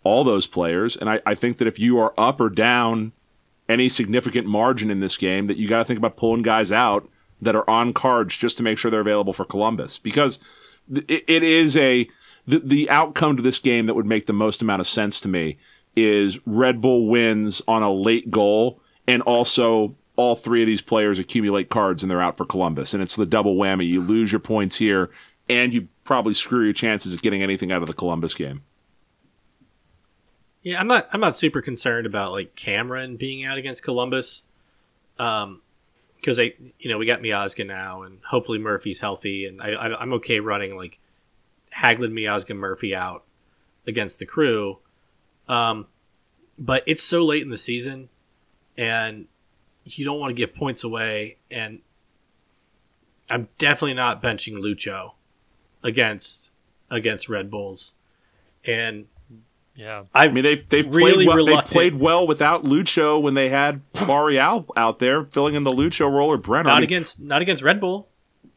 [0.05, 0.97] all those players.
[0.97, 3.13] And I, I think that if you are up or down
[3.69, 7.09] any significant margin in this game, that you got to think about pulling guys out
[7.41, 10.39] that are on cards just to make sure they're available for Columbus because
[10.91, 12.09] it, it is a
[12.47, 15.29] the, the outcome to this game that would make the most amount of sense to
[15.29, 15.59] me
[15.95, 21.19] is Red Bull wins on a late goal and also all three of these players
[21.19, 23.87] accumulate cards and they're out for Columbus and it's the double whammy.
[23.87, 25.11] You lose your points here
[25.49, 28.63] and you probably screw your chances of getting anything out of the Columbus game.
[30.63, 31.09] Yeah, I'm not.
[31.13, 34.45] I'm not super concerned about like Cameron being out against Columbus,
[35.19, 35.61] um,
[36.17, 40.03] because I, you know, we got Miazga now, and hopefully Murphy's healthy, and I, I,
[40.03, 41.01] am okay running like
[41.77, 43.25] Hagglund, Miazga, Murphy out
[43.89, 44.79] against the crew.
[45.49, 45.87] Um,
[46.57, 48.09] but it's so late in the season,
[48.79, 49.27] and
[49.85, 51.81] you don't want to give points away, and
[53.29, 55.15] I'm definitely not benching Lucho
[55.83, 56.53] against
[56.89, 57.97] against Red Bulls,
[58.65, 59.07] and
[59.75, 63.35] yeah, I, I mean they they really played well, they played well without Lucho when
[63.35, 66.69] they had Barreal out there filling in the Lucho role or Brenner.
[66.69, 68.09] Not I mean, against not against Red Bull.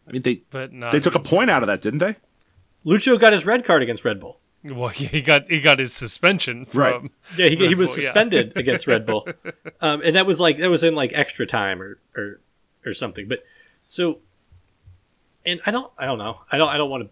[0.07, 2.15] I mean they but they took a point out of that, didn't they?
[2.85, 4.39] Lucho got his red card against Red Bull.
[4.63, 6.81] Well, yeah, he got he got his suspension from.
[6.81, 7.11] Right.
[7.37, 8.59] Yeah, he, he was Bull, suspended yeah.
[8.59, 9.27] against Red Bull,
[9.81, 12.39] um, and that was like that was in like extra time or or
[12.85, 13.27] or something.
[13.27, 13.43] But
[13.87, 14.19] so,
[15.45, 17.09] and I don't I don't know I don't I don't want to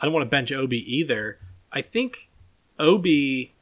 [0.00, 1.38] I don't want to bench Obi either.
[1.72, 2.30] I think
[2.78, 3.54] Obi,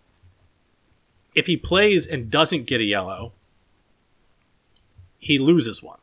[1.34, 3.32] if he plays and doesn't get a yellow,
[5.18, 5.98] he loses one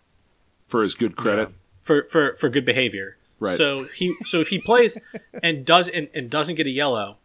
[0.68, 1.50] for his good credit.
[1.82, 3.18] for for for good behavior.
[3.40, 3.58] Right.
[3.58, 4.98] So he so if he plays
[5.44, 7.18] and does and, and doesn't get a yellow,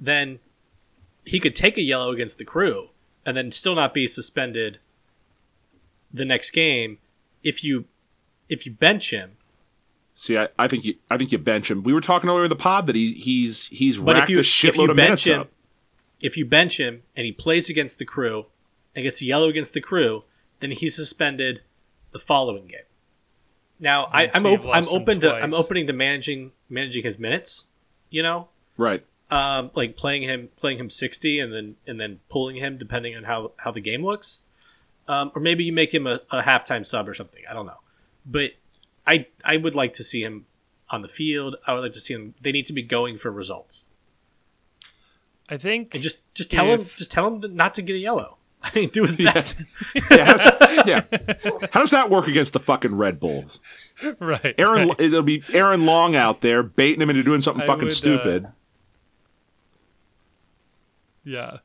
[0.00, 0.38] then
[1.24, 2.90] he could take a yellow against the crew
[3.24, 4.78] and then still not be suspended
[6.12, 6.98] the next game
[7.42, 7.84] if you
[8.48, 9.36] if you bench him.
[10.20, 11.82] See, I, I think you I think you bench him.
[11.82, 14.38] We were talking earlier in the pod that he he's he's but racked if you,
[14.40, 15.50] a shitload if you of bench him, up.
[16.20, 18.44] If you bench him and he plays against the crew
[18.94, 20.24] and gets a yellow against the crew,
[20.58, 21.62] then he's suspended
[22.10, 22.80] the following game.
[23.78, 27.68] Now I, am op- I'm open to I'm opening to managing managing his minutes.
[28.10, 29.02] You know, right?
[29.30, 33.24] Um, like playing him playing him 60 and then and then pulling him depending on
[33.24, 34.42] how how the game looks.
[35.08, 37.42] Um, or maybe you make him a, a halftime sub or something.
[37.48, 37.80] I don't know,
[38.26, 38.50] but
[39.10, 40.46] I I would like to see him
[40.88, 41.56] on the field.
[41.66, 42.34] I would like to see him.
[42.40, 43.86] They need to be going for results.
[45.48, 47.98] I think and just just tell if, him just tell him not to get a
[47.98, 48.36] yellow.
[48.62, 49.66] I mean, do his best.
[50.12, 51.02] yeah, yeah.
[51.72, 53.60] How does that work against the fucking Red Bulls?
[54.20, 54.54] Right.
[54.58, 55.00] Aaron, right.
[55.00, 57.94] it'll be Aaron Long out there baiting him into doing something I fucking would, uh,
[57.94, 58.44] stupid.
[58.44, 58.50] Uh,
[61.24, 61.58] yeah.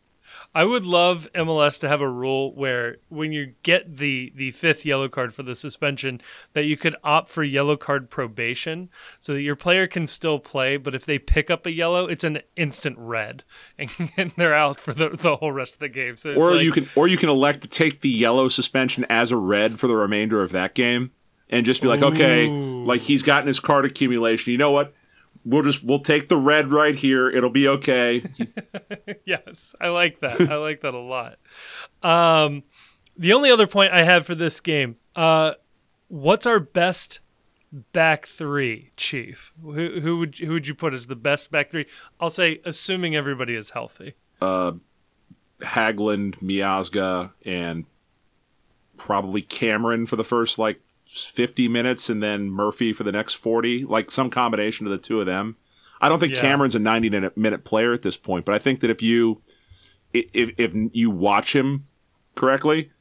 [0.56, 4.86] I would love MLS to have a rule where when you get the the fifth
[4.86, 6.22] yellow card for the suspension,
[6.54, 10.78] that you could opt for yellow card probation, so that your player can still play,
[10.78, 13.44] but if they pick up a yellow, it's an instant red,
[13.78, 16.16] and, and they're out for the, the whole rest of the game.
[16.16, 19.32] So or like, you can or you can elect to take the yellow suspension as
[19.32, 21.12] a red for the remainder of that game,
[21.50, 22.14] and just be like, Ooh.
[22.14, 24.54] okay, like he's gotten his card accumulation.
[24.54, 24.94] You know what?
[25.46, 27.30] We'll just we'll take the red right here.
[27.30, 28.24] It'll be okay.
[29.26, 30.42] yes, I like that.
[30.42, 31.38] I like that a lot.
[32.04, 32.64] Um,
[33.16, 35.54] the only other point I have for this game, uh,
[36.08, 37.20] what's our best
[37.94, 39.54] back three, Chief?
[39.62, 41.86] Who, who would who would you put as the best back three?
[42.20, 44.16] I'll say, assuming everybody is healthy.
[44.42, 44.74] Uh,
[45.62, 47.86] Hagglund, Miazga, and
[48.98, 50.82] probably Cameron for the first like
[51.24, 55.20] 50 minutes and then Murphy for the next 40, like some combination of the two
[55.20, 55.56] of them.
[56.02, 56.42] I don't think yeah.
[56.42, 59.42] Cameron's a 90 minute player at this point, but I think that if you
[60.14, 61.86] if if you watch him
[62.36, 62.92] correctly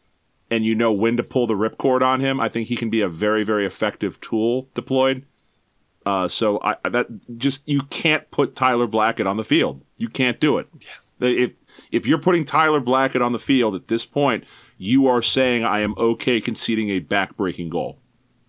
[0.50, 3.00] and you know when to pull the ripcord on him, I think he can be
[3.00, 5.26] a very very effective tool deployed.
[6.06, 9.82] Uh, so I that just you can't put Tyler Blackett on the field.
[9.96, 10.68] You can't do it.
[10.80, 11.28] Yeah.
[11.28, 11.52] If
[11.90, 14.44] if you're putting Tyler Blackett on the field at this point,
[14.76, 17.98] you are saying I am okay conceding a backbreaking goal.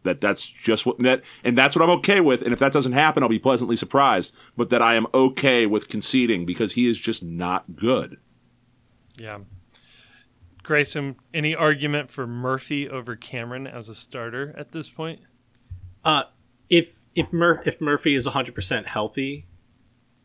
[0.05, 2.41] That that's just what that and that's what I'm okay with.
[2.41, 4.33] And if that doesn't happen, I'll be pleasantly surprised.
[4.55, 8.17] But that I am okay with conceding because he is just not good.
[9.17, 9.39] Yeah.
[10.63, 15.19] Grayson, any argument for Murphy over Cameron as a starter at this point?
[16.03, 16.23] Uh,
[16.69, 19.45] if if Mur- if Murphy is 100% healthy,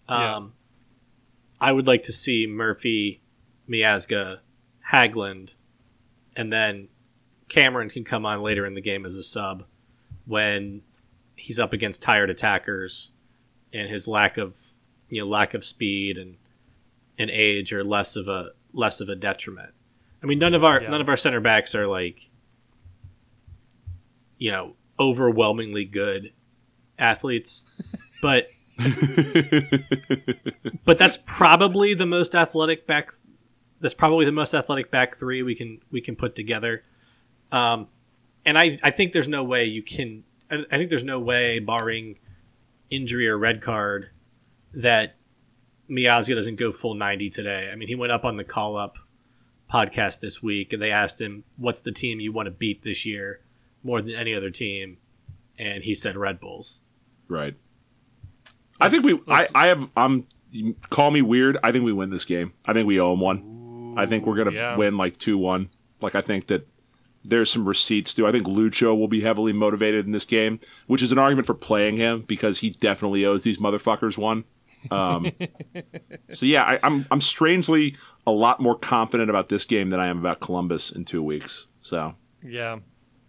[0.09, 1.69] um, yeah.
[1.69, 3.23] I would like to see Murphy,
[3.69, 4.39] Miazga,
[4.91, 5.55] Hagglund,
[6.35, 6.89] and then
[7.49, 9.65] Cameron can come on later in the game as a sub
[10.27, 10.83] when
[11.37, 13.13] he's up against tired attackers
[13.73, 14.57] and his lack of
[15.09, 16.37] you know lack of speed and
[17.19, 19.73] and age are less of a less of a detriment.
[20.23, 20.89] I mean, none of our yeah.
[20.89, 22.31] none of our center backs are like
[24.39, 26.33] you know overwhelmingly good
[26.99, 27.65] athletes,
[28.23, 28.49] but
[30.85, 33.11] but that's probably the most athletic back.
[33.81, 36.83] That's probably the most athletic back three we can we can put together.
[37.53, 37.89] Um,
[38.45, 40.25] and I, I think there's no way you can.
[40.51, 42.19] I think there's no way, barring
[42.91, 44.11] injury or red card,
[44.75, 45.17] that
[45.89, 47.71] Miazga doesn't go full 90 today.
[47.73, 48.97] I mean, he went up on the call up
[49.73, 53.07] podcast this week and they asked him, What's the team you want to beat this
[53.07, 53.41] year
[53.83, 54.99] more than any other team?
[55.59, 56.83] And he said Red Bulls.
[57.29, 57.55] Right.
[58.81, 60.27] I think we, I, I have, I'm,
[60.89, 61.59] call me weird.
[61.63, 62.55] I think we win this game.
[62.65, 63.39] I think we owe him one.
[63.39, 64.77] Ooh, I think we're going to yeah.
[64.77, 65.69] win like 2 1.
[66.01, 66.67] Like, I think that
[67.25, 68.27] there's some receipts too.
[68.27, 71.55] I think Lucho will be heavily motivated in this game, which is an argument for
[71.55, 74.45] playing him because he definitely owes these motherfuckers one.
[74.91, 75.31] Um,
[76.31, 80.09] so yeah, I, I'm I'm strangely a lot more confident about this game than I
[80.09, 81.69] am about Columbus in two weeks.
[81.81, 82.79] So yeah,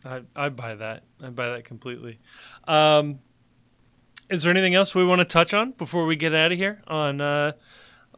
[0.06, 1.04] I I buy that.
[1.22, 2.20] I buy that completely.
[2.68, 3.20] Um,
[4.30, 6.82] is there anything else we want to touch on before we get out of here
[6.88, 7.52] on uh,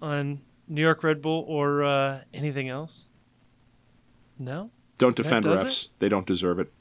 [0.01, 3.09] on New York Red Bull or uh, anything else?
[4.37, 4.69] No.
[5.03, 5.87] Don't defend refs.
[5.87, 5.89] It?
[5.99, 6.71] They don't deserve it.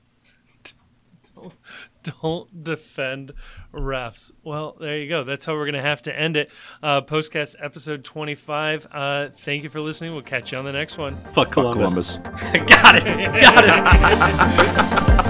[1.34, 1.56] don't,
[2.22, 3.32] don't defend
[3.74, 4.30] refs.
[4.44, 5.24] Well, there you go.
[5.24, 6.52] That's how we're going to have to end it.
[6.84, 8.86] Uh, Postcast episode 25.
[8.92, 10.12] Uh, thank you for listening.
[10.12, 11.16] We'll catch you on the next one.
[11.16, 12.18] Fuck Columbus.
[12.18, 12.66] Fuck Columbus.
[12.76, 13.42] Got it.
[13.42, 15.16] Got it.